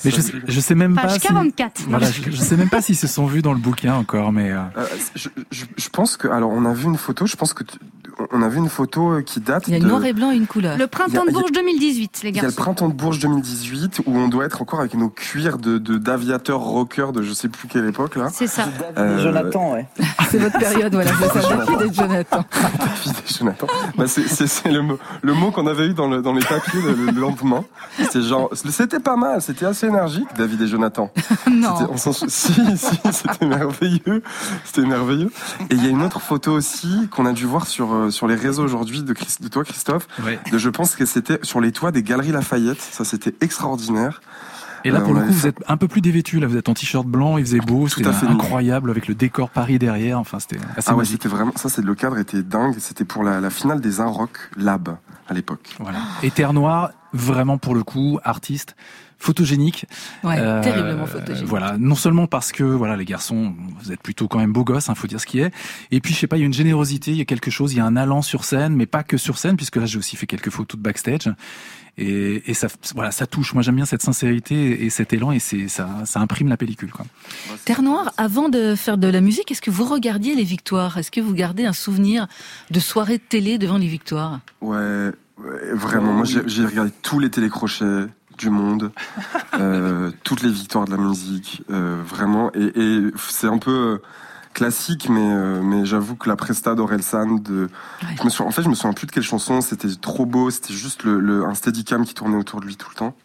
Mais 0.06 0.12
je 0.12 0.22
sais, 0.22 0.34
je 0.48 0.60
sais 0.60 0.76
même 0.76 0.96
pas 0.96 1.04
Page 1.04 1.14
si... 1.20 1.28
44. 1.28 1.82
Voilà, 1.88 2.08
je, 2.14 2.32
je 2.32 2.36
sais 2.38 2.56
même 2.58 2.70
pas 2.70 2.82
s'ils 2.82 2.96
se 2.96 3.08
sont 3.08 3.26
vus 3.26 3.42
dans 3.42 3.54
le 3.54 3.60
bouquin 3.60 3.96
encore, 3.96 4.32
mais... 4.32 4.52
euh, 4.52 4.62
Euh, 4.78 4.86
je, 5.16 5.30
je, 5.52 5.66
je 5.76 5.90
pense 5.90 6.16
que, 6.18 6.28
alors 6.28 6.52
on 6.52 6.64
a 6.66 6.74
vu 6.74 6.86
une 6.86 6.98
photo, 6.98 7.26
je 7.26 7.36
pense 7.36 7.54
que 7.54 7.64
on 8.32 8.42
a 8.42 8.48
vu 8.50 8.58
une 8.60 8.70
photo 8.70 9.12
euh, 9.14 9.22
qui 9.22 9.40
date 9.40 9.64
Il 9.68 9.74
y 9.74 9.78
a 9.78 9.80
de... 9.80 9.86
noir 9.86 10.04
et 10.06 10.14
blanc 10.14 10.32
et 10.32 10.36
une 10.36 10.48
couleur. 10.48 10.78
Le 10.78 10.88
printemps 10.88 11.26
de 11.26 11.32
Bourges 11.32 11.52
2018, 11.52 12.22
les 12.24 12.30
Il 12.30 12.36
y 12.36 12.40
a 12.40 12.42
le 12.42 12.48
garçons. 12.48 12.62
printemps 12.62 12.90
de 12.90 12.94
Bourges 12.94 13.20
2018 13.20 14.02
où 14.06 14.16
on 14.18 14.28
doit 14.28 14.46
être 14.46 14.62
encore 14.62 14.80
avec 14.80 14.94
nos 14.96 15.10
cuirs 15.10 15.58
de 15.58 15.78
de- 15.78 15.98
d'aviateurs 15.98 16.60
rockers 16.60 17.12
de 17.14 17.22
je 17.22 17.34
sais 17.34 17.50
plus 17.50 17.68
quelle 17.68 17.88
époque 17.88 18.16
là. 18.16 18.30
C'est 18.32 18.48
ça. 18.48 18.66
Euh, 18.98 19.22
Jonathan, 19.22 19.74
ouais. 19.74 19.88
C'est 20.30 20.38
votre 20.40 20.58
période, 20.58 20.94
voilà, 20.94 21.12
c'est 21.20 21.42
ça, 21.42 21.56
David 21.58 21.82
et 21.82 21.94
Jonathan. 21.94 22.44
David 22.52 23.14
et 23.30 23.34
Jonathan. 23.38 23.68
Bah, 23.98 24.06
c'est 24.08 24.72
le, 24.72 24.82
mot- 24.82 24.98
le 25.22 25.34
mot 25.34 25.52
qu'on 25.52 25.68
avait 25.68 25.88
eu 25.88 25.94
dans, 25.94 26.08
le, 26.08 26.22
dans 26.22 26.34
les 26.34 26.42
papiers 26.44 26.82
le, 26.82 27.12
le 27.12 27.20
lendemain. 27.20 27.64
C'était 28.00 28.22
genre, 28.22 28.50
c'était 28.54 29.00
pas 29.00 29.16
mal, 29.16 29.42
c'était 29.42 29.66
assez 29.68 29.86
énergique, 29.88 30.28
David 30.38 30.62
et 30.62 30.68
Jonathan. 30.68 31.12
Non. 31.52 31.76
C'était- 31.78 31.92
on 32.10 32.14
si, 32.14 32.30
si, 32.78 33.00
c'était 33.12 33.46
merveilleux. 33.46 34.24
C'était 34.66 34.88
merveilleux. 34.88 35.32
Et 35.70 35.76
il 35.76 35.84
y 35.84 35.88
a 35.88 35.90
une 35.90 36.02
autre 36.02 36.20
photo 36.20 36.52
aussi 36.54 37.08
qu'on 37.12 37.26
a 37.28 37.34
dû 37.34 37.46
voir 37.46 37.68
sur, 37.68 37.94
euh, 37.94 38.10
sur 38.14 38.28
les 38.28 38.36
réseaux 38.36 38.64
aujourd'hui 38.64 39.04
de, 39.04 39.14
toi, 39.50 39.64
Christophe. 39.64 40.08
ouais. 40.24 40.40
De, 40.52 40.58
je 40.58 40.70
pense 40.70 40.96
que 40.96 41.06
c'était 41.06 41.40
sur 41.44 41.60
les 41.60 41.72
toits 41.72 41.92
des 41.92 42.04
Galeries 42.04 42.32
Lafayette. 42.32 42.80
Ça, 42.82 43.04
c'était 43.04 43.36
extraordinaire. 43.42 44.22
Et 44.86 44.92
là, 44.92 45.00
Euh, 45.00 45.02
pour 45.02 45.14
le 45.14 45.22
coup, 45.22 45.28
vous 45.28 45.34
fait- 45.40 45.48
êtes 45.50 45.64
un 45.70 45.78
peu 45.78 45.88
plus 45.88 46.02
dévêtu. 46.02 46.40
Là, 46.42 46.48
vous 46.48 46.58
êtes 46.58 46.68
en 46.68 46.74
t-shirt 46.74 47.06
blanc, 47.08 47.38
il 47.38 47.46
faisait 47.46 47.60
beau, 47.60 47.84
Tout 47.88 47.96
c'était 47.98 48.10
à 48.10 48.14
fait. 48.14 48.28
incroyable 48.28 48.90
avec 48.90 49.08
le 49.08 49.16
décor 49.16 49.50
Paris 49.50 49.80
derrière. 49.80 50.20
Enfin, 50.20 50.40
c'était 50.40 50.58
assez 50.76 50.90
Ah 50.92 50.96
ouais, 50.96 51.06
c'était 51.06 51.30
vraiment, 51.30 51.54
ça, 51.56 51.70
c'est 51.70 51.82
le 51.84 51.96
cadre 51.96 52.18
était 52.18 52.44
dingue. 52.44 52.76
C'était 52.80 53.06
pour 53.06 53.24
la, 53.24 53.40
la 53.40 53.50
finale 53.50 53.80
des 53.80 54.02
Un 54.02 54.08
Rock 54.08 54.50
Lab 54.58 54.98
à 55.30 55.34
l'époque. 55.34 55.76
Voilà. 55.80 56.00
Et 56.22 56.32
Terre 56.32 56.52
Noire, 56.52 56.92
vraiment 57.14 57.58
pour 57.58 57.76
le 57.76 57.84
coup, 57.84 58.20
artiste 58.26 58.76
photogénique. 59.24 59.86
Ouais, 60.24 60.38
Euh, 60.38 60.62
terriblement 60.62 61.06
photogénique. 61.06 61.48
Voilà, 61.48 61.78
non 61.80 61.96
seulement 61.96 62.28
parce 62.28 62.52
que 62.52 62.64
voilà 62.64 62.96
les 62.98 63.06
garçons, 63.06 63.56
vous 63.82 63.92
êtes 63.92 64.02
plutôt 64.02 64.28
quand 64.28 64.40
même 64.40 64.52
beaux 64.54 64.64
gosses, 64.66 64.90
hein, 64.90 64.96
faut 64.96 65.08
dire 65.08 65.20
ce 65.22 65.26
qui 65.26 65.40
est. 65.40 65.52
Et 65.92 66.02
puis 66.02 66.14
je 66.14 66.20
sais 66.20 66.28
pas, 66.28 66.38
il 66.38 66.42
y 66.42 66.44
a 66.44 66.46
une 66.46 66.54
générosité, 66.54 67.12
il 67.12 67.18
y 67.18 67.22
a 67.22 67.26
quelque 67.26 67.50
chose, 67.50 67.74
il 67.74 67.78
y 67.78 67.80
a 67.80 67.86
un 67.86 67.96
allant 67.96 68.22
sur 68.22 68.44
scène, 68.44 68.76
mais 68.76 68.86
pas 68.86 69.04
que 69.04 69.18
sur 69.18 69.38
scène, 69.38 69.56
puisque 69.56 69.78
là 69.78 69.86
j'ai 69.86 69.98
aussi 69.98 70.16
fait 70.18 70.28
quelques 70.28 70.50
photos 70.50 70.78
de 70.78 70.84
backstage. 70.84 71.30
Et, 71.96 72.50
et 72.50 72.56
ça, 72.56 72.68
voilà, 72.96 73.12
ça 73.12 73.28
touche. 73.28 73.54
Moi 73.54 73.62
j'aime 73.62 73.76
bien 73.76 73.86
cette 73.86 74.02
sincérité 74.02 74.84
et 74.84 74.90
cet 74.90 75.14
élan, 75.14 75.32
et 75.32 75.40
c'est 75.40 75.68
ça, 75.68 75.88
ça 76.06 76.20
imprime 76.20 76.50
la 76.50 76.58
pellicule. 76.58 76.92
Quoi. 76.92 77.06
Terre 77.66 77.84
Noire, 77.84 78.12
avant 78.18 78.50
de 78.50 78.74
faire 78.76 78.98
de 78.98 79.08
la 79.08 79.22
musique, 79.22 79.52
est-ce 79.52 79.62
que 79.62 79.70
vous 79.72 79.86
regardiez 79.86 80.34
les 80.36 80.44
victoires? 80.44 80.98
Est-ce 80.98 81.12
que 81.12 81.22
vous 81.22 81.34
gardez 81.34 81.66
un 81.66 81.74
souvenir 81.74 82.28
de 82.72 82.80
soirée 82.80 83.18
de 83.20 83.24
télé 83.30 83.58
devant 83.60 83.78
les 83.78 83.88
victoires? 83.88 84.40
Ouais, 84.62 85.12
ouais, 85.38 85.74
vraiment. 85.74 86.14
Moi, 86.14 86.26
j'ai 86.26 86.66
regardé 86.66 86.92
tous 87.04 87.20
les 87.20 87.30
télécrochets 87.30 88.08
du 88.38 88.50
monde, 88.50 88.92
euh, 89.56 90.12
toutes 90.24 90.42
les 90.42 90.50
victoires 90.52 90.86
de 90.86 90.92
la 90.92 90.98
musique, 90.98 91.64
euh, 91.70 92.02
vraiment. 92.06 92.52
Et, 92.54 92.72
et 92.80 93.02
c'est 93.18 93.48
un 93.48 93.58
peu, 93.58 93.72
euh, 93.72 94.02
classique, 94.54 95.10
mais 95.10 95.20
euh, 95.34 95.62
mais 95.64 95.84
j'avoue 95.84 96.16
que 96.16 96.30
la 96.30 96.36
presta 96.36 96.76
d'Orelsan, 96.76 97.40
de, 97.40 97.70
je 98.20 98.24
me 98.24 98.30
suis, 98.30 98.44
en 98.44 98.52
fait, 98.52 98.62
je 98.62 98.70
me 98.70 98.76
souviens 98.76 98.94
plus 98.94 99.08
de 99.08 99.12
quelle 99.12 99.24
chanson. 99.24 99.62
C'était 99.62 99.88
trop 99.96 100.28
beau. 100.28 100.52
C'était 100.52 100.76
juste 100.76 101.04
le, 101.04 101.20
le- 101.20 101.44
un 101.46 101.56
steadicam 101.56 102.06
qui 102.06 102.14
tournait 102.14 102.38
autour 102.38 102.62
de 102.62 102.68
lui 102.68 102.76
tout 102.76 102.88
le 102.92 102.96
temps. 102.96 103.16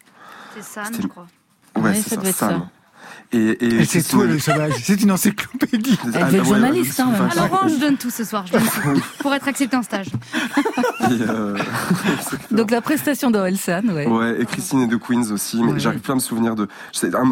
C'est 0.55 0.63
Sam, 0.63 0.85
C'était- 0.85 1.03
je 1.03 1.07
crois. 1.07 1.27
Ouais, 1.75 1.83
Ouais, 1.83 1.93
c'est 1.93 2.01
ça 2.01 2.15
ça, 2.15 2.15
doit 2.21 2.29
être 2.29 2.35
Sam. 2.35 2.49
ça. 2.61 2.69
Et, 3.31 3.37
et 3.37 3.75
Et 3.81 3.85
c'est 3.85 4.01
toi 4.03 4.25
le 4.25 4.39
sauvage. 4.39 4.73
C'est 4.81 5.01
une 5.01 5.11
encyclopédie. 5.11 5.97
Ah, 6.15 6.29
ouais, 6.31 6.43
journaliste, 6.43 6.99
hein, 6.99 7.09
ouais, 7.11 7.37
Alors, 7.39 7.67
je 7.69 7.75
donne 7.79 7.97
tout 7.97 8.09
ce 8.09 8.23
soir, 8.23 8.45
je 8.47 8.53
donne 8.53 8.63
tout. 8.63 9.01
Pour 9.19 9.33
être 9.33 9.47
accepté 9.47 9.75
en 9.77 9.83
stage. 9.83 10.07
Euh, 11.11 11.57
Donc 12.51 12.71
la 12.71 12.81
prestation 12.81 13.29
d'Orelsan, 13.31 13.87
ouais. 13.89 14.07
Ouais, 14.07 14.41
et 14.41 14.45
Christine 14.45 14.81
et 14.81 14.87
de 14.87 14.95
Queens 14.95 15.31
aussi, 15.31 15.61
mais 15.63 15.73
Ouais. 15.73 15.79
j'arrive 15.79 15.99
plus 16.01 16.11
à 16.11 16.15
me 16.15 16.19
souvenir 16.19 16.55
de. 16.55 16.67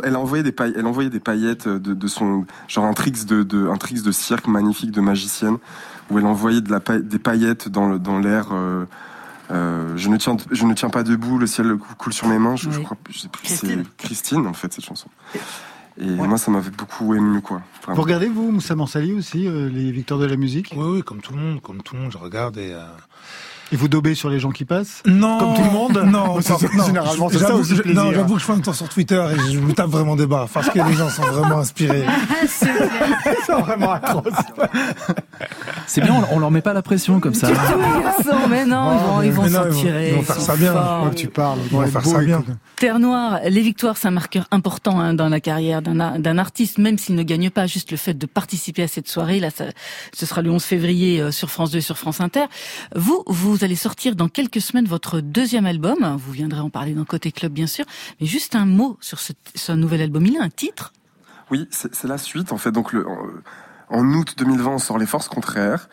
Elle 0.03 0.15
a 0.15 0.20
envoyé 0.20 0.43
des 0.43 0.51
paillettes, 0.51 0.76
elle 0.78 0.86
a 0.86 0.89
envoyé 0.89 1.09
des 1.09 1.20
paillettes 1.20 1.68
de, 1.68 1.93
de 1.93 2.07
son 2.07 2.45
genre 2.68 2.86
un 2.86 2.93
tricks 2.93 3.26
de, 3.26 3.43
de 3.43 3.68
un 3.68 3.78
tricks 3.78 4.03
de 4.03 4.11
cirque 4.11 4.47
magnifique 4.47 4.91
de 4.91 5.01
magicienne 5.01 5.57
où 6.11 6.20
elle 6.20 6.26
envoyait 6.26 6.61
de 6.61 6.72
la 6.72 6.80
paille- 6.80 7.03
des 7.03 7.20
paillettes 7.20 7.70
dans 7.70 7.88
le 7.89 7.99
dans 7.99 8.20
l'air. 8.20 8.49
euh, 8.51 8.86
euh, 9.52 9.95
je 9.98 10.10
ne 10.10 10.18
tiens 10.18 10.38
je 10.52 10.66
ne 10.66 10.74
tiens 10.74 10.89
pas 10.89 11.04
debout, 11.04 11.38
le 11.38 11.48
ciel 11.48 11.76
cou- 11.78 11.95
coule 11.98 12.14
sur 12.14 12.28
mes 12.28 12.38
mains. 12.39 12.56
Je, 12.56 12.70
je 12.70 12.78
Oui. 12.80 12.84
crois, 12.84 12.98
je 13.10 13.20
sais 13.20 13.28
plus, 13.30 13.43
Christine. 13.43 13.84
c'est 13.86 14.06
Christine 14.08 14.48
en 14.48 14.54
fait 14.54 14.74
cette 14.74 14.86
chanson. 14.86 15.08
Et 16.00 16.06
moi 16.06 16.38
ça 16.38 16.52
m'avait 16.52 16.70
beaucoup 16.70 17.16
ému 17.16 17.41
quoi. 17.41 17.62
Vraiment. 17.82 17.95
Vous 17.95 18.02
regardez, 18.04 18.28
vous, 18.28 18.52
Moussa 18.52 18.76
Mansali 18.76 19.14
aussi, 19.14 19.48
euh, 19.48 19.68
les 19.70 19.91
victoires 19.91 20.20
de 20.20 20.26
la 20.26 20.36
musique? 20.36 20.74
Oui, 20.76 20.86
oui, 20.98 21.04
comme 21.04 21.22
tout 21.22 21.34
le 21.34 21.39
monde, 21.39 21.62
comme 21.62 21.82
tout 21.82 21.95
le 21.95 22.02
monde, 22.02 22.12
je 22.12 22.18
regarde 22.20 22.58
et. 22.58 22.72
euh, 22.74 22.86
Et 23.72 23.76
vous 23.76 23.88
daubez 23.89 24.15
sur 24.15 24.30
les 24.30 24.39
gens 24.39 24.51
qui 24.51 24.63
passent 24.65 25.03
Non, 25.05 25.38
Comme 25.39 25.55
tout 25.55 25.63
le 25.63 25.72
monde 25.72 26.01
Non, 26.05 26.39
généralement, 26.86 27.30
c'est 27.30 27.38
ça 27.39 27.47
J'avoue- 27.47 27.59
aussi 27.59 27.72
le 27.72 27.76
je- 27.78 27.82
plaisir. 27.82 28.03
Non, 28.03 28.11
j'avoue 28.13 28.34
que 28.36 28.39
je 28.39 28.45
fais 28.45 28.53
un 28.53 28.59
temps 28.59 28.74
sur 28.74 28.88
Twitter 28.89 29.22
et 29.34 29.51
je 29.53 29.59
me 29.59 29.74
tape 29.74 29.89
vraiment 29.89 30.15
des 30.15 30.26
barres 30.26 30.47
parce 30.49 30.70
que 30.70 30.80
les 30.80 30.93
gens 30.93 31.09
sont 31.09 31.24
vraiment 31.24 31.57
inspirés. 31.59 32.05
C'est 32.47 33.51
vraiment 33.53 33.91
atroce. 33.91 34.34
C'est 35.86 36.01
bien, 36.01 36.13
on, 36.32 36.36
on 36.36 36.39
leur 36.39 36.51
met 36.51 36.61
pas 36.61 36.74
la 36.74 36.82
pression 36.82 37.20
comme 37.20 37.34
ça. 37.34 37.47
Mais 38.49 38.65
non, 38.65 38.93
ils 38.93 38.99
vont, 38.99 39.22
ils 39.24 39.32
vont 39.32 39.43
Mais 39.43 39.49
non, 39.49 39.63
s'en 39.63 39.65
ils 39.68 39.72
vont- 39.74 39.82
tirer. 39.82 40.09
ils 40.09 40.15
vont 40.15 40.22
faire 40.24 40.36
sont 40.36 40.41
ça 40.41 40.55
bien. 40.55 41.11
tu 41.15 41.28
parles. 41.28 41.59
Ils 41.65 41.72
vont 41.72 41.86
faire 41.88 42.01
beau, 42.01 42.11
ça 42.11 42.20
bien. 42.20 42.43
Terre 42.78 42.99
Noire, 42.99 43.39
les 43.45 43.61
victoires, 43.61 43.97
c'est 43.97 44.07
un 44.07 44.11
marqueur 44.11 44.45
important 44.51 44.99
hein, 44.99 45.13
dans 45.13 45.30
la 45.30 45.39
carrière 45.39 45.82
d'un 45.82 46.38
artiste, 46.38 46.78
même 46.78 46.97
s'il 46.97 47.15
ne 47.15 47.24
gagne 47.24 47.49
pas. 47.49 47.65
Juste 47.68 47.91
le 47.91 47.97
fait 47.97 48.13
de 48.13 48.26
participer 48.26 48.84
à 48.84 48.88
cette 48.88 49.07
soirée, 49.07 49.39
là, 49.39 49.49
ça, 49.49 49.65
ce 50.13 50.26
sera 50.26 50.41
le 50.41 50.51
11 50.51 50.63
février 50.63 51.20
euh, 51.22 51.32
sur 51.32 51.49
France 51.49 51.72
2 51.72 51.80
et 51.80 51.82
sur 51.82 51.97
France 51.97 52.22
Inter. 52.22 52.45
Vous, 52.95 53.24
vous 53.28 53.57
allez 53.64 53.76
sortir 53.76 54.16
dans 54.16 54.30
quelques 54.30 54.62
semaines 54.62 54.86
votre 54.86 55.20
deuxième 55.20 55.66
album. 55.66 56.18
Vous 56.18 56.32
viendrez 56.32 56.60
en 56.60 56.70
parler 56.70 56.93
dans 56.93 57.05
Côté 57.05 57.32
Club, 57.32 57.51
bien 57.51 57.68
sûr. 57.68 57.86
Mais 58.20 58.28
juste 58.28 58.55
un 58.55 58.66
mot 58.66 58.97
sur 59.01 59.20
ce, 59.20 59.72
nouvel 59.72 60.01
album. 60.01 60.26
Il 60.26 60.38
a 60.38 60.43
un 60.43 60.49
titre? 60.49 60.93
Oui, 61.51 61.68
c'est 61.72 62.03
la 62.03 62.18
suite 62.18 62.51
en 62.51 62.58
fait. 62.58 62.72
Donc 62.72 62.93
le, 62.93 63.08
en, 63.08 63.28
en 63.89 64.14
août 64.14 64.36
2020, 64.38 64.72
on 64.72 64.80
sort 64.80 64.97
Les 64.97 65.05
Forces 65.05 65.30
Contraires. 65.30 65.88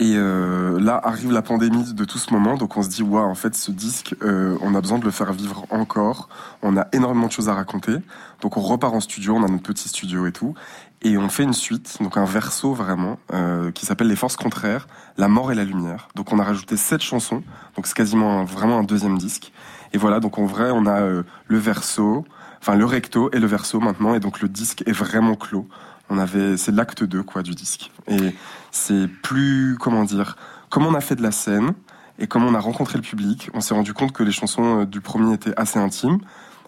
Et 0.00 0.14
euh, 0.16 0.80
là 0.80 0.98
arrive 1.04 1.30
la 1.30 1.42
pandémie 1.42 1.92
de 1.92 2.04
tout 2.06 2.16
ce 2.16 2.32
moment, 2.32 2.56
donc 2.56 2.74
on 2.78 2.82
se 2.82 2.88
dit 2.88 3.02
waouh, 3.02 3.22
en 3.22 3.34
fait 3.34 3.54
ce 3.54 3.70
disque, 3.70 4.14
euh, 4.22 4.56
on 4.62 4.74
a 4.74 4.80
besoin 4.80 4.98
de 4.98 5.04
le 5.04 5.10
faire 5.10 5.30
vivre 5.34 5.66
encore. 5.68 6.30
On 6.62 6.78
a 6.78 6.88
énormément 6.94 7.26
de 7.26 7.32
choses 7.32 7.50
à 7.50 7.54
raconter, 7.54 7.96
donc 8.40 8.56
on 8.56 8.62
repart 8.62 8.94
en 8.94 9.00
studio, 9.00 9.34
on 9.34 9.44
a 9.44 9.48
notre 9.48 9.62
petit 9.62 9.90
studio 9.90 10.26
et 10.26 10.32
tout, 10.32 10.54
et 11.02 11.16
on 11.16 11.28
fait 11.28 11.44
une 11.44 11.54
suite, 11.54 11.96
donc 12.00 12.16
un 12.16 12.24
verso 12.24 12.74
vraiment, 12.74 13.18
euh, 13.32 13.70
qui 13.70 13.86
s'appelle 13.86 14.08
Les 14.08 14.16
Forces 14.16 14.36
Contraires, 14.36 14.86
La 15.16 15.28
Mort 15.28 15.50
et 15.50 15.54
la 15.54 15.64
Lumière. 15.64 16.08
Donc 16.14 16.32
on 16.32 16.38
a 16.38 16.44
rajouté 16.44 16.76
sept 16.76 17.02
chansons, 17.02 17.42
donc 17.76 17.86
c'est 17.86 17.96
quasiment 17.96 18.44
vraiment 18.44 18.78
un 18.78 18.84
deuxième 18.84 19.16
disque. 19.16 19.52
Et 19.92 19.98
voilà, 19.98 20.20
donc 20.20 20.38
en 20.38 20.44
vrai 20.44 20.70
on 20.70 20.86
a 20.86 21.00
euh, 21.00 21.22
le 21.46 21.58
verso, 21.58 22.26
enfin 22.60 22.76
le 22.76 22.84
recto 22.84 23.30
et 23.32 23.38
le 23.38 23.46
verso 23.46 23.80
maintenant, 23.80 24.14
et 24.14 24.20
donc 24.20 24.40
le 24.40 24.48
disque 24.48 24.82
est 24.86 24.92
vraiment 24.92 25.36
clos. 25.36 25.66
On 26.10 26.18
avait, 26.18 26.56
c'est 26.56 26.72
l'acte 26.72 27.04
2 27.04 27.22
quoi 27.22 27.42
du 27.42 27.54
disque. 27.54 27.90
Et 28.08 28.34
c'est 28.70 29.06
plus, 29.06 29.76
comment 29.78 30.04
dire, 30.04 30.36
comme 30.68 30.84
on 30.84 30.94
a 30.94 31.00
fait 31.00 31.14
de 31.14 31.22
la 31.22 31.30
scène 31.30 31.72
et 32.18 32.26
comme 32.26 32.44
on 32.44 32.54
a 32.54 32.60
rencontré 32.60 32.98
le 32.98 33.02
public, 33.02 33.48
on 33.54 33.60
s'est 33.60 33.74
rendu 33.74 33.94
compte 33.94 34.12
que 34.12 34.22
les 34.22 34.32
chansons 34.32 34.80
euh, 34.80 34.86
du 34.86 35.00
premier 35.00 35.32
étaient 35.32 35.54
assez 35.56 35.78
intimes, 35.78 36.18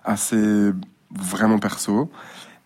assez 0.04 0.72
vraiment 1.10 1.58
perso. 1.58 2.10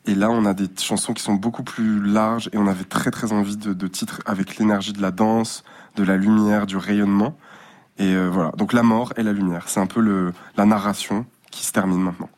Et 0.06 0.14
là, 0.14 0.30
on 0.30 0.44
a 0.44 0.54
des 0.54 0.68
chansons 0.78 1.12
qui 1.14 1.22
sont 1.22 1.34
beaucoup 1.34 1.62
plus 1.64 2.00
larges 2.04 2.48
et 2.52 2.58
on 2.58 2.66
avait 2.66 2.84
très 2.84 3.10
très 3.10 3.32
envie 3.32 3.56
de, 3.56 3.72
de 3.72 3.86
titres 3.88 4.20
avec 4.24 4.56
l'énergie 4.58 4.92
de 4.92 5.02
la 5.02 5.10
danse, 5.10 5.64
de 5.96 6.04
la 6.04 6.16
lumière, 6.16 6.66
du 6.66 6.76
rayonnement. 6.76 7.36
Et 7.98 8.14
euh, 8.14 8.28
voilà, 8.30 8.52
donc 8.56 8.72
la 8.72 8.82
mort 8.82 9.12
et 9.16 9.22
la 9.22 9.32
lumière, 9.32 9.64
c'est 9.68 9.80
un 9.80 9.86
peu 9.86 10.00
le, 10.00 10.32
la 10.56 10.64
narration 10.66 11.26
qui 11.50 11.64
se 11.64 11.72
termine 11.72 12.00
maintenant. 12.00 12.28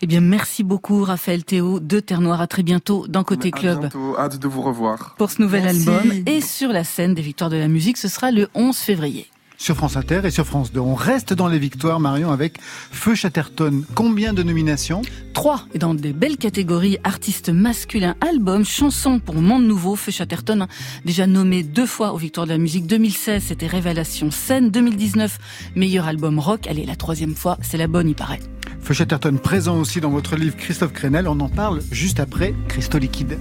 Eh 0.00 0.06
bien, 0.06 0.20
merci 0.20 0.64
beaucoup, 0.64 1.04
Raphaël 1.04 1.44
Théo 1.44 1.80
de 1.80 2.00
Terre 2.00 2.20
Noire. 2.22 2.40
À 2.40 2.46
très 2.46 2.62
bientôt 2.62 3.06
dans 3.08 3.24
Côté 3.24 3.50
À 3.52 3.58
Club. 3.58 3.80
bientôt, 3.80 4.16
hâte 4.18 4.38
de 4.38 4.48
vous 4.48 4.62
revoir. 4.62 5.14
Pour 5.18 5.30
ce 5.30 5.42
nouvel 5.42 5.64
Merci. 5.64 5.88
album 5.88 6.12
et 6.26 6.40
sur 6.40 6.70
la 6.72 6.84
scène 6.84 7.14
des 7.14 7.22
Victoires 7.22 7.50
de 7.50 7.56
la 7.56 7.68
musique, 7.68 7.98
ce 7.98 8.08
sera 8.08 8.30
le 8.30 8.48
11 8.54 8.76
février. 8.76 9.26
Sur 9.60 9.76
France 9.76 9.98
Inter 9.98 10.22
et 10.24 10.30
sur 10.30 10.46
France 10.46 10.72
2. 10.72 10.80
On 10.80 10.94
reste 10.94 11.34
dans 11.34 11.46
les 11.46 11.58
victoires, 11.58 12.00
Marion, 12.00 12.32
avec 12.32 12.54
Feu 12.62 13.14
Chatterton. 13.14 13.84
Combien 13.94 14.32
de 14.32 14.42
nominations? 14.42 15.02
Trois, 15.34 15.66
et 15.74 15.78
dans 15.78 15.92
des 15.92 16.14
belles 16.14 16.38
catégories, 16.38 16.96
artistes 17.04 17.50
masculins, 17.50 18.14
albums, 18.22 18.64
chansons 18.64 19.18
pour 19.18 19.34
Monde 19.34 19.66
Nouveau, 19.66 19.96
Feu 19.96 20.12
Chatterton, 20.12 20.66
déjà 21.04 21.26
nommé 21.26 21.62
deux 21.62 21.84
fois 21.84 22.14
aux 22.14 22.16
Victoires 22.16 22.46
de 22.46 22.52
la 22.52 22.58
musique. 22.58 22.86
2016, 22.86 23.44
c'était 23.48 23.66
Révélation 23.66 24.30
Scène. 24.30 24.70
2019, 24.70 25.36
meilleur 25.76 26.06
album 26.06 26.38
rock. 26.38 26.66
Allez, 26.66 26.86
la 26.86 26.96
troisième 26.96 27.34
fois, 27.34 27.58
c'est 27.60 27.76
la 27.76 27.86
bonne, 27.86 28.08
il 28.08 28.14
paraît. 28.14 28.40
Feu 28.80 28.94
Chatterton 28.94 29.36
présent 29.36 29.78
aussi 29.78 30.00
dans 30.00 30.10
votre 30.10 30.36
livre 30.36 30.56
Christophe 30.56 30.94
Crenel. 30.94 31.28
On 31.28 31.38
en 31.38 31.50
parle 31.50 31.82
juste 31.92 32.18
après 32.18 32.54
Christo 32.68 32.96
Liquide. 32.96 33.38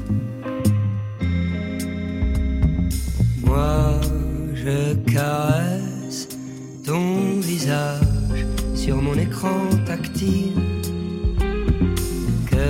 Moi, 3.46 4.02
je 4.54 4.96
caresse 5.10 5.99
ton 6.90 7.40
visage 7.40 8.48
sur 8.74 9.00
mon 9.00 9.14
écran 9.14 9.62
tactile. 9.86 10.54
Que 12.50 12.66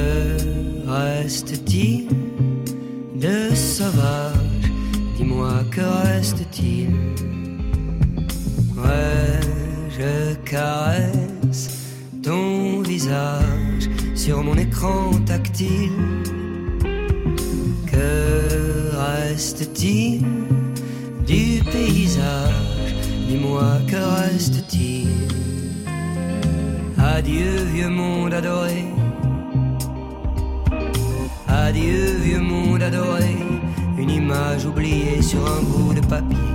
reste-t-il 0.86 2.09
de 3.15 3.55
sauvage? 3.55 4.65
Dis-moi, 5.15 5.63
que 5.72 5.86
reste-t-il? 6.07 6.89
Ouais, 8.76 9.39
je 9.97 10.36
caresse 10.43 11.63
ton 12.22 12.82
visage 12.82 13.89
sur 14.15 14.43
mon 14.43 14.57
écran 14.57 15.11
tactile? 15.26 15.91
Que 17.89 18.91
reste-t-il 18.97 20.26
du 21.26 21.63
paysage 21.72 22.78
Dis-moi, 23.30 23.77
que 23.88 23.95
reste-t-il? 23.95 25.07
Adieu, 26.97 27.63
vieux 27.71 27.88
monde 27.88 28.34
adoré. 28.34 28.86
Adieu, 31.47 32.17
vieux 32.23 32.39
monde 32.41 32.82
adoré. 32.82 33.38
Une 33.99 34.09
image 34.09 34.65
oubliée 34.65 35.21
sur 35.21 35.45
un 35.45 35.61
bout 35.61 35.93
de 35.93 36.01
papier. 36.07 36.49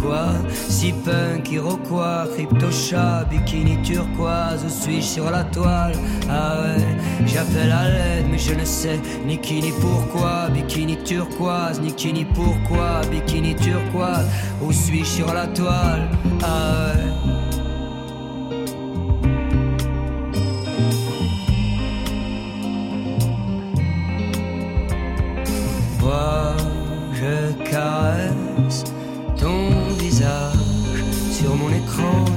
Quoi 0.00 0.28
Si 0.68 0.92
punk, 0.92 1.50
iroquois, 1.50 2.26
crypto-chat, 2.34 3.24
bikini 3.30 3.80
turquoise, 3.82 4.64
où 4.64 4.68
suis-je 4.68 5.06
sur 5.06 5.30
la 5.30 5.44
toile 5.44 5.94
Ah 6.28 6.56
ouais, 6.60 6.84
j'appelle 7.26 7.72
à 7.72 7.88
l'aide, 7.88 8.26
mais 8.30 8.38
je 8.38 8.54
ne 8.54 8.64
sais 8.64 9.00
ni 9.26 9.38
qui 9.38 9.60
ni 9.60 9.72
pourquoi. 9.72 10.48
Bikini 10.50 10.96
turquoise, 11.02 11.80
ni 11.80 11.92
qui 11.92 12.12
ni 12.12 12.24
pourquoi. 12.24 13.00
Bikini 13.10 13.54
turquoise, 13.54 14.26
où 14.62 14.72
suis-je 14.72 15.04
sur 15.04 15.32
la 15.32 15.46
toile 15.46 16.08
Ah 16.42 16.92
ouais. 16.94 17.10
Je 27.20 27.52
caresse 27.70 28.39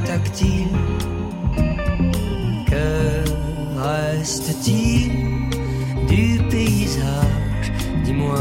tactile. 0.06 0.68
Que 2.70 3.24
reste-t-il 3.78 5.12
du 6.08 6.42
paysage? 6.50 7.72
Dis-moi, 8.04 8.40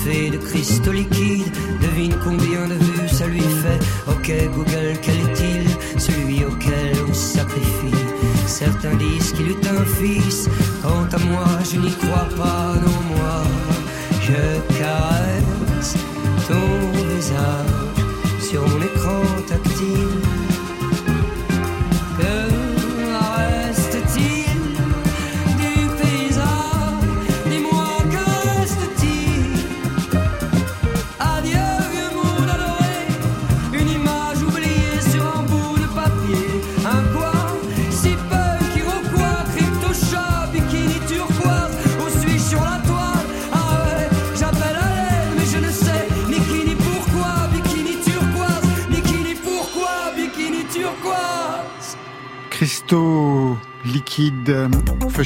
Assoiffé 0.00 0.30
de 0.30 0.38
cristaux 0.38 0.92
liquides, 0.92 1.52
devine 1.80 2.14
combien 2.24 2.66
de 2.68 2.74
vues 2.74 3.08
ça 3.08 3.26
lui 3.26 3.40
fait 3.40 3.48
fait. 3.62 3.80
Ok 4.08 4.32
Google, 4.54 4.98
quel 5.02 5.16
est-il? 5.16 6.00
Celui 6.00 6.44
auquel 6.44 6.96
on 7.08 7.12
sacrifie. 7.12 8.04
Certains 8.46 8.94
disent 8.94 9.32
qu'il 9.32 9.50
est 9.50 9.66
un 9.66 9.84
fils. 9.84 10.48
Quant 10.82 11.08
à 11.12 11.18
moi, 11.18 11.44
je 11.70 11.78
n'y 11.78 11.90
crois 11.92 12.28
pas, 12.36 12.74
non 12.76 13.14
moi. 13.14 13.42
Je 14.22 14.78
caresse 14.78 15.96
ton 16.48 17.14
visage 17.14 18.48
sur 18.48 18.66
mon 18.68 18.82
écran 18.82 19.22
tactile. 19.46 20.19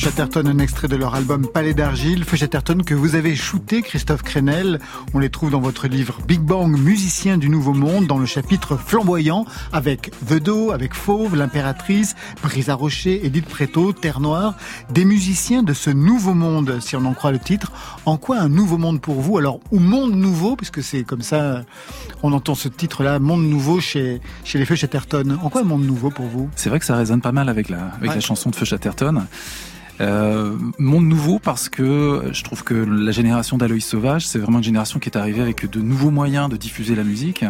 Chatterton, 0.05 0.46
un 0.46 0.59
extrait 0.59 0.86
de 0.86 0.96
leur 0.96 1.14
album 1.14 1.46
Palais 1.46 1.72
d'argile. 1.72 2.24
Feu 2.24 2.36
Chatterton 2.36 2.82
que 2.84 2.92
vous 2.92 3.14
avez 3.14 3.34
shooté, 3.34 3.80
Christophe 3.80 4.22
Crenel. 4.22 4.78
On 5.14 5.18
les 5.18 5.30
trouve 5.30 5.50
dans 5.50 5.61
votre 5.62 5.88
livre 5.88 6.18
Big 6.28 6.40
Bang, 6.40 6.78
musicien 6.78 7.38
du 7.38 7.48
Nouveau 7.48 7.72
Monde, 7.72 8.07
dans 8.07 8.18
le 8.18 8.26
chapitre 8.26 8.76
flamboyant, 8.76 9.46
avec 9.72 10.11
The 10.28 10.34
Do, 10.34 10.72
avec 10.72 10.92
Fauve, 10.92 11.36
l'Impératrice, 11.36 12.16
Brisa 12.42 12.74
Rocher, 12.74 13.24
Edith 13.24 13.46
Préto, 13.46 13.94
Terre 13.94 14.20
Noire. 14.20 14.57
Des 14.90 15.07
musiciens 15.07 15.62
de 15.62 15.72
ce 15.72 15.88
Nouveau 15.88 16.34
Monde, 16.34 16.80
si 16.80 16.96
on 16.96 17.05
en 17.07 17.14
croit 17.14 17.32
le 17.32 17.38
titre. 17.38 17.72
En 18.05 18.18
quoi 18.18 18.38
un 18.40 18.50
Nouveau 18.50 18.76
Monde 18.76 19.00
pour 19.00 19.22
vous? 19.22 19.38
Alors, 19.38 19.61
ou 19.70 19.78
Monde 19.78 20.12
Nouveau, 20.14 20.55
puisque 20.55 20.82
c'est 20.82 21.05
comme 21.05 21.22
ça, 21.22 21.62
on 22.22 22.32
entend 22.34 22.55
ce 22.55 22.68
titre-là, 22.68 23.18
Monde 23.20 23.44
Nouveau 23.48 23.80
chez, 23.80 24.20
chez 24.44 24.59
les 24.59 24.66
Feux 24.66 24.76
Chatterton. 24.76 25.38
En 25.42 25.48
quoi 25.48 25.62
un 25.62 25.64
Monde 25.64 25.86
Nouveau 25.86 26.11
pour 26.11 26.26
vous? 26.26 26.50
C'est 26.57 26.68
vrai 26.68 26.78
que 26.78 26.84
ça 26.84 26.94
résonne 26.94 27.22
pas 27.22 27.32
mal 27.32 27.48
avec 27.48 27.70
la, 27.70 27.86
avec 27.96 28.11
Ouais. 28.11 28.16
la 28.16 28.20
chanson 28.20 28.50
de 28.50 28.55
Feu 28.57 28.66
Chatterton. 28.66 29.24
Euh, 30.01 30.57
monde 30.78 31.07
nouveau 31.07 31.38
parce 31.38 31.68
que 31.68 32.30
je 32.32 32.42
trouve 32.42 32.64
que 32.64 32.74
la 32.74 33.12
génération 33.12 33.57
d'Aloïs 33.57 33.84
Sauvage, 33.84 34.26
c'est 34.26 34.38
vraiment 34.38 34.59
une 34.59 34.64
génération 34.64 34.99
qui 34.99 35.09
est 35.09 35.16
arrivée 35.16 35.40
avec 35.40 35.70
de 35.70 35.80
nouveaux 35.80 36.11
moyens 36.11 36.49
de 36.49 36.57
diffuser 36.57 36.95
la 36.95 37.05
musique. 37.05 37.45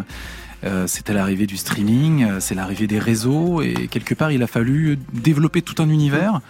Euh, 0.64 0.86
c'était 0.86 1.12
l'arrivée 1.12 1.46
du 1.46 1.56
streaming, 1.56 2.24
euh, 2.24 2.40
c'est 2.40 2.54
l'arrivée 2.54 2.86
des 2.86 2.98
réseaux 2.98 3.60
et 3.60 3.88
quelque 3.88 4.14
part 4.14 4.30
il 4.30 4.42
a 4.42 4.46
fallu 4.46 4.98
développer 5.12 5.60
tout 5.60 5.82
un 5.82 5.88
univers 5.90 6.40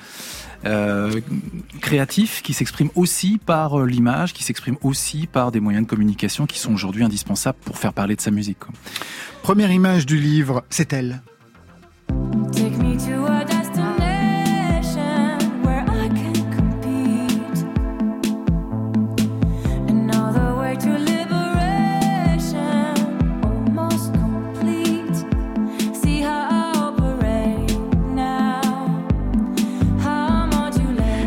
euh, 0.67 1.21
créatif 1.83 2.41
qui 2.43 2.55
s'exprime 2.55 2.89
aussi 2.95 3.39
par 3.45 3.81
euh, 3.81 3.87
l'image, 3.87 4.33
qui 4.33 4.43
s'exprime 4.43 4.77
aussi 4.83 5.27
par 5.27 5.53
des 5.53 5.61
moyens 5.61 5.85
de 5.85 5.91
communication 5.91 6.47
qui 6.47 6.59
sont 6.59 6.73
aujourd'hui 6.73 7.05
indispensables 7.05 7.59
pour 7.65 7.77
faire 7.77 7.93
parler 7.93 8.17
de 8.17 8.23
sa 8.23 8.31
musique. 8.31 8.59
Première 9.43 9.71
image 9.71 10.07
du 10.07 10.19
livre, 10.19 10.65
c'est 10.71 10.95
elle. 10.95 11.23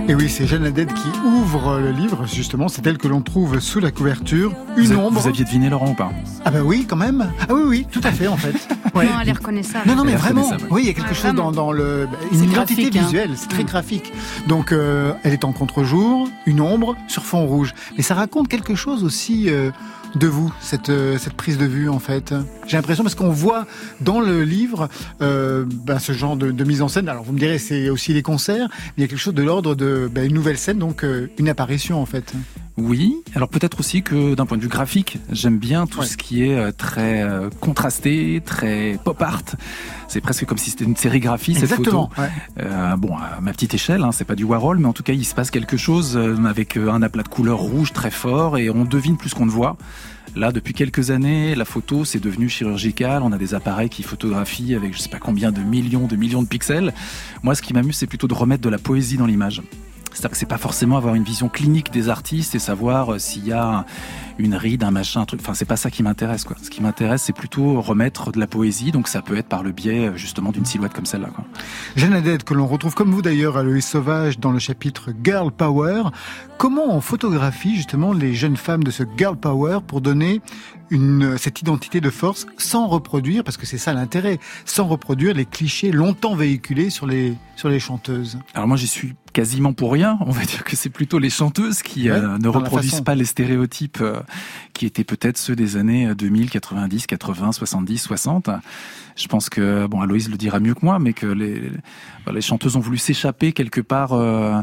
Et 0.10 0.16
oui, 0.16 0.30
c'est 0.30 0.47
Jeanne 0.47 0.66
Haddad 0.66 0.88
qui 0.93 1.08
ouvre 1.26 1.80
le 1.80 1.91
livre, 1.91 2.26
justement, 2.26 2.70
c'est 2.70 2.86
elle 2.88 2.97
que 2.97 3.10
l'on 3.10 3.22
trouve 3.22 3.60
sous 3.60 3.82
la 3.82 3.91
couverture. 3.91 4.53
Une 4.78 4.86
vous, 4.86 4.93
a- 4.93 4.97
ombre. 5.03 5.20
vous 5.20 5.28
aviez 5.28 5.43
deviné 5.43 5.70
Laurent 5.70 5.89
ou 5.89 5.93
pas 5.95 6.12
Ah 6.45 6.51
bah 6.51 6.60
oui, 6.64 6.86
quand 6.88 6.95
même. 6.95 7.30
Ah 7.41 7.53
oui, 7.53 7.62
oui, 7.66 7.88
tout 7.91 7.99
à 8.05 8.12
fait, 8.12 8.28
en 8.28 8.38
fait. 8.38 8.55
Ouais. 8.95 9.05
Non, 9.08 9.20
elle 9.22 9.30
est 9.30 9.34
reconnaissable. 9.34 9.88
Non, 9.88 9.95
non, 9.95 10.05
mais 10.05 10.16
vraiment. 10.16 10.49
Oui, 10.70 10.84
il 10.84 10.88
y 10.88 10.89
a 10.89 10.93
quelque 10.93 11.10
Ouais, 11.10 11.14
chose 11.14 11.34
dans, 11.34 11.51
dans 11.51 11.72
le 11.74 12.08
une 12.32 12.39
C'est 12.39 12.45
identité 12.45 12.86
hein. 12.97 13.01
visuelle. 13.03 13.32
C'est 13.36 13.49
très 13.49 13.64
graphique. 13.66 14.14
Donc, 14.47 14.72
euh, 14.72 15.12
elle 15.24 15.34
est 15.34 15.43
en 15.43 15.51
contre-jour, 15.51 16.30
une 16.45 16.62
ombre 16.62 16.95
sur 17.10 17.24
fond 17.26 17.45
rouge. 17.45 17.74
Mais 17.97 18.03
ça 18.03 18.16
raconte 18.16 18.47
quelque 18.47 18.76
chose 18.76 19.03
aussi 19.03 19.49
euh, 19.49 19.72
de 20.16 20.28
vous, 20.28 20.53
cette 20.62 20.89
euh, 20.89 21.18
cette 21.18 21.34
prise 21.34 21.58
de 21.58 21.66
vue, 21.66 21.89
en 21.89 21.99
fait. 21.99 22.34
J'ai 22.66 22.78
l'impression 22.78 23.03
parce 23.03 23.16
qu'on 23.16 23.30
voit 23.30 23.66
dans 24.01 24.20
le 24.20 24.43
livre 24.43 24.89
euh, 25.22 25.66
ben, 25.68 25.99
ce 25.99 26.12
genre 26.12 26.36
de, 26.38 26.64
mise 26.64 26.82
en 26.82 26.88
scène. 26.88 27.10
Alors, 27.10 27.24
vous 27.24 27.34
me 27.34 27.39
direz, 27.39 27.60
c'est 27.60 27.89
aussi 27.89 28.14
les 28.14 28.22
concerts, 28.22 28.68
mais 28.70 28.93
il 28.97 29.01
y 29.01 29.03
a 29.03 29.08
quelque 29.08 29.20
chose 29.20 29.34
de 29.34 29.43
l'ordre 29.43 29.76
de 29.76 30.10
ben, 30.12 30.26
une 30.26 30.34
nouvelle 30.34 30.58
scène, 30.58 30.80
donc 30.80 31.03
euh, 31.03 31.30
une 31.38 31.49
apparition, 31.49 32.01
en 32.01 32.05
fait. 32.05 32.34
Oui, 32.78 33.15
alors 33.34 33.49
peut-être 33.49 33.80
aussi 33.80 34.03
que 34.03 34.36
d'un 34.36 34.45
point 34.45 34.55
de 34.57 34.61
vue 34.61 34.67
graphique, 34.67 35.17
j'aime 35.32 35.57
bien 35.57 35.88
tout 35.88 36.01
Ouais. 36.01 36.05
ce 36.05 36.15
qui 36.15 36.43
est 36.43 36.55
euh, 36.55 36.71
très 36.71 37.23
euh, 37.23 37.49
contrasté, 37.59 38.39
très 38.45 38.99
pop 39.03 39.19
art. 39.19 39.41
C'est 40.07 40.21
presque 40.21 40.45
comme 40.45 40.59
si 40.59 40.69
c'était 40.69 40.86
une 40.86 40.95
sérigraphie 40.95 41.55
cette 41.55 41.63
Exactement. 41.63 42.09
photo. 42.09 42.21
ouais. 42.21 42.30
Euh, 42.61 42.95
bon, 42.95 43.15
à 43.17 43.39
ma 43.41 43.51
petite 43.51 43.73
échelle, 43.73 44.03
hein, 44.03 44.11
c'est 44.11 44.25
pas 44.25 44.36
du 44.36 44.43
Warhol, 44.43 44.78
mais 44.78 44.86
en 44.86 44.93
tout 44.93 45.01
cas, 45.01 45.13
il 45.13 45.25
se 45.25 45.34
passe 45.34 45.49
quelque 45.49 45.75
chose 45.75 46.17
avec 46.45 46.78
un 46.78 47.01
aplat 47.01 47.23
de 47.23 47.30
couleur 47.30 47.57
rouge 47.57 47.93
très 47.93 48.11
fort 48.11 48.59
et 48.59 48.69
on 48.69 48.86
devine 48.86 49.17
plus 49.17 49.34
qu'on 49.34 49.47
ne 49.47 49.51
voit. 49.51 49.75
Là, 50.36 50.51
depuis 50.51 50.75
quelques 50.75 51.09
années, 51.09 51.55
la 51.55 51.65
photo, 51.65 52.05
c'est 52.05 52.19
devenu 52.19 52.47
chirurgical. 52.47 53.23
On 53.23 53.32
a 53.32 53.38
des 53.39 53.55
appareils 53.55 53.89
qui 53.89 54.03
photographient 54.03 54.75
avec 54.75 54.93
je 54.95 54.99
sais 54.99 55.09
pas 55.09 55.17
combien 55.17 55.51
de 55.51 55.61
millions, 55.61 56.05
de 56.05 56.15
millions 56.15 56.43
de 56.43 56.47
pixels. 56.47 56.93
Moi, 57.41 57.55
ce 57.55 57.63
qui 57.63 57.73
m'amuse, 57.73 57.95
c'est 57.95 58.05
plutôt 58.07 58.28
de 58.28 58.36
remettre 58.36 58.61
de 58.61 58.69
la 58.69 58.78
poésie 58.78 59.17
dans 59.17 59.25
l'image. 59.25 59.63
C'est-à-dire 60.18 60.32
que 60.32 60.38
c'est 60.38 60.47
pas 60.47 60.57
forcément 60.57 60.97
avoir 60.97 61.13
une 61.13 61.24
vision 61.24 61.47
clinique 61.47 61.91
des 61.91 62.09
artistes 62.09 62.55
et 62.55 62.59
savoir 62.59 63.13
euh, 63.13 63.20
s'il 63.20 63.45
y 63.45 63.51
a 63.51 63.86
une 64.39 64.55
ride, 64.55 64.83
un 64.83 64.91
machin, 64.91 65.21
un 65.21 65.25
truc. 65.25 65.39
Enfin, 65.41 65.53
c'est 65.53 65.65
pas 65.65 65.77
ça 65.77 65.89
qui 65.89 66.03
m'intéresse, 66.03 66.43
quoi. 66.43 66.55
Ce 66.61 66.69
qui 66.69 66.81
m'intéresse, 66.81 67.23
c'est 67.23 67.33
plutôt 67.33 67.81
remettre 67.81 68.31
de 68.31 68.39
la 68.39 68.47
poésie. 68.47 68.91
Donc, 68.91 69.07
ça 69.07 69.21
peut 69.21 69.38
être 69.38 69.47
par 69.47 69.63
le 69.63 69.71
biais, 69.71 70.07
euh, 70.07 70.17
justement, 70.17 70.51
d'une 70.51 70.65
silhouette 70.65 70.93
comme 70.93 71.05
celle-là, 71.05 71.29
quoi. 71.33 71.45
Jeanne 71.95 72.21
que 72.43 72.53
l'on 72.53 72.67
retrouve 72.67 72.93
comme 72.93 73.11
vous 73.11 73.21
d'ailleurs 73.21 73.57
à 73.57 73.63
Loïs 73.63 73.88
Sauvage 73.88 74.39
dans 74.39 74.51
le 74.51 74.59
chapitre 74.59 75.11
Girl 75.23 75.51
Power. 75.51 76.03
Comment 76.57 76.95
on 76.95 77.01
photographie 77.01 77.75
justement 77.75 78.13
les 78.13 78.33
jeunes 78.33 78.57
femmes 78.57 78.83
de 78.83 78.91
ce 78.91 79.03
Girl 79.17 79.38
Power 79.38 79.79
pour 79.85 80.01
donner 80.01 80.41
une, 80.89 81.38
cette 81.38 81.61
identité 81.61 82.01
de 82.01 82.09
force 82.09 82.47
sans 82.57 82.88
reproduire, 82.88 83.43
parce 83.43 83.57
que 83.57 83.65
c'est 83.65 83.77
ça 83.77 83.93
l'intérêt, 83.93 84.39
sans 84.65 84.88
reproduire 84.88 85.33
les 85.33 85.45
clichés 85.45 85.91
longtemps 85.91 86.35
véhiculés 86.35 86.89
sur 86.89 87.05
les, 87.05 87.35
sur 87.55 87.69
les 87.69 87.79
chanteuses? 87.79 88.39
Alors 88.53 88.67
moi 88.67 88.77
j'y 88.77 88.88
suis 88.88 89.13
quasiment 89.33 89.73
pour 89.73 89.91
rien. 89.91 90.17
On 90.21 90.31
va 90.31 90.45
dire 90.45 90.63
que 90.63 90.75
c'est 90.75 90.89
plutôt 90.89 91.19
les 91.19 91.29
chanteuses 91.29 91.83
qui 91.83 92.09
Ouais, 92.09 92.17
euh, 92.17 92.38
ne 92.39 92.47
reproduisent 92.47 93.01
pas 93.01 93.15
les 93.15 93.25
stéréotypes 93.25 93.99
euh, 94.01 94.21
qui 94.73 94.86
étaient 94.86 95.03
peut-être 95.03 95.38
ceux 95.38 95.55
des 95.55 95.78
années 95.78 96.13
2000, 96.15 96.49
90, 96.49 97.07
80, 97.07 97.51
70, 97.51 97.97
60. 97.97 98.49
Je 99.15 99.28
pense 99.28 99.49
que 99.49 99.88
bon 99.88 100.01
Aloïse 100.01 100.30
le 100.30 100.38
dira 100.38 100.59
mieux 100.59 100.73
que 100.73 100.86
moi, 100.86 100.99
mais 100.99 101.13
que 101.13 101.25
les, 101.28 101.71
les 102.32 102.41
chanteuses 102.41 102.75
ont 102.75 102.82
voulu 102.82 102.97
s'échapper 102.97 103.53
quelque 103.53 103.82
part. 103.82 104.13
euh, 104.13 104.61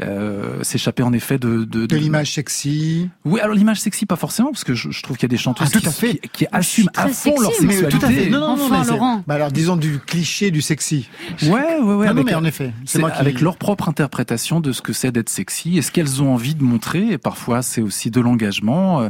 euh, 0.00 0.62
s'échapper 0.62 1.02
en 1.02 1.12
effet 1.12 1.38
de 1.38 1.64
de, 1.64 1.86
De 1.86 1.96
l'image 1.96 2.32
sexy. 2.32 3.10
Oui, 3.24 3.40
alors 3.40 3.54
l'image 3.54 3.80
sexy 3.80 4.06
pas 4.06 4.16
forcément 4.16 4.50
parce 4.50 4.64
que 4.64 4.74
je, 4.74 4.90
je 4.90 5.02
trouve 5.02 5.16
qu'il 5.16 5.24
y 5.24 5.30
a 5.30 5.34
des 5.34 5.36
chanteuses 5.36 5.68
Ah, 5.70 5.72
tout 5.74 5.80
qui, 5.80 5.88
à 5.88 5.90
fait. 5.90 6.14
qui, 6.14 6.28
qui 6.30 6.46
assument 6.50 6.88
à 6.96 7.08
fond 7.08 7.38
leur 7.40 7.50
sexy, 7.52 7.66
mais 7.66 7.72
sexualité. 7.74 7.98
tout 7.98 8.06
à 8.06 8.10
fait. 8.10 8.30
Non, 8.30 8.40
non, 8.40 8.56
non, 8.56 8.64
Enfin, 8.64 8.78
mais 8.78 8.84
c'est- 8.84 8.90
Laurent. 8.90 9.24
Bah 9.26 9.34
alors 9.34 9.52
disons 9.52 9.76
du 9.76 9.98
cliché 9.98 10.50
du 10.50 10.62
sexy. 10.62 11.08
Ouais, 11.42 11.48
ouais, 11.50 11.78
ouais. 11.78 11.78
non, 11.80 11.96
non, 11.96 12.06
avec- 12.08 12.24
mais 12.26 12.34
en 12.34 12.44
effet, 12.44 12.72
c'est 12.86 12.92
C'est 12.94 12.98
moi 13.00 13.10
qui... 13.10 13.18
avec 13.20 13.40
leur 13.40 13.56
propre 13.56 13.88
interprétation 13.88 14.60
de 14.60 14.72
ce 14.72 14.80
que 14.82 14.92
c'est 14.92 15.12
d'être 15.12 15.28
sexy 15.28 15.76
et 15.78 15.82
ce 15.82 15.90
qu'elles 15.92 16.22
ont 16.22 16.32
envie 16.32 16.54
de 16.54 16.62
montrer? 16.62 17.08
Et 17.10 17.18
parfois, 17.18 17.60
c'est 17.62 17.82
aussi 17.82 18.10
de 18.10 18.20
l'engagement. 18.20 19.08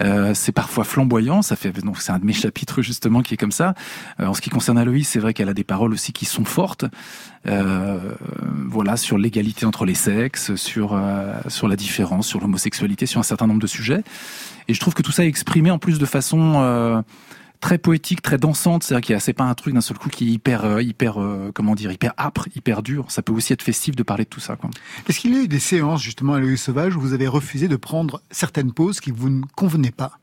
Euh, 0.00 0.34
c'est 0.34 0.52
parfois 0.52 0.84
flamboyant, 0.84 1.42
ça 1.42 1.56
fait 1.56 1.72
donc 1.80 2.00
c'est 2.00 2.12
un 2.12 2.18
de 2.18 2.24
mes 2.24 2.32
chapitres 2.32 2.82
justement 2.82 3.22
qui 3.22 3.34
est 3.34 3.36
comme 3.36 3.52
ça. 3.52 3.74
Euh, 4.20 4.26
en 4.26 4.34
ce 4.34 4.40
qui 4.40 4.50
concerne 4.50 4.78
Aloïs, 4.78 5.08
c'est 5.08 5.18
vrai 5.18 5.34
qu'elle 5.34 5.48
a 5.48 5.54
des 5.54 5.64
paroles 5.64 5.92
aussi 5.92 6.12
qui 6.12 6.24
sont 6.24 6.44
fortes, 6.44 6.84
euh, 7.46 7.98
voilà 8.68 8.96
sur 8.96 9.18
l'égalité 9.18 9.66
entre 9.66 9.84
les 9.84 9.94
sexes, 9.94 10.54
sur 10.56 10.92
euh, 10.94 11.32
sur 11.48 11.68
la 11.68 11.76
différence, 11.76 12.26
sur 12.26 12.40
l'homosexualité, 12.40 13.06
sur 13.06 13.20
un 13.20 13.24
certain 13.24 13.46
nombre 13.46 13.60
de 13.60 13.66
sujets. 13.66 14.02
Et 14.68 14.74
je 14.74 14.80
trouve 14.80 14.94
que 14.94 15.02
tout 15.02 15.12
ça 15.12 15.24
est 15.24 15.28
exprimé 15.28 15.70
en 15.70 15.78
plus 15.78 15.98
de 15.98 16.06
façon 16.06 16.54
euh, 16.56 17.02
très 17.60 17.78
poétique, 17.78 18.22
très 18.22 18.38
dansante. 18.38 18.82
C'est-à-dire 18.82 19.06
qu'il 19.06 19.12
y 19.12 19.16
a 19.16 19.20
c'est 19.20 19.32
pas 19.32 19.44
un 19.44 19.54
truc 19.54 19.74
d'un 19.74 19.80
seul 19.80 19.98
coup 19.98 20.08
qui 20.08 20.28
est 20.28 20.32
hyper 20.32 20.64
euh, 20.64 20.82
hyper 20.82 21.20
euh, 21.20 21.50
comment 21.54 21.74
dire 21.74 21.92
hyper 21.92 22.12
âpre, 22.18 22.48
hyper 22.54 22.82
dur. 22.82 23.10
Ça 23.10 23.22
peut 23.22 23.32
aussi 23.32 23.52
être 23.52 23.62
festif 23.62 23.94
de 23.94 24.02
parler 24.02 24.24
de 24.24 24.30
tout 24.30 24.40
ça. 24.40 24.56
Quoi. 24.56 24.70
Est-ce 25.08 25.20
qu'il 25.20 25.34
y 25.34 25.38
a 25.38 25.42
eu 25.42 25.48
des 25.48 25.60
séances 25.60 26.02
justement 26.02 26.34
à 26.34 26.40
Loïs 26.40 26.60
Sauvage 26.60 26.96
où 26.96 27.00
vous 27.00 27.12
avez 27.12 27.28
refusé 27.28 27.68
de 27.68 27.76
prendre 27.76 28.22
certaines 28.30 28.72
pauses 28.72 29.00
qui 29.00 29.10
vous 29.10 29.28
ne 29.28 29.42
convenaient 29.54 29.92
pas? 29.92 30.18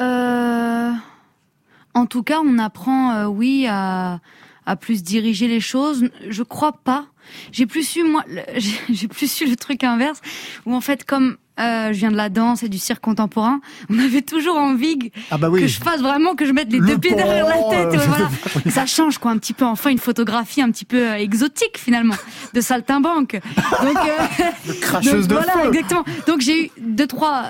Euh, 0.00 0.92
en 1.94 2.06
tout 2.06 2.22
cas, 2.22 2.40
on 2.44 2.58
apprend, 2.58 3.12
euh, 3.12 3.26
oui, 3.26 3.66
à, 3.68 4.20
à 4.66 4.76
plus 4.76 5.02
diriger 5.02 5.48
les 5.48 5.60
choses. 5.60 6.08
Je 6.28 6.42
crois 6.42 6.72
pas. 6.72 7.06
J'ai 7.52 7.66
plus 7.66 7.86
su 7.86 8.04
moi, 8.04 8.24
j'ai 8.56 8.72
j'ai 8.94 9.08
plus 9.08 9.30
su 9.30 9.46
le 9.46 9.56
truc 9.56 9.84
inverse 9.84 10.20
où 10.66 10.74
en 10.74 10.80
fait, 10.80 11.04
comme 11.04 11.36
euh, 11.60 11.92
je 11.92 11.98
viens 11.98 12.10
de 12.10 12.16
la 12.16 12.28
danse 12.28 12.62
et 12.62 12.68
du 12.68 12.78
cirque 12.78 13.02
contemporain. 13.02 13.60
On 13.90 13.98
avait 13.98 14.22
toujours 14.22 14.56
envie 14.56 14.98
que, 14.98 15.06
Ah 15.30 15.38
bah 15.38 15.48
oui. 15.50 15.60
que 15.60 15.66
je 15.66 15.80
fasse 15.80 16.00
vraiment, 16.00 16.34
que 16.34 16.46
je 16.46 16.52
mette 16.52 16.72
les 16.72 16.78
Le 16.78 16.86
deux 16.86 16.98
pieds 16.98 17.14
derrière 17.14 17.46
la 17.46 17.54
tête. 17.70 17.94
euh, 17.94 18.04
voilà. 18.06 18.28
Ça 18.70 18.86
change 18.86 19.18
quoi, 19.18 19.30
un 19.30 19.38
petit 19.38 19.52
peu. 19.52 19.64
Enfin, 19.64 19.90
une 19.90 19.98
photographie 19.98 20.62
un 20.62 20.70
petit 20.70 20.84
peu 20.84 21.10
euh, 21.10 21.14
exotique 21.14 21.76
finalement, 21.78 22.14
de 22.54 22.60
saltimbanque. 22.60 23.40
Donc, 23.82 23.96
euh, 23.96 24.72
cracheuse 24.80 25.26
donc, 25.28 25.38
de 25.40 25.44
voilà, 25.44 25.62
feu. 25.62 25.68
exactement. 25.68 26.04
Donc 26.26 26.40
j'ai 26.40 26.66
eu 26.66 26.70
deux 26.80 27.06
trois 27.06 27.44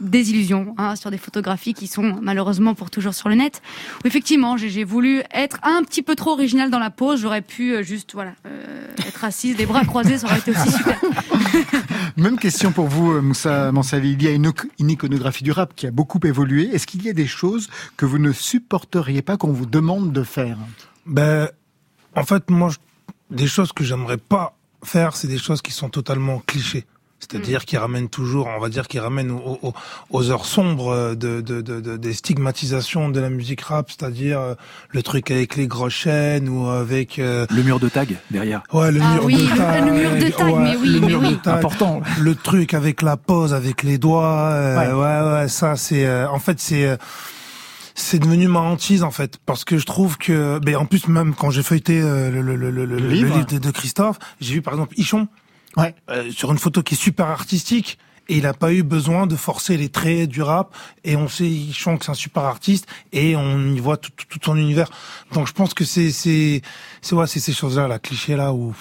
désillusions 0.00 0.74
hein, 0.78 0.96
sur 0.96 1.10
des 1.10 1.18
photographies 1.18 1.74
qui 1.74 1.86
sont 1.86 2.18
malheureusement 2.22 2.74
pour 2.74 2.90
toujours 2.90 3.14
sur 3.14 3.28
le 3.28 3.34
net. 3.34 3.62
Où 4.04 4.06
effectivement, 4.08 4.56
j'ai 4.56 4.84
voulu 4.84 5.22
être 5.32 5.58
un 5.62 5.82
petit 5.82 6.02
peu 6.02 6.14
trop 6.14 6.32
original 6.32 6.70
dans 6.70 6.78
la 6.78 6.90
pose. 6.90 7.20
J'aurais 7.20 7.42
pu 7.42 7.74
euh, 7.74 7.82
juste 7.82 8.12
voilà 8.14 8.32
euh, 8.46 8.86
être 9.06 9.24
assise, 9.24 9.56
les 9.56 9.66
bras 9.66 9.84
croisés, 9.84 10.18
ça 10.18 10.26
aurait 10.26 10.38
été 10.38 10.50
aussi 10.52 10.70
super. 10.72 10.98
Même 12.16 12.38
question 12.38 12.72
pour 12.72 12.86
vous, 12.88 13.12
euh, 13.12 13.20
Moussa 13.20 13.72
Mansali. 13.72 14.12
Il 14.12 14.22
y 14.22 14.28
a 14.28 14.30
une, 14.32 14.50
une 14.78 14.90
iconographie 14.90 15.44
du 15.44 15.52
rap 15.52 15.74
qui 15.74 15.86
a 15.86 15.90
beaucoup 15.90 16.20
évolué. 16.24 16.68
Est-ce 16.74 16.86
qu'il 16.86 17.02
y 17.04 17.08
a 17.08 17.12
des 17.12 17.26
choses 17.26 17.68
que 17.96 18.06
vous 18.06 18.18
ne 18.18 18.32
supporteriez 18.32 19.22
pas 19.22 19.36
qu'on 19.36 19.52
vous 19.52 19.66
demande 19.66 20.12
de 20.12 20.22
faire? 20.22 20.58
Ben, 21.06 21.48
en 22.14 22.24
fait, 22.24 22.50
moi, 22.50 22.70
je- 22.70 22.76
des 23.36 23.46
choses 23.46 23.72
que 23.72 23.84
j'aimerais 23.84 24.18
pas 24.18 24.56
faire, 24.82 25.16
c'est 25.16 25.28
des 25.28 25.38
choses 25.38 25.62
qui 25.62 25.72
sont 25.72 25.88
totalement 25.88 26.42
clichés. 26.46 26.84
C'est-à-dire 27.30 27.64
qui 27.64 27.76
ramènent 27.76 28.08
toujours, 28.08 28.48
on 28.56 28.60
va 28.60 28.68
dire, 28.68 28.86
qui 28.88 28.98
ramènent 28.98 29.30
aux, 29.30 29.58
aux- 29.62 29.74
aux 30.10 30.30
heures 30.30 30.46
sombres 30.46 31.14
de, 31.14 31.40
de, 31.40 31.60
de- 31.60 31.80
de- 31.80 31.96
des 31.96 32.12
stigmatisations 32.12 33.08
de 33.08 33.18
la 33.20 33.30
musique 33.30 33.62
rap, 33.62 33.90
c'est-à-dire 33.90 34.38
euh, 34.40 34.54
le 34.90 35.02
truc 35.02 35.30
avec 35.30 35.56
les 35.56 35.66
grosses 35.66 35.92
chaînes 35.94 36.48
ou 36.48 36.66
avec 36.68 37.18
euh, 37.18 37.46
Le 37.50 37.62
mur 37.62 37.80
de 37.80 37.88
tag 37.88 38.16
derrière. 38.30 38.62
Ouais, 38.72 38.92
le 38.92 39.00
Ah 39.02 39.14
mur 39.14 39.24
oui, 39.24 39.34
de 39.36 39.42
le- 39.50 39.56
tag. 39.56 39.84
le 39.86 39.92
mur 39.92 40.10
de 40.12 40.30
tag, 40.30 40.46
ouais, 40.54 40.60
mais 40.62 40.76
oui, 40.76 40.88
le 40.88 41.00
mais 41.00 41.06
mur 41.08 41.20
oui. 41.20 41.30
de 41.30 41.34
tag. 41.36 41.58
Important. 41.58 42.00
Le 42.20 42.34
truc 42.34 42.74
avec 42.74 43.02
la 43.02 43.16
pose, 43.16 43.54
avec 43.54 43.82
les 43.82 43.98
doigts. 43.98 44.50
euh, 44.52 44.76
Ouais. 44.76 44.92
ouais. 44.92 45.32
ouais, 45.42 45.48
ça, 45.48 45.76
c'est, 45.76 46.06
euh, 46.06 46.28
en 46.28 46.38
fait, 46.38 46.60
c'est, 46.60 46.86
euh, 46.86 46.96
c'est 47.94 48.18
devenu 48.18 48.46
ma 48.46 48.60
hantise, 48.60 49.02
en 49.02 49.10
fait. 49.10 49.38
Parce 49.46 49.64
que 49.64 49.78
je 49.78 49.86
trouve 49.86 50.18
que, 50.18 50.58
ben, 50.58 50.76
en 50.76 50.84
plus, 50.86 51.08
même 51.08 51.34
quand 51.34 51.50
j'ai 51.50 51.62
feuilleté 51.62 52.00
euh, 52.00 52.30
le, 52.30 52.42
le, 52.42 52.54
le, 52.56 52.70
le, 52.70 52.84
le- 52.84 52.96
le 52.98 53.08
livre. 53.08 53.34
livre 53.34 53.46
de, 53.46 53.58
de 53.58 53.70
Christophe, 53.70 54.18
j'ai 54.40 54.54
vu, 54.54 54.62
par 54.62 54.74
exemple, 54.74 54.94
Ichon. 54.98 55.28
Ouais. 55.76 55.94
euh, 56.10 56.30
sur 56.30 56.52
une 56.52 56.58
photo 56.58 56.82
qui 56.82 56.94
est 56.94 56.98
super 56.98 57.26
artistique. 57.26 57.98
Et 58.28 58.38
il 58.38 58.42
n'a 58.42 58.54
pas 58.54 58.72
eu 58.72 58.82
besoin 58.82 59.28
de 59.28 59.36
forcer 59.36 59.76
les 59.76 59.88
traits 59.88 60.28
du 60.28 60.42
rap. 60.42 60.74
Et 61.04 61.14
on 61.14 61.28
sait, 61.28 61.44
Ichon, 61.44 61.96
que 61.96 62.04
c'est 62.04 62.10
un 62.10 62.14
super 62.14 62.42
artiste. 62.42 62.86
Et 63.12 63.36
on 63.36 63.72
y 63.72 63.78
voit 63.78 63.98
tout, 63.98 64.10
tout, 64.16 64.26
tout 64.28 64.40
son 64.42 64.56
univers. 64.56 64.90
Donc 65.32 65.46
je 65.46 65.52
pense 65.52 65.74
que 65.74 65.84
c'est, 65.84 66.10
c'est, 66.10 66.60
c'est, 67.02 67.14
ouais, 67.14 67.28
c'est 67.28 67.38
ces 67.40 67.52
choses-là, 67.52 67.86
la 67.86 67.98
cliché 68.00 68.34
là 68.34 68.52
où. 68.52 68.74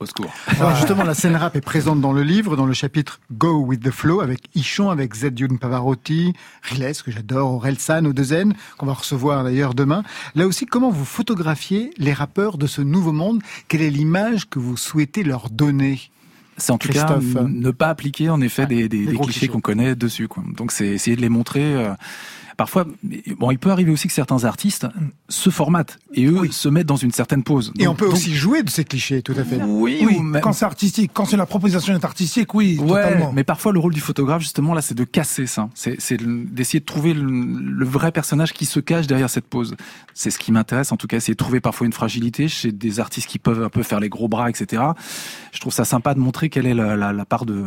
Au 0.00 0.06
secours. 0.06 0.32
Alors 0.60 0.76
justement, 0.76 1.02
la 1.02 1.14
scène 1.14 1.34
rap 1.34 1.56
est 1.56 1.60
présente 1.60 2.00
dans 2.00 2.12
le 2.12 2.22
livre, 2.22 2.56
dans 2.56 2.66
le 2.66 2.72
chapitre 2.72 3.20
Go 3.32 3.58
with 3.60 3.82
the 3.82 3.90
Flow, 3.90 4.20
avec 4.20 4.40
Ichon, 4.54 4.90
avec 4.90 5.14
Zedjun 5.14 5.56
Pavarotti, 5.56 6.32
Riles, 6.62 6.92
que 7.04 7.10
j'adore, 7.10 7.52
Aurel 7.54 7.78
San, 7.78 8.06
Odezen, 8.06 8.54
qu'on 8.76 8.86
va 8.86 8.92
recevoir 8.92 9.42
d'ailleurs 9.42 9.74
demain. 9.74 10.04
Là 10.34 10.46
aussi, 10.46 10.66
comment 10.66 10.90
vous 10.90 11.04
photographiez 11.04 11.90
les 11.98 12.12
rappeurs 12.12 12.58
de 12.58 12.66
ce 12.66 12.80
nouveau 12.80 13.12
monde? 13.12 13.42
Quelle 13.66 13.82
est 13.82 13.90
l'image 13.90 14.48
que 14.48 14.58
vous 14.58 14.76
souhaitez 14.76 15.24
leur 15.24 15.50
donner? 15.50 16.00
C'est 16.56 16.72
en 16.72 16.78
tout 16.78 16.88
cas 16.88 17.04
Christophe. 17.04 17.46
ne 17.48 17.70
pas 17.70 17.88
appliquer 17.88 18.30
en 18.30 18.40
effet 18.40 18.66
des, 18.66 18.88
des, 18.88 19.06
clichés. 19.06 19.48
qu'on 19.48 19.60
connaît 19.60 19.94
dessus. 19.94 20.28
Quoi. 20.28 20.42
Donc 20.56 20.72
c'est 20.72 20.88
essayer 20.88 21.16
de 21.16 21.20
les 21.22 21.28
montrer. 21.28 21.62
euh, 21.74 21.94
Parfois, 22.58 22.86
bon, 23.38 23.52
il 23.52 23.58
peut 23.58 23.70
arriver 23.70 23.92
aussi 23.92 24.08
que 24.08 24.12
certains 24.12 24.42
artistes 24.44 24.84
se 25.28 25.48
formatent 25.48 25.96
et 26.12 26.26
eux 26.26 26.50
se 26.50 26.68
mettent 26.68 26.88
dans 26.88 26.96
une 26.96 27.12
certaine 27.12 27.44
pose. 27.44 27.72
Et 27.78 27.84
Donc- 27.84 27.92
on 27.92 27.94
peut 27.96 28.04
donc- 28.06 28.14
aussi 28.14 28.34
jouer 28.34 28.64
de 28.64 28.68
ces 28.68 28.82
clichés, 28.84 29.22
tout 29.22 29.32
à 29.38 29.44
fait. 29.44 29.62
Oui, 29.62 30.00
Oui, 30.04 30.16
ou 30.18 30.22
même- 30.22 30.42
quand 30.42 30.52
c'est 30.52 30.64
artistique, 30.64 31.12
quand 31.14 31.24
c'est 31.24 31.36
la 31.36 31.46
proposition 31.46 31.94
est 31.94 32.04
artistique, 32.04 32.52
oui, 32.54 32.76
Ouais, 32.80 32.88
totalement. 33.04 33.32
mais 33.32 33.44
parfois 33.44 33.72
le 33.72 33.78
rôle 33.78 33.94
du 33.94 34.00
photographe 34.00 34.42
justement 34.42 34.74
là, 34.74 34.82
c'est 34.82 34.96
de 34.96 35.04
casser 35.04 35.46
ça. 35.46 35.70
C'est 35.76 36.00
c'est 36.00 36.16
de- 36.16 36.44
d'essayer 36.50 36.80
de 36.80 36.84
trouver 36.84 37.14
le, 37.14 37.22
le 37.30 37.84
vrai 37.86 38.10
personnage 38.10 38.52
qui 38.52 38.66
se 38.66 38.80
cache 38.80 39.06
derrière 39.06 39.30
cette 39.30 39.46
pose. 39.46 39.76
C'est 40.12 40.30
ce 40.32 40.38
qui 40.40 40.50
m'intéresse 40.50 40.90
en 40.90 40.96
tout 40.96 41.06
cas, 41.06 41.20
c'est 41.20 41.32
de 41.32 41.36
trouver 41.36 41.60
parfois 41.60 41.86
une 41.86 41.92
fragilité 41.92 42.48
chez 42.48 42.72
des 42.72 42.98
artistes 42.98 43.28
qui 43.28 43.38
peuvent 43.38 43.62
un 43.62 43.68
peu 43.70 43.84
faire 43.84 44.00
les 44.00 44.08
gros 44.08 44.26
bras, 44.26 44.50
etc. 44.50 44.82
Je 45.52 45.60
trouve 45.60 45.72
ça 45.72 45.84
sympa 45.84 46.12
de 46.12 46.18
montrer 46.18 46.48
quelle 46.48 46.66
est 46.66 46.74
la, 46.74 46.96
la, 46.96 47.12
la 47.12 47.24
part 47.24 47.46
de 47.46 47.66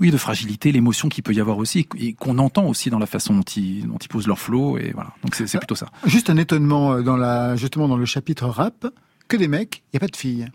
oui, 0.00 0.10
de 0.10 0.16
fragilité, 0.16 0.70
l'émotion 0.72 1.08
qu'il 1.08 1.22
peut 1.24 1.32
y 1.34 1.40
avoir 1.40 1.58
aussi, 1.58 1.86
et 1.98 2.12
qu'on 2.14 2.38
entend 2.38 2.66
aussi 2.66 2.90
dans 2.90 2.98
la 2.98 3.06
façon 3.06 3.34
dont 3.34 3.42
ils, 3.42 3.86
dont 3.86 3.98
ils 3.98 4.08
posent 4.08 4.26
leur 4.26 4.38
flow, 4.38 4.78
et 4.78 4.92
voilà. 4.94 5.10
Donc 5.24 5.34
c'est 5.34 5.46
c'est 5.46 5.58
plutôt 5.58 5.74
ça. 5.74 5.86
Juste 6.06 6.30
un 6.30 6.36
étonnement 6.36 6.92
euh, 6.92 7.02
dans 7.02 7.16
la, 7.16 7.56
justement 7.56 7.88
dans 7.88 7.96
le 7.96 8.04
chapitre 8.06 8.46
rap, 8.46 8.86
que 9.28 9.36
des 9.36 9.48
mecs, 9.48 9.82
il 9.92 9.96
n'y 9.96 9.98
a 9.98 10.00
pas 10.00 10.06
de 10.06 10.16
filles. 10.16 10.48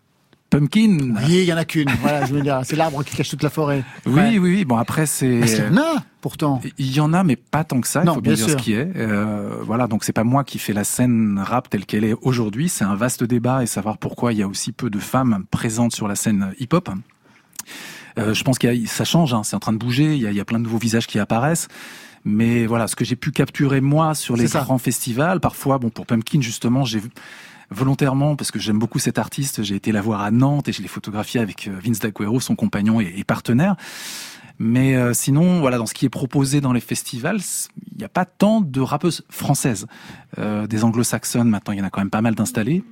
Pumpkin. 0.50 1.16
Oui, 1.28 1.40
il 1.40 1.44
y 1.46 1.52
en 1.54 1.58
a 1.58 1.66
qu'une. 1.66 1.90
Voilà, 2.02 2.26
je 2.26 2.34
veux 2.36 2.42
dire, 2.42 2.62
c'est 2.64 2.76
l'arbre 2.76 3.04
qui 3.04 3.16
cache 3.16 3.30
toute 3.30 3.42
la 3.42 3.50
forêt. 3.50 3.84
Oui, 4.06 4.14
Ouais. 4.14 4.30
oui, 4.34 4.38
oui. 4.38 4.66
Bon 4.66 4.78
après 4.78 5.08
c'est. 5.08 5.28
Mais 5.28 5.52
il 5.52 5.58
y 5.58 5.62
en 5.68 5.78
a, 5.78 6.04
pourtant? 6.22 6.62
Il 6.78 6.94
y 6.96 7.00
en 7.00 7.12
a, 7.12 7.24
mais 7.24 7.36
pas 7.36 7.64
tant 7.64 7.82
que 7.82 7.88
ça. 7.88 8.02
Il 8.04 8.06
Non, 8.06 8.14
faut 8.14 8.22
bien, 8.22 8.34
bien 8.34 8.46
dire 8.46 8.50
sûr. 8.52 8.60
ce 8.60 8.64
qui 8.64 8.74
est. 8.74 8.92
Euh, 8.96 9.58
voilà, 9.64 9.88
donc 9.88 10.04
c'est 10.04 10.14
pas 10.14 10.24
moi 10.24 10.44
qui 10.44 10.60
fais 10.60 10.74
la 10.74 10.84
scène 10.84 11.40
rap 11.44 11.72
telle 11.72 11.88
qu'elle 11.88 12.04
est 12.04 12.14
aujourd'hui. 12.22 12.70
C'est 12.70 12.84
un 12.84 12.94
vaste 12.96 13.24
débat 13.24 13.64
et 13.64 13.66
savoir 13.66 13.98
pourquoi 13.98 14.32
il 14.32 14.38
y 14.38 14.44
a 14.44 14.48
aussi 14.48 14.72
peu 14.74 14.92
de 14.92 15.00
femmes 15.00 15.46
présentes 15.50 15.94
sur 15.96 16.08
la 16.08 16.16
scène 16.16 16.54
hip-hop. 16.60 16.88
Euh, 18.18 18.34
je 18.34 18.44
pense 18.44 18.60
qu'il 18.60 18.74
y 18.74 18.84
a, 18.84 18.88
ça 18.88 19.06
change. 19.06 19.34
Hein, 19.34 19.44
c'est 19.44 19.56
en 19.56 19.60
train 19.60 19.74
de 19.74 19.78
bouger. 19.78 20.16
Il 20.16 20.22
y, 20.22 20.28
a, 20.28 20.32
il 20.32 20.38
y 20.38 20.40
a 20.40 20.46
plein 20.46 20.60
de 20.60 20.64
nouveaux 20.64 20.78
visages 20.78 21.08
qui 21.08 21.20
apparaissent. 21.20 21.68
Mais 22.26 22.66
voilà, 22.66 22.88
ce 22.88 22.96
que 22.96 23.04
j'ai 23.04 23.16
pu 23.16 23.32
capturer 23.32 23.82
moi 23.82 24.16
sur 24.16 24.38
les 24.38 24.46
grands 24.46 24.78
festivals, 24.78 25.40
parfois, 25.40 25.78
bon, 25.78 25.90
pour 25.90 26.06
Pumpkin 26.06 26.42
justement, 26.42 26.86
j'ai 26.86 27.02
volontairement 27.70 28.36
parce 28.36 28.52
que 28.52 28.60
j'aime 28.60 28.80
beaucoup 28.80 29.00
cet 29.00 29.18
artiste. 29.18 29.64
J'ai 29.64 29.76
été 29.76 29.92
la 29.92 30.02
voir 30.02 30.22
à 30.22 30.32
Nantes 30.32 30.70
et 30.70 30.74
je 30.74 30.82
l'ai 30.82 30.88
photographié 30.88 31.42
avec 31.42 31.68
euh, 31.68 31.78
Vince 31.84 32.00
D'Aquero, 32.00 32.40
son 32.40 32.56
compagnon 32.56 33.02
et, 33.02 33.14
et 33.18 33.24
partenaire. 33.24 33.76
Mais 34.60 34.96
euh, 34.96 35.14
sinon, 35.14 35.60
voilà, 35.60 35.78
dans 35.78 35.86
ce 35.86 35.94
qui 35.94 36.06
est 36.06 36.10
proposé 36.10 36.62
dans 36.62 36.74
les 36.74 36.80
festivals, 36.80 37.40
il 37.92 37.98
n'y 37.98 38.04
a 38.04 38.10
pas 38.10 38.26
tant 38.26 38.62
de 38.62 38.82
rappeuses 38.82 39.24
françaises. 39.30 39.88
Euh, 40.38 40.68
des 40.68 40.84
anglo-saxonnes, 40.84 41.50
maintenant, 41.50 41.74
il 41.74 41.80
y 41.80 41.82
en 41.82 41.86
a 41.86 41.90
quand 41.90 42.02
même 42.02 42.10
pas 42.10 42.22
mal 42.22 42.36
d'installées. 42.36 42.84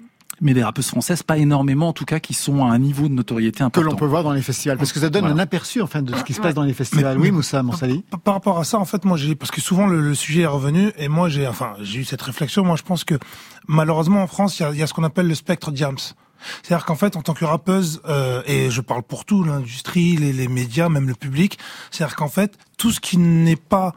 Mais 0.44 0.54
des 0.56 0.64
rappeuses 0.64 0.88
françaises, 0.88 1.22
pas 1.22 1.38
énormément, 1.38 1.89
en 1.89 1.94
tout 1.94 2.04
cas, 2.06 2.20
qui 2.20 2.34
sont 2.34 2.66
à 2.66 2.70
un 2.72 2.80
niveau 2.80 3.08
de 3.08 3.14
notoriété 3.14 3.60
Que 3.60 3.64
important. 3.66 3.92
l'on 3.92 3.96
peut 3.96 4.06
voir 4.08 4.24
dans 4.24 4.34
les 4.34 4.42
festivals. 4.42 4.78
Parce 4.78 4.92
que 4.92 5.00
ça 5.00 5.10
donne 5.12 5.22
Voilà. 5.22 5.36
un 5.36 5.39
aperçu, 5.39 5.82
enfin, 5.84 6.02
de 6.02 6.16
ce 6.16 6.24
qui 6.24 6.34
se 6.34 6.42
passe 6.42 6.56
dans 6.56 6.64
les 6.64 6.74
festivals. 6.74 7.16
Mais- 7.18 7.22
oui, 7.26 7.28
mais- 7.30 7.38
Moussa 7.38 7.62
Moussali. 7.62 8.04
Par- 8.10 8.20
Par 8.20 8.34
rapport 8.34 8.58
à 8.60 8.64
ça, 8.64 8.80
en 8.80 8.86
fait, 8.86 9.06
moi, 9.06 9.18
j'ai 9.18 9.36
parce 9.36 9.52
que 9.52 9.62
souvent 9.62 9.86
le, 9.86 10.02
le 10.02 10.16
sujet 10.16 10.42
est 10.42 10.46
revenu 10.48 10.92
et 10.98 11.08
moi, 11.10 11.30
j'ai 11.30 11.48
enfin, 11.48 11.74
j'ai 11.82 12.00
eu 12.00 12.04
cette 12.06 12.22
réflexion. 12.24 12.66
Moi, 12.66 12.76
je 12.76 12.82
pense 12.84 13.04
que 13.04 13.16
malheureusement 13.68 14.24
en 14.24 14.28
France, 14.28 14.60
il 14.60 14.64
y 14.64 14.66
a, 14.66 14.72
il 14.72 14.78
y 14.80 14.82
a 14.84 14.88
ce 14.88 14.94
qu'on 14.94 15.04
appelle 15.04 15.28
le 15.28 15.36
spectre 15.36 15.72
Diams. 15.72 15.98
C'est-à-dire 16.64 16.86
qu'en 16.88 16.96
fait, 16.96 17.16
en 17.18 17.22
tant 17.22 17.36
que 17.36 17.46
rappeuse, 17.46 18.02
euh, 18.10 18.42
et 18.48 18.72
je 18.72 18.82
parle 18.82 19.04
pour 19.04 19.26
tout, 19.26 19.44
l'industrie, 19.44 20.18
les, 20.18 20.34
les 20.34 20.48
médias, 20.48 20.89
même 20.89 21.08
le 21.08 21.14
public, 21.14 21.60
c'est-à-dire 21.92 22.16
qu'en 22.16 22.30
fait, 22.30 22.58
tout 22.80 22.89
ce 22.92 23.00
qui 23.00 23.18
n'est 23.18 23.56
pas 23.56 23.94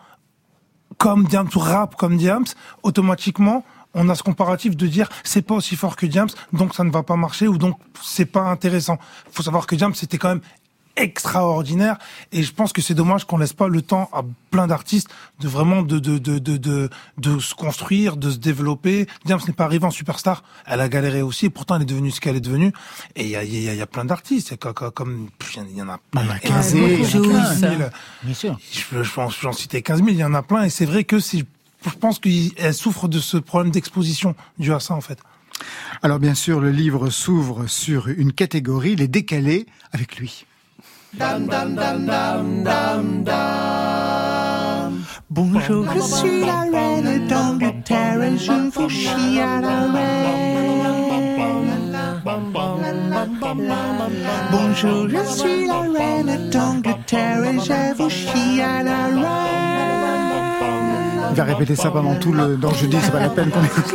comme 0.98 1.24
Diams 1.24 1.48
ou 1.54 1.58
rap 1.58 1.96
comme 1.96 2.18
Diams, 2.18 2.44
automatiquement, 2.82 3.64
on 3.94 4.08
a 4.08 4.14
ce 4.14 4.22
comparatif 4.22 4.76
de 4.76 4.86
dire 4.86 5.08
c'est 5.22 5.42
pas 5.42 5.54
aussi 5.54 5.76
fort 5.76 5.96
que 5.96 6.06
Diams, 6.06 6.28
donc 6.52 6.74
ça 6.74 6.84
ne 6.84 6.90
va 6.90 7.02
pas 7.02 7.16
marcher 7.16 7.48
ou 7.48 7.58
donc 7.58 7.78
c'est 8.02 8.26
pas 8.26 8.42
intéressant. 8.42 8.98
faut 9.30 9.42
savoir 9.42 9.66
que 9.66 9.74
Diams 9.76 9.94
c'était 9.94 10.18
quand 10.18 10.28
même 10.28 10.42
extraordinaire 10.96 11.98
et 12.32 12.42
je 12.42 12.52
pense 12.52 12.72
que 12.72 12.80
c'est 12.80 12.94
dommage 12.94 13.24
qu'on 13.24 13.38
laisse 13.38 13.52
pas 13.52 13.68
le 13.68 13.82
temps 13.82 14.08
à 14.12 14.22
plein 14.50 14.66
d'artistes 14.66 15.08
de 15.40 15.48
vraiment 15.48 15.82
de 15.82 15.98
de, 15.98 16.18
de 16.18 16.38
de 16.38 16.56
de 16.56 16.88
de 17.18 17.38
se 17.40 17.54
construire, 17.54 18.16
de 18.16 18.30
se 18.30 18.38
développer. 18.38 19.06
Diams 19.24 19.40
n'est 19.46 19.54
pas 19.54 19.64
arrivée 19.64 19.86
en 19.86 19.90
superstar, 19.90 20.44
elle 20.66 20.80
a 20.80 20.88
galéré 20.88 21.22
aussi, 21.22 21.46
et 21.46 21.50
pourtant 21.50 21.76
elle 21.76 21.82
est 21.82 21.86
devenue 21.86 22.10
ce 22.10 22.20
qu'elle 22.20 22.36
est 22.36 22.40
devenue. 22.40 22.72
Et 23.16 23.24
il 23.24 23.30
y 23.30 23.36
a 23.36 23.42
il 23.42 23.54
y 23.54 23.64
y 23.64 23.80
a 23.80 23.86
plein 23.86 24.04
d'artistes, 24.04 24.56
comme 24.56 25.28
il 25.56 25.76
y 25.76 25.82
en 25.82 25.88
a 25.88 25.98
énormément, 26.12 26.38
15 26.42 26.72
000, 26.74 26.86
il 26.86 27.00
y 27.00 27.16
en 27.16 27.34
a 27.34 27.48
15 27.48 27.60
000. 27.60 27.72
Bien 28.22 28.34
sûr. 28.34 28.58
Je, 28.72 29.02
je 29.02 29.12
pense, 29.12 29.40
j'en 29.40 29.52
citais 29.52 29.82
15 29.82 29.98
000, 29.98 30.10
il 30.10 30.16
y 30.16 30.24
en 30.24 30.34
a 30.34 30.42
plein, 30.42 30.62
et 30.62 30.70
c'est 30.70 30.86
vrai 30.86 31.02
que 31.04 31.18
c'est, 31.18 31.44
je 31.84 31.96
pense 31.96 32.18
qu'elle 32.18 32.74
souffre 32.74 33.08
de 33.08 33.18
ce 33.18 33.36
problème 33.36 33.70
d'exposition 33.70 34.34
dû 34.58 34.72
à 34.72 34.80
ça, 34.80 34.94
en 34.94 35.00
fait. 35.00 35.18
Alors 36.02 36.18
bien 36.18 36.34
sûr, 36.34 36.60
le 36.60 36.70
livre 36.70 37.10
s'ouvre 37.10 37.66
sur 37.66 38.08
une 38.08 38.32
catégorie, 38.32 38.96
les 38.96 39.08
décalés, 39.08 39.66
avec 39.92 40.16
lui. 40.16 40.46
Bonjour, 45.30 45.86
je 45.94 46.00
suis 46.00 46.40
la 46.40 46.60
reine 46.62 47.28
d'Angleterre 47.28 48.22
et 48.22 48.36
je 48.36 48.70
vous 48.74 48.88
chie 48.88 49.40
à 49.40 49.60
la 49.60 49.92
reine. 49.92 50.54
Bonjour, 54.50 55.08
je 55.08 55.24
suis 55.36 55.66
la 55.66 55.80
reine 55.80 56.50
d'Angleterre 56.50 57.44
et 57.44 57.58
je 57.60 57.96
vous 57.96 58.10
chie 58.10 58.60
à 58.60 58.82
la 58.82 59.06
reine. 59.06 60.33
Il 61.30 61.36
va 61.36 61.44
répéter 61.44 61.76
ça 61.76 61.90
pendant 61.90 62.14
tout 62.16 62.32
le... 62.32 62.56
Donc 62.56 62.74
je 62.76 62.86
dis, 62.86 62.96
c'est 63.02 63.10
pas 63.10 63.20
la 63.20 63.28
peine 63.28 63.50
qu'on 63.50 63.64
écoute. 63.64 63.94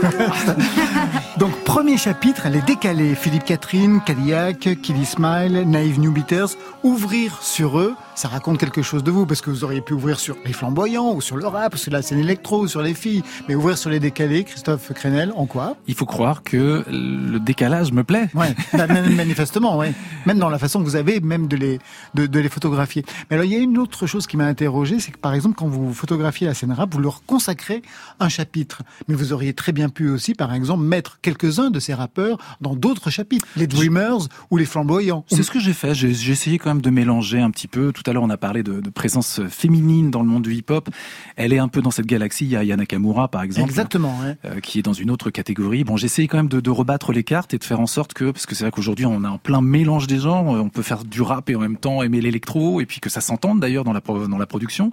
Donc 1.38 1.52
premier 1.64 1.98
chapitre, 1.98 2.48
les 2.50 2.62
décalés. 2.62 3.16
Philippe 3.16 3.46
Catherine, 3.46 4.02
Cadillac, 4.06 4.70
Killy 4.82 5.06
Smile, 5.06 5.64
Naive 5.66 6.00
New 6.00 6.12
Beaters. 6.12 6.50
Ouvrir 6.84 7.38
sur 7.42 7.80
eux, 7.80 7.96
ça 8.20 8.28
raconte 8.28 8.58
quelque 8.58 8.82
chose 8.82 9.02
de 9.02 9.12
vous, 9.12 9.26
parce 9.26 9.40
que 9.40 9.50
vous 9.50 9.64
auriez 9.64 9.80
pu 9.80 9.94
ouvrir 9.94 10.20
sur 10.20 10.36
les 10.46 10.52
flamboyants, 10.52 11.14
ou 11.14 11.22
sur 11.22 11.38
le 11.38 11.48
rap, 11.48 11.76
ou 11.76 11.78
sur 11.78 11.94
la 11.94 12.02
scène 12.02 12.20
électro, 12.20 12.64
ou 12.64 12.68
sur 12.68 12.82
les 12.82 12.94
filles, 12.94 13.24
mais 13.48 13.56
ouvrir 13.56 13.78
sur 13.78 13.90
les 13.90 14.02
décalés, 14.02 14.44
Christophe 14.44 14.92
Crenel, 14.94 15.32
en 15.38 15.46
quoi? 15.46 15.78
Il 15.88 15.96
faut 15.96 16.06
croire 16.06 16.44
que 16.44 16.84
le 16.90 17.40
décalage 17.40 17.94
me 17.94 18.04
plaît. 18.04 18.28
Ouais, 18.34 18.54
bah, 18.74 18.88
manifestement, 18.88 19.78
ouais. 19.78 19.94
Même 20.26 20.38
dans 20.38 20.50
la 20.50 20.60
façon 20.60 20.80
que 20.80 20.84
vous 20.84 20.98
avez, 20.98 21.22
même 21.22 21.48
de 21.48 21.56
les, 21.56 21.80
de, 22.14 22.26
de 22.26 22.40
les 22.42 22.50
photographier. 22.50 23.06
Mais 23.30 23.38
alors, 23.38 23.46
il 23.46 23.54
y 23.54 23.56
a 23.56 23.60
une 23.60 23.78
autre 23.78 24.06
chose 24.06 24.28
qui 24.28 24.36
m'a 24.36 24.48
interrogé, 24.48 25.00
c'est 25.00 25.12
que 25.12 25.18
par 25.18 25.34
exemple, 25.34 25.56
quand 25.58 25.70
vous 25.70 25.94
photographiez 25.94 26.46
la 26.46 26.54
scène 26.54 26.74
rap, 26.74 26.94
vous 26.94 27.00
leur 27.00 27.24
consacrez 27.26 27.84
un 28.20 28.28
chapitre. 28.28 28.82
Mais 29.08 29.16
vous 29.16 29.32
auriez 29.32 29.54
très 29.54 29.72
bien 29.72 29.88
pu 29.88 30.10
aussi, 30.10 30.34
par 30.34 30.54
exemple, 30.54 30.84
mettre 30.84 31.20
quelques-uns 31.22 31.70
de 31.70 31.80
ces 31.80 31.94
rappeurs 31.94 32.38
dans 32.60 32.76
d'autres 32.76 33.12
chapitres. 33.12 33.48
Les 33.56 33.68
Dreamers 33.68 34.28
ou 34.52 34.58
les 34.58 34.66
flamboyants. 34.66 35.24
C'est 35.30 35.44
ce 35.44 35.52
que 35.52 35.62
j'ai 35.62 35.72
fait. 35.72 35.96
J'ai 35.96 36.14
j'ai 36.14 36.34
essayé 36.34 36.60
quand 36.60 36.72
même 36.72 36.82
de 36.82 36.90
mélanger 36.90 37.40
un 37.40 37.50
petit 37.50 37.70
peu. 37.70 37.94
Tout 37.94 38.09
à 38.10 38.14
l'heure, 38.14 38.24
on 38.24 38.30
a 38.30 38.38
parlé 38.38 38.64
de, 38.64 38.80
de 38.82 38.90
présence 38.90 39.42
féminine 39.50 40.12
dans 40.12 40.22
le 40.22 40.28
monde 40.28 40.44
du 40.44 40.54
hip-hop. 40.54 40.90
Elle 41.36 41.54
est 41.54 41.60
un 41.60 41.68
peu 41.68 41.82
dans 41.82 41.92
cette 41.92 42.06
galaxie. 42.06 42.46
Il 42.46 42.52
y 42.52 42.56
a 42.56 42.64
Yana 42.64 42.82
Nakamura, 42.84 43.28
par 43.28 43.44
exemple. 43.44 43.70
Exactement, 43.70 44.18
ouais. 44.24 44.36
euh, 44.46 44.60
qui 44.60 44.80
est 44.80 44.82
dans 44.84 44.94
une 44.94 45.12
autre 45.12 45.30
catégorie. 45.30 45.84
Bon, 45.84 45.98
j'ai 45.98 46.06
essayé 46.06 46.28
quand 46.28 46.38
même 46.38 46.50
de, 46.50 46.60
de 46.60 46.70
rebattre 46.70 47.12
les 47.12 47.24
cartes 47.24 47.54
et 47.54 47.58
de 47.58 47.64
faire 47.64 47.80
en 47.80 47.88
sorte 47.88 48.14
que, 48.14 48.32
parce 48.32 48.46
que 48.46 48.56
c'est 48.56 48.64
vrai 48.64 48.72
qu'aujourd'hui 48.72 49.06
on 49.06 49.24
a 49.24 49.30
un 49.30 49.38
plein 49.38 49.62
mélange 49.62 50.08
des 50.08 50.20
genres, 50.20 50.46
on 50.46 50.70
peut 50.70 50.82
faire 50.82 51.04
du 51.04 51.22
rap 51.22 51.50
et 51.50 51.56
en 51.56 51.60
même 51.60 51.78
temps 51.78 52.02
aimer 52.04 52.22
l'électro 52.22 52.82
et 52.82 52.86
puis 52.86 53.00
que 53.00 53.10
ça 53.10 53.22
s'entende 53.22 53.60
d'ailleurs 53.60 53.84
dans 53.84 53.94
la 53.94 54.02
pro- 54.02 54.28
dans 54.28 54.38
la 54.38 54.46
production. 54.46 54.92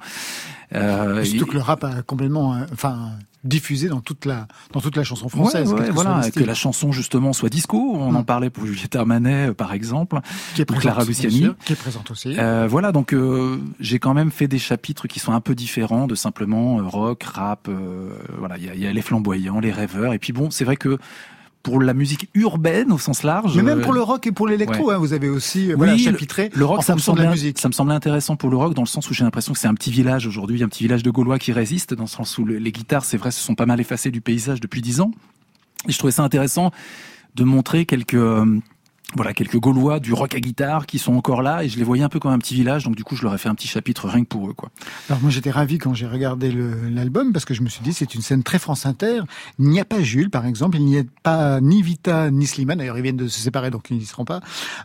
Euh, 0.74 1.22
Surtout 1.24 1.44
et- 1.44 1.48
que 1.48 1.54
le 1.54 1.60
rap 1.60 1.84
a 1.84 2.02
complètement, 2.02 2.54
euh, 2.54 2.64
enfin, 2.72 3.10
diffusé 3.46 3.88
dans 3.88 4.00
toute 4.00 4.24
la, 4.24 4.46
dans 4.72 4.80
toute 4.80 4.96
la 4.96 5.04
chanson 5.04 5.28
française. 5.28 5.68
Ouais, 5.72 5.74
quel 5.76 5.82
ouais, 5.84 5.88
que 5.88 5.94
voilà, 5.94 6.30
que 6.30 6.44
la 6.44 6.54
chanson 6.54 6.92
justement 6.92 7.32
soit 7.32 7.48
disco. 7.48 7.78
On 7.96 8.14
en 8.14 8.24
parlait 8.24 8.50
pour 8.50 8.66
Juliette 8.66 8.96
Armanet, 8.96 9.48
euh, 9.48 9.54
par 9.54 9.72
exemple, 9.72 10.20
Qui 10.54 10.62
est 10.62 10.70
ou 10.70 10.74
Clara 10.74 11.04
Luciani. 11.04 11.38
sûr, 11.40 11.54
qui 11.64 11.72
est 11.72 11.76
présente 11.76 12.10
aussi. 12.10 12.34
Euh, 12.38 12.66
voilà, 12.68 12.92
donc 12.92 13.12
euh, 13.12 13.58
j'ai 13.80 13.98
quand 13.98 14.14
même 14.14 14.30
fait 14.30 14.48
des 14.48 14.58
chapitres 14.58 15.06
qui 15.06 15.20
sont 15.20 15.32
un 15.32 15.40
peu 15.40 15.54
différents 15.54 16.06
de 16.06 16.14
simplement 16.14 16.78
euh, 16.80 16.82
rock, 16.82 17.22
rap. 17.22 17.68
euh, 17.68 18.10
voilà, 18.38 18.58
il 18.58 18.74
y 18.74 18.80
y 18.80 18.86
a 18.86 18.92
les 18.92 19.02
flamboyants, 19.02 19.60
les 19.60 19.72
rêveurs, 19.72 20.12
et 20.12 20.18
puis 20.18 20.32
bon, 20.32 20.50
c'est 20.50 20.64
vrai 20.64 20.76
que 20.76 20.98
pour 21.66 21.80
la 21.82 21.94
musique 21.94 22.28
urbaine 22.34 22.92
au 22.92 22.98
sens 22.98 23.24
large, 23.24 23.56
Mais 23.56 23.62
même 23.64 23.80
euh, 23.80 23.82
pour 23.82 23.92
le 23.92 24.00
rock 24.00 24.24
et 24.28 24.30
pour 24.30 24.46
l'électro, 24.46 24.86
ouais. 24.88 24.94
hein, 24.94 24.98
vous 24.98 25.12
avez 25.12 25.28
aussi 25.28 25.64
euh, 25.64 25.70
Oui, 25.72 25.78
voilà, 25.78 25.92
le- 25.94 25.98
chapitré 25.98 26.48
le 26.54 26.64
rock, 26.64 26.78
en 26.78 26.82
ça 26.82 26.92
me 26.92 26.98
fonction 26.98 27.14
de 27.14 27.18
la 27.18 27.24
semblait, 27.24 27.34
musique. 27.34 27.58
ça 27.58 27.66
me 27.66 27.72
semblait 27.72 27.94
intéressant 27.96 28.36
pour 28.36 28.50
le 28.50 28.56
rock 28.56 28.72
dans 28.74 28.82
le 28.82 28.86
sens 28.86 29.10
où 29.10 29.14
j'ai 29.14 29.24
l'impression 29.24 29.52
que 29.52 29.58
c'est 29.58 29.66
un 29.66 29.74
petit 29.74 29.90
village 29.90 30.28
aujourd'hui, 30.28 30.62
un 30.62 30.68
petit 30.68 30.84
village 30.84 31.02
de 31.02 31.10
Gaulois 31.10 31.40
qui 31.40 31.50
résiste, 31.50 31.92
dans 31.92 32.04
le 32.04 32.08
sens 32.08 32.38
où 32.38 32.44
le- 32.44 32.58
les 32.58 32.70
guitares, 32.70 33.04
c'est 33.04 33.16
vrai, 33.16 33.32
se 33.32 33.40
sont 33.40 33.56
pas 33.56 33.66
mal 33.66 33.80
effacées 33.80 34.12
du 34.12 34.20
paysage 34.20 34.60
depuis 34.60 34.80
dix 34.80 35.00
ans. 35.00 35.10
Et 35.88 35.92
je 35.92 35.98
trouvais 35.98 36.12
ça 36.12 36.22
intéressant 36.22 36.70
de 37.34 37.42
montrer 37.42 37.84
quelques 37.84 38.14
euh, 38.14 38.46
voilà 39.16 39.32
quelques 39.32 39.56
Gaulois 39.58 39.98
du 40.00 40.12
rock 40.12 40.34
à 40.34 40.40
guitare 40.40 40.86
qui 40.86 40.98
sont 40.98 41.14
encore 41.14 41.42
là 41.42 41.64
et 41.64 41.68
je 41.68 41.78
les 41.78 41.84
voyais 41.84 42.02
un 42.04 42.08
peu 42.08 42.18
comme 42.20 42.32
un 42.32 42.38
petit 42.38 42.54
village 42.54 42.84
donc 42.84 42.94
du 42.96 43.02
coup 43.04 43.16
je 43.16 43.22
leur 43.22 43.34
ai 43.34 43.38
fait 43.38 43.48
un 43.48 43.54
petit 43.54 43.68
chapitre 43.68 44.08
rien 44.08 44.22
que 44.22 44.28
pour 44.28 44.48
eux 44.48 44.52
quoi. 44.52 44.68
Alors 45.08 45.20
moi 45.22 45.30
j'étais 45.30 45.50
ravi 45.50 45.78
quand 45.78 45.94
j'ai 45.94 46.06
regardé 46.06 46.54
l'album 46.90 47.32
parce 47.32 47.44
que 47.44 47.54
je 47.54 47.62
me 47.62 47.68
suis 47.68 47.82
dit 47.82 47.92
c'est 47.92 48.14
une 48.14 48.22
scène 48.22 48.42
très 48.42 48.58
France 48.58 48.86
Inter. 48.86 49.22
Il 49.58 49.68
n'y 49.68 49.80
a 49.80 49.84
pas 49.84 50.00
Jules 50.02 50.30
par 50.30 50.46
exemple, 50.46 50.76
il 50.78 50.84
n'y 50.84 50.98
a 50.98 51.02
pas 51.22 51.60
ni 51.60 51.82
Vita 51.82 52.30
ni 52.30 52.46
Slimane. 52.46 52.78
D'ailleurs 52.78 52.98
ils 52.98 53.02
viennent 53.02 53.16
de 53.16 53.28
se 53.28 53.40
séparer 53.40 53.70
donc 53.70 53.84
ils 53.90 53.96
n'y 53.96 54.04
seront 54.04 54.24
pas. 54.24 54.40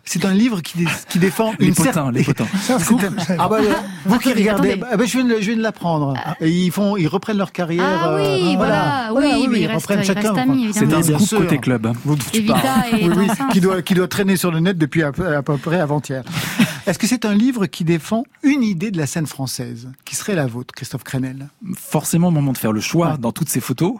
C'est 0.05 0.25
un 0.25 0.33
livre 0.33 0.61
qui, 0.61 0.77
dé- 0.79 0.87
qui 1.09 1.19
défend 1.19 1.53
Les 1.59 1.67
une 1.67 1.75
potins, 1.75 1.91
certaine- 1.93 2.13
les 2.13 2.23
potins. 2.23 2.47
C'est 2.61 2.83
un. 2.83 3.13
Ah 3.39 3.47
bah, 3.49 3.57
euh, 3.61 3.73
vous 4.05 4.17
qui 4.19 4.33
regardez, 4.33 4.79
ah 4.91 4.97
bah, 4.97 5.05
je 5.05 5.17
viens 5.17 5.25
de, 5.27 5.35
je 5.39 5.45
viens 5.47 5.57
de 5.57 5.61
l'apprendre. 5.61 6.13
Et 6.39 6.49
ils 6.49 6.71
font, 6.71 6.95
ils 6.97 7.07
reprennent 7.07 7.37
leur 7.37 7.51
carrière. 7.51 7.83
Ah 7.85 8.15
oui, 8.15 8.53
euh, 8.53 8.57
voilà, 8.57 9.11
oui, 9.13 9.47
mais 9.49 9.59
il 9.59 9.63
ils 9.63 9.71
reprennent 9.75 10.03
chacun. 10.03 10.33
reste 10.33 10.47
évidemment. 10.49 11.01
C'est 11.03 11.13
un 11.15 11.19
sûr. 11.19 11.39
côté 11.39 11.57
club. 11.57 11.85
hein. 11.87 11.93
Vous- 12.05 12.15
tu 12.15 12.37
Et 12.37 12.41
Vita 12.41 12.89
est 12.91 13.03
oui, 13.07 13.09
oui, 13.17 13.27
qui 13.51 13.59
doit, 13.61 13.81
qui 13.81 13.93
doit 13.93 14.07
traîner 14.21 14.37
sur 14.37 14.51
le 14.51 14.59
net 14.59 14.77
depuis 14.77 15.01
à 15.01 15.11
peu, 15.11 15.35
à 15.35 15.41
peu 15.41 15.57
près 15.57 15.79
avant-hier. 15.79 16.23
Est-ce 16.85 16.99
que 16.99 17.07
c'est 17.07 17.25
un 17.25 17.33
livre 17.33 17.65
qui 17.65 17.83
défend 17.83 18.23
une 18.43 18.61
idée 18.61 18.91
de 18.91 18.97
la 18.99 19.07
scène 19.07 19.25
française, 19.25 19.89
qui 20.05 20.15
serait 20.15 20.35
la 20.35 20.45
vôtre, 20.45 20.75
Christophe 20.75 21.03
Crenel? 21.03 21.47
Forcément 21.75 22.27
au 22.27 22.31
moment 22.31 22.51
de 22.51 22.57
faire 22.57 22.71
le 22.71 22.81
choix 22.81 23.17
dans 23.17 23.31
toutes 23.31 23.49
ces 23.49 23.61
photos. 23.61 23.95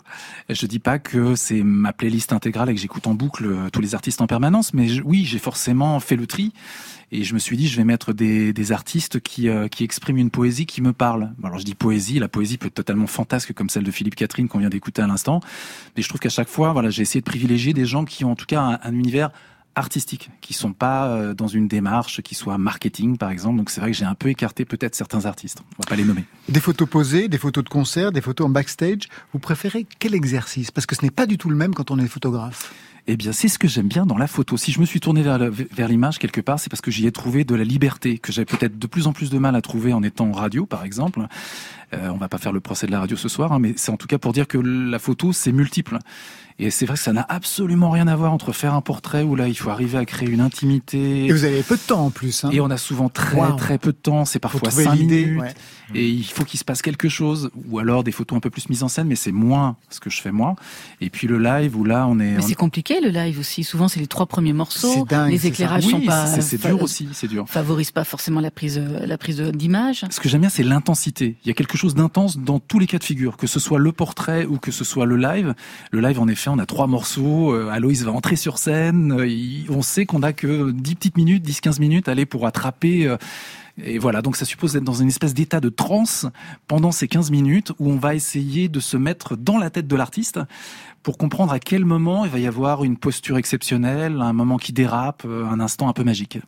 Je 0.47 0.65
dis 0.67 0.77
pas 0.77 0.99
que 0.99 1.33
c'est 1.35 1.63
ma 1.63 1.91
playlist 1.91 2.33
intégrale 2.33 2.69
et 2.69 2.75
que 2.75 2.79
j'écoute 2.79 3.07
en 3.07 3.15
boucle 3.15 3.45
euh, 3.47 3.69
tous 3.71 3.81
les 3.81 3.95
artistes 3.95 4.21
en 4.21 4.27
permanence, 4.27 4.75
mais 4.75 4.87
je- 4.89 5.01
oui, 5.01 5.25
j'ai 5.25 5.39
forcément 5.39 5.99
fait 5.99 6.15
le 6.15 6.27
tri 6.27 6.53
et 7.11 7.23
je 7.23 7.33
me 7.33 7.39
suis 7.39 7.57
dit 7.57 7.67
je 7.67 7.77
vais 7.77 7.83
mettre 7.83 8.13
des, 8.13 8.53
des 8.53 8.71
artistes 8.71 9.19
qui, 9.21 9.49
euh, 9.49 9.67
qui 9.67 9.83
expriment 9.83 10.17
une 10.19 10.29
poésie 10.31 10.67
qui 10.67 10.81
me 10.83 10.93
parle. 10.93 11.31
Alors 11.43 11.57
je 11.57 11.65
dis 11.65 11.73
poésie, 11.75 12.19
la 12.19 12.27
poésie 12.29 12.57
peut 12.59 12.67
être 12.67 12.75
totalement 12.75 13.07
fantasque 13.07 13.53
comme 13.53 13.69
celle 13.69 13.83
de 13.85 13.91
Philippe 13.91 14.15
Catherine 14.15 14.47
qu'on 14.47 14.59
vient 14.59 14.69
d'écouter 14.69 15.01
à 15.01 15.07
l'instant, 15.07 15.39
mais 15.97 16.03
je 16.03 16.07
trouve 16.09 16.19
qu'à 16.19 16.29
chaque 16.29 16.49
fois, 16.49 16.73
voilà, 16.73 16.91
j'ai 16.91 17.01
essayé 17.01 17.21
de 17.21 17.25
privilégier 17.25 17.73
des 17.73 17.85
gens 17.85 18.05
qui 18.05 18.23
ont 18.23 18.31
en 18.31 18.35
tout 18.35 18.45
cas 18.45 18.61
un, 18.61 18.79
un 18.83 18.93
univers 18.93 19.31
artistiques, 19.75 20.29
qui 20.41 20.53
sont 20.53 20.73
pas 20.73 21.07
euh, 21.07 21.33
dans 21.33 21.47
une 21.47 21.67
démarche 21.67 22.21
qui 22.21 22.35
soit 22.35 22.57
marketing 22.57 23.17
par 23.17 23.31
exemple. 23.31 23.57
Donc 23.57 23.69
c'est 23.69 23.81
vrai 23.81 23.91
que 23.91 23.97
j'ai 23.97 24.05
un 24.05 24.15
peu 24.15 24.29
écarté 24.29 24.65
peut-être 24.65 24.95
certains 24.95 25.25
artistes. 25.25 25.61
On 25.77 25.83
va 25.83 25.89
pas 25.89 25.95
les 25.95 26.03
nommer. 26.03 26.25
Des 26.49 26.59
photos 26.59 26.89
posées, 26.89 27.27
des 27.27 27.37
photos 27.37 27.63
de 27.63 27.69
concert, 27.69 28.11
des 28.11 28.21
photos 28.21 28.47
en 28.47 28.49
backstage. 28.49 29.09
Vous 29.33 29.39
préférez 29.39 29.85
quel 29.99 30.13
exercice? 30.13 30.71
Parce 30.71 30.85
que 30.85 30.95
ce 30.95 31.03
n'est 31.03 31.11
pas 31.11 31.25
du 31.25 31.37
tout 31.37 31.49
le 31.49 31.55
même 31.55 31.73
quand 31.73 31.91
on 31.91 31.99
est 31.99 32.07
photographe. 32.07 32.73
Eh 33.07 33.17
bien, 33.17 33.31
c'est 33.31 33.47
ce 33.47 33.57
que 33.57 33.67
j'aime 33.67 33.87
bien 33.87 34.05
dans 34.05 34.17
la 34.17 34.27
photo. 34.27 34.57
Si 34.57 34.71
je 34.71 34.79
me 34.79 34.85
suis 34.85 34.99
tourné 34.99 35.23
vers, 35.23 35.39
vers 35.39 35.87
l'image 35.87 36.19
quelque 36.19 36.39
part, 36.39 36.59
c'est 36.59 36.69
parce 36.69 36.81
que 36.81 36.91
j'y 36.91 37.07
ai 37.07 37.11
trouvé 37.11 37.43
de 37.43 37.55
la 37.55 37.63
liberté 37.63 38.19
que 38.19 38.31
j'ai 38.31 38.45
peut-être 38.45 38.77
de 38.77 38.87
plus 38.87 39.07
en 39.07 39.13
plus 39.13 39.31
de 39.31 39.39
mal 39.39 39.55
à 39.55 39.61
trouver 39.61 39.91
en 39.91 40.03
étant 40.03 40.27
en 40.27 40.31
radio, 40.31 40.67
par 40.67 40.83
exemple. 40.83 41.25
Euh, 41.93 42.09
on 42.09 42.17
va 42.17 42.29
pas 42.29 42.37
faire 42.37 42.53
le 42.53 42.59
procès 42.61 42.87
de 42.87 42.91
la 42.91 42.99
radio 43.01 43.17
ce 43.17 43.27
soir, 43.29 43.51
hein, 43.51 43.59
mais 43.59 43.73
c'est 43.75 43.91
en 43.91 43.97
tout 43.97 44.07
cas 44.07 44.17
pour 44.17 44.31
dire 44.33 44.47
que 44.47 44.57
la 44.57 44.97
photo, 44.99 45.33
c'est 45.33 45.51
multiple. 45.51 45.97
Et 46.59 46.69
c'est 46.69 46.85
vrai 46.85 46.95
que 46.95 47.01
ça 47.01 47.11
n'a 47.13 47.25
absolument 47.27 47.89
rien 47.89 48.07
à 48.07 48.15
voir 48.15 48.31
entre 48.31 48.51
faire 48.51 48.75
un 48.75 48.81
portrait 48.81 49.23
où 49.23 49.35
là, 49.35 49.47
il 49.47 49.55
faut 49.55 49.71
arriver 49.71 49.97
à 49.97 50.05
créer 50.05 50.29
une 50.29 50.41
intimité. 50.41 51.25
Et 51.25 51.31
vous 51.31 51.43
avez 51.43 51.63
peu 51.63 51.75
de 51.75 51.81
temps 51.81 52.05
en 52.05 52.09
plus. 52.11 52.43
Hein. 52.43 52.49
Et 52.51 52.59
on 52.61 52.69
a 52.69 52.77
souvent 52.77 53.09
très 53.09 53.35
Wow. 53.39 53.55
très 53.55 53.77
peu 53.79 53.91
de 53.91 53.97
temps, 53.97 54.25
c'est 54.25 54.37
parfois 54.37 54.69
trouver 54.69 54.83
cinq 54.83 54.95
l'idée, 54.95 55.25
minutes. 55.25 55.41
ouais. 55.41 55.53
Et 55.95 56.07
il 56.07 56.23
faut 56.23 56.45
qu'il 56.45 56.59
se 56.59 56.63
passe 56.63 56.81
quelque 56.81 57.09
chose, 57.09 57.49
ou 57.67 57.79
alors 57.79 58.03
des 58.03 58.11
photos 58.11 58.37
un 58.37 58.39
peu 58.39 58.49
plus 58.51 58.69
mises 58.69 58.83
en 58.83 58.87
scène, 58.89 59.07
mais 59.07 59.15
c'est 59.15 59.31
moins 59.31 59.75
ce 59.89 59.99
que 59.99 60.09
je 60.09 60.21
fais 60.21 60.31
moi. 60.31 60.55
Et 61.01 61.09
puis 61.09 61.27
le 61.27 61.39
live 61.39 61.75
où 61.75 61.83
là 61.83 62.05
on 62.07 62.19
est. 62.19 62.31
Mais 62.33 62.37
on- 62.37 62.47
c'est 62.47 62.53
compliqué 62.55 63.01
le 63.01 63.09
live 63.09 63.39
aussi. 63.39 63.63
Souvent, 63.63 63.87
c'est 63.87 63.99
les 63.99 64.07
trois 64.07 64.27
premiers 64.27 64.53
morceaux. 64.53 64.93
C'est 64.93 65.07
dingue, 65.07 65.31
les 65.31 65.47
éclairages 65.47 65.85
Oui, 65.85 65.91
sont 65.91 66.01
pas. 66.01 66.27
c'est- 66.27 66.65
dur 66.67 66.81
aussi, 66.83 67.09
c'est 67.13 67.27
dur. 67.27 67.45
Favorisent 67.49 67.91
pas 67.91 68.03
forcément 68.03 68.39
la 68.39 68.51
prise, 68.51 68.77
euh, 68.77 69.05
la 69.05 69.17
prise 69.17 69.39
d'image. 69.41 70.05
Ce 70.11 70.19
que 70.19 70.29
j'aime 70.29 70.41
bien, 70.41 70.49
c'est 70.49 70.63
l'intensité. 70.63 71.37
Il 71.43 71.47
y 71.47 71.51
a 71.51 71.55
quelque 71.55 71.77
chose 71.77 71.80
d'intense 71.89 72.37
dans 72.37 72.59
tous 72.59 72.79
les 72.79 72.87
cas 72.87 72.97
de 72.97 73.03
figure, 73.03 73.37
que 73.37 73.47
ce 73.47 73.59
soit 73.59 73.79
le 73.79 73.91
portrait 73.91 74.45
ou 74.45 74.57
que 74.57 74.71
ce 74.71 74.83
soit 74.83 75.05
le 75.05 75.17
live. 75.17 75.53
Le 75.91 75.99
live, 75.99 76.19
en 76.19 76.27
effet, 76.27 76.49
on 76.49 76.59
a 76.59 76.65
trois 76.65 76.87
morceaux. 76.87 77.51
euh, 77.53 77.69
Aloïs 77.69 78.03
va 78.03 78.11
entrer 78.11 78.35
sur 78.35 78.57
scène. 78.57 79.11
euh, 79.19 79.63
on 79.69 79.81
sait 79.81 80.05
qu'on 80.05 80.23
a 80.23 80.33
que 80.33 80.71
10 80.71 80.95
petites 80.95 81.17
minutes, 81.17 81.45
10-15 81.47 81.79
minutes, 81.79 82.07
aller 82.07 82.25
pour 82.25 82.45
attraper. 82.47 83.07
euh, 83.07 83.17
et 83.83 83.97
voilà, 83.97 84.21
donc 84.21 84.35
ça 84.35 84.45
suppose 84.45 84.73
d'être 84.73 84.83
dans 84.83 84.93
une 84.93 85.07
espèce 85.07 85.33
d'état 85.33 85.59
de 85.59 85.69
transe 85.69 86.27
pendant 86.67 86.91
ces 86.91 87.07
15 87.07 87.31
minutes 87.31 87.71
où 87.79 87.89
on 87.89 87.97
va 87.97 88.15
essayer 88.15 88.67
de 88.69 88.79
se 88.79 88.97
mettre 88.97 89.35
dans 89.35 89.57
la 89.57 89.69
tête 89.69 89.87
de 89.87 89.95
l'artiste 89.95 90.39
pour 91.03 91.17
comprendre 91.17 91.51
à 91.53 91.59
quel 91.59 91.85
moment 91.85 92.25
il 92.25 92.31
va 92.31 92.39
y 92.39 92.47
avoir 92.47 92.83
une 92.83 92.97
posture 92.97 93.37
exceptionnelle, 93.37 94.21
un 94.21 94.33
moment 94.33 94.57
qui 94.57 94.73
dérape, 94.73 95.25
un 95.25 95.59
instant 95.59 95.87
un 95.89 95.93
peu 95.93 96.03
magique. 96.03 96.39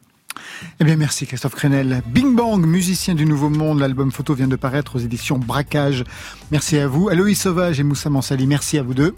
Eh 0.79 0.83
bien, 0.83 0.95
merci 0.95 1.25
Christophe 1.25 1.55
Crenel. 1.55 2.01
Bing 2.07 2.35
Bang, 2.35 2.65
musicien 2.65 3.15
du 3.15 3.25
Nouveau 3.25 3.49
Monde. 3.49 3.79
L'album 3.79 4.11
photo 4.11 4.33
vient 4.33 4.47
de 4.47 4.55
paraître 4.55 4.95
aux 4.95 4.99
éditions 4.99 5.37
Braquage. 5.37 6.03
Merci 6.51 6.77
à 6.77 6.87
vous. 6.87 7.09
Aloïs 7.09 7.39
Sauvage 7.39 7.79
et 7.79 7.83
Moussa 7.83 8.09
Mansali, 8.09 8.47
merci 8.47 8.77
à 8.77 8.83
vous 8.83 8.93
deux. 8.93 9.15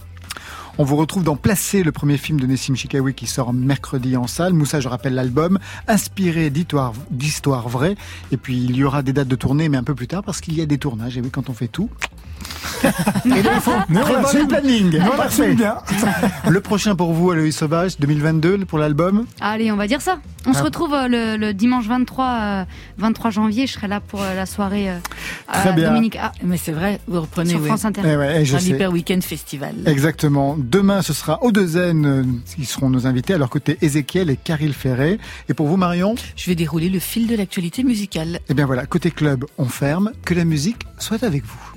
On 0.78 0.84
vous 0.84 0.98
retrouve 0.98 1.24
dans 1.24 1.38
Placé, 1.38 1.84
le 1.84 1.92
premier 1.94 2.18
film 2.18 2.38
de 2.40 2.46
Nessim 2.48 2.76
Chikawi 2.76 3.14
qui 3.14 3.28
sort 3.28 3.54
mercredi 3.54 4.18
en 4.18 4.28
salle. 4.28 4.52
Moussa, 4.54 4.82
je 4.82 4.90
rappelle 4.90 5.14
l'album, 5.14 5.58
inspiré 5.88 6.50
d'histoires 6.50 7.70
vraies. 7.70 7.96
Et 8.32 8.38
puis, 8.38 8.58
il 8.58 8.76
y 8.76 8.84
aura 8.84 9.02
des 9.02 9.14
dates 9.14 9.30
de 9.30 9.36
tournée, 9.38 9.70
mais 9.70 9.78
un 9.78 9.84
peu 9.84 9.96
plus 9.96 10.08
tard, 10.08 10.24
parce 10.24 10.42
qu'il 10.42 10.56
y 10.56 10.62
a 10.62 10.66
des 10.66 10.78
tournages. 10.78 11.18
Et 11.18 11.22
oui, 11.22 11.30
quand 11.32 11.50
on 11.50 11.54
fait 11.54 11.70
tout. 11.70 11.90
Et 13.26 13.42
là, 13.42 13.52
il 13.56 13.62
faut 13.62 13.72
Mais 13.90 14.02
on 14.04 14.22
l'assume. 14.22 14.42
le 14.42 14.48
planning. 14.48 15.00
Parfait. 15.16 15.56
bien. 15.56 15.78
Le 16.50 16.60
prochain 16.62 16.96
pour 16.96 17.14
vous, 17.14 17.32
Aloïs 17.32 17.56
Sauvage, 17.56 17.98
2022 18.00 18.66
pour 18.66 18.78
l'album. 18.78 19.26
Allez, 19.40 19.72
on 19.72 19.76
va 19.78 19.88
dire 19.88 20.02
ça. 20.02 20.20
On 20.46 20.54
se 20.54 20.60
Ah. 20.60 20.64
retrouve 20.64 20.94
euh, 20.94 21.08
le, 21.08 21.38
le 21.38 21.54
dimanche 21.54 21.88
23, 21.88 22.26
euh, 22.26 22.66
23 22.98 23.32
janvier. 23.32 23.66
Je 23.66 23.74
serai 23.74 23.88
là 23.88 24.00
pour 24.00 24.22
euh, 24.22 24.36
la 24.36 24.46
soirée 24.46 24.92
euh, 24.92 24.98
Très 25.52 25.70
à 25.70 25.72
bien. 25.72 25.88
Dominique 25.90 26.18
A. 26.18 26.34
Mais 26.44 26.58
c'est 26.58 26.72
vrai, 26.74 27.00
vous 27.08 27.22
reprenez 27.22 27.52
Sur. 27.52 27.66
France 27.66 27.86
Inter. 27.86 28.02
Eh 28.06 28.16
ouais, 28.16 28.46
je 28.46 28.56
un 28.56 28.60
sais. 28.60 28.70
hyper 28.70 28.92
week-end 28.92 29.20
festival. 29.22 29.74
Exactement. 29.88 30.56
Demain, 30.66 31.04
ce 31.04 31.14
sera 31.14 31.44
Odezen 31.44 32.06
euh, 32.06 32.24
qui 32.56 32.66
seront 32.66 32.90
nos 32.90 33.06
invités. 33.06 33.36
À 33.36 33.38
leur 33.38 33.52
côté, 33.52 33.78
Ézéchiel 33.82 34.32
et 34.32 34.36
Caril 34.36 34.74
Ferré. 34.74 35.20
Et 35.48 35.54
pour 35.54 35.68
vous, 35.68 35.78
Marion 35.78 36.16
Je 36.36 36.50
vais 36.50 36.56
dérouler 36.56 36.90
le 36.90 36.98
fil 36.98 37.28
de 37.28 37.36
l'actualité 37.36 37.84
musicale. 37.84 38.40
Eh 38.50 38.56
bien 38.56 38.66
voilà, 38.66 38.88
côté 38.88 39.12
club, 39.12 39.46
on 39.60 39.66
ferme. 39.66 40.12
Que 40.24 40.34
la 40.34 40.44
musique 40.44 40.82
soit 40.98 41.22
avec 41.24 41.44
vous. 41.46 41.75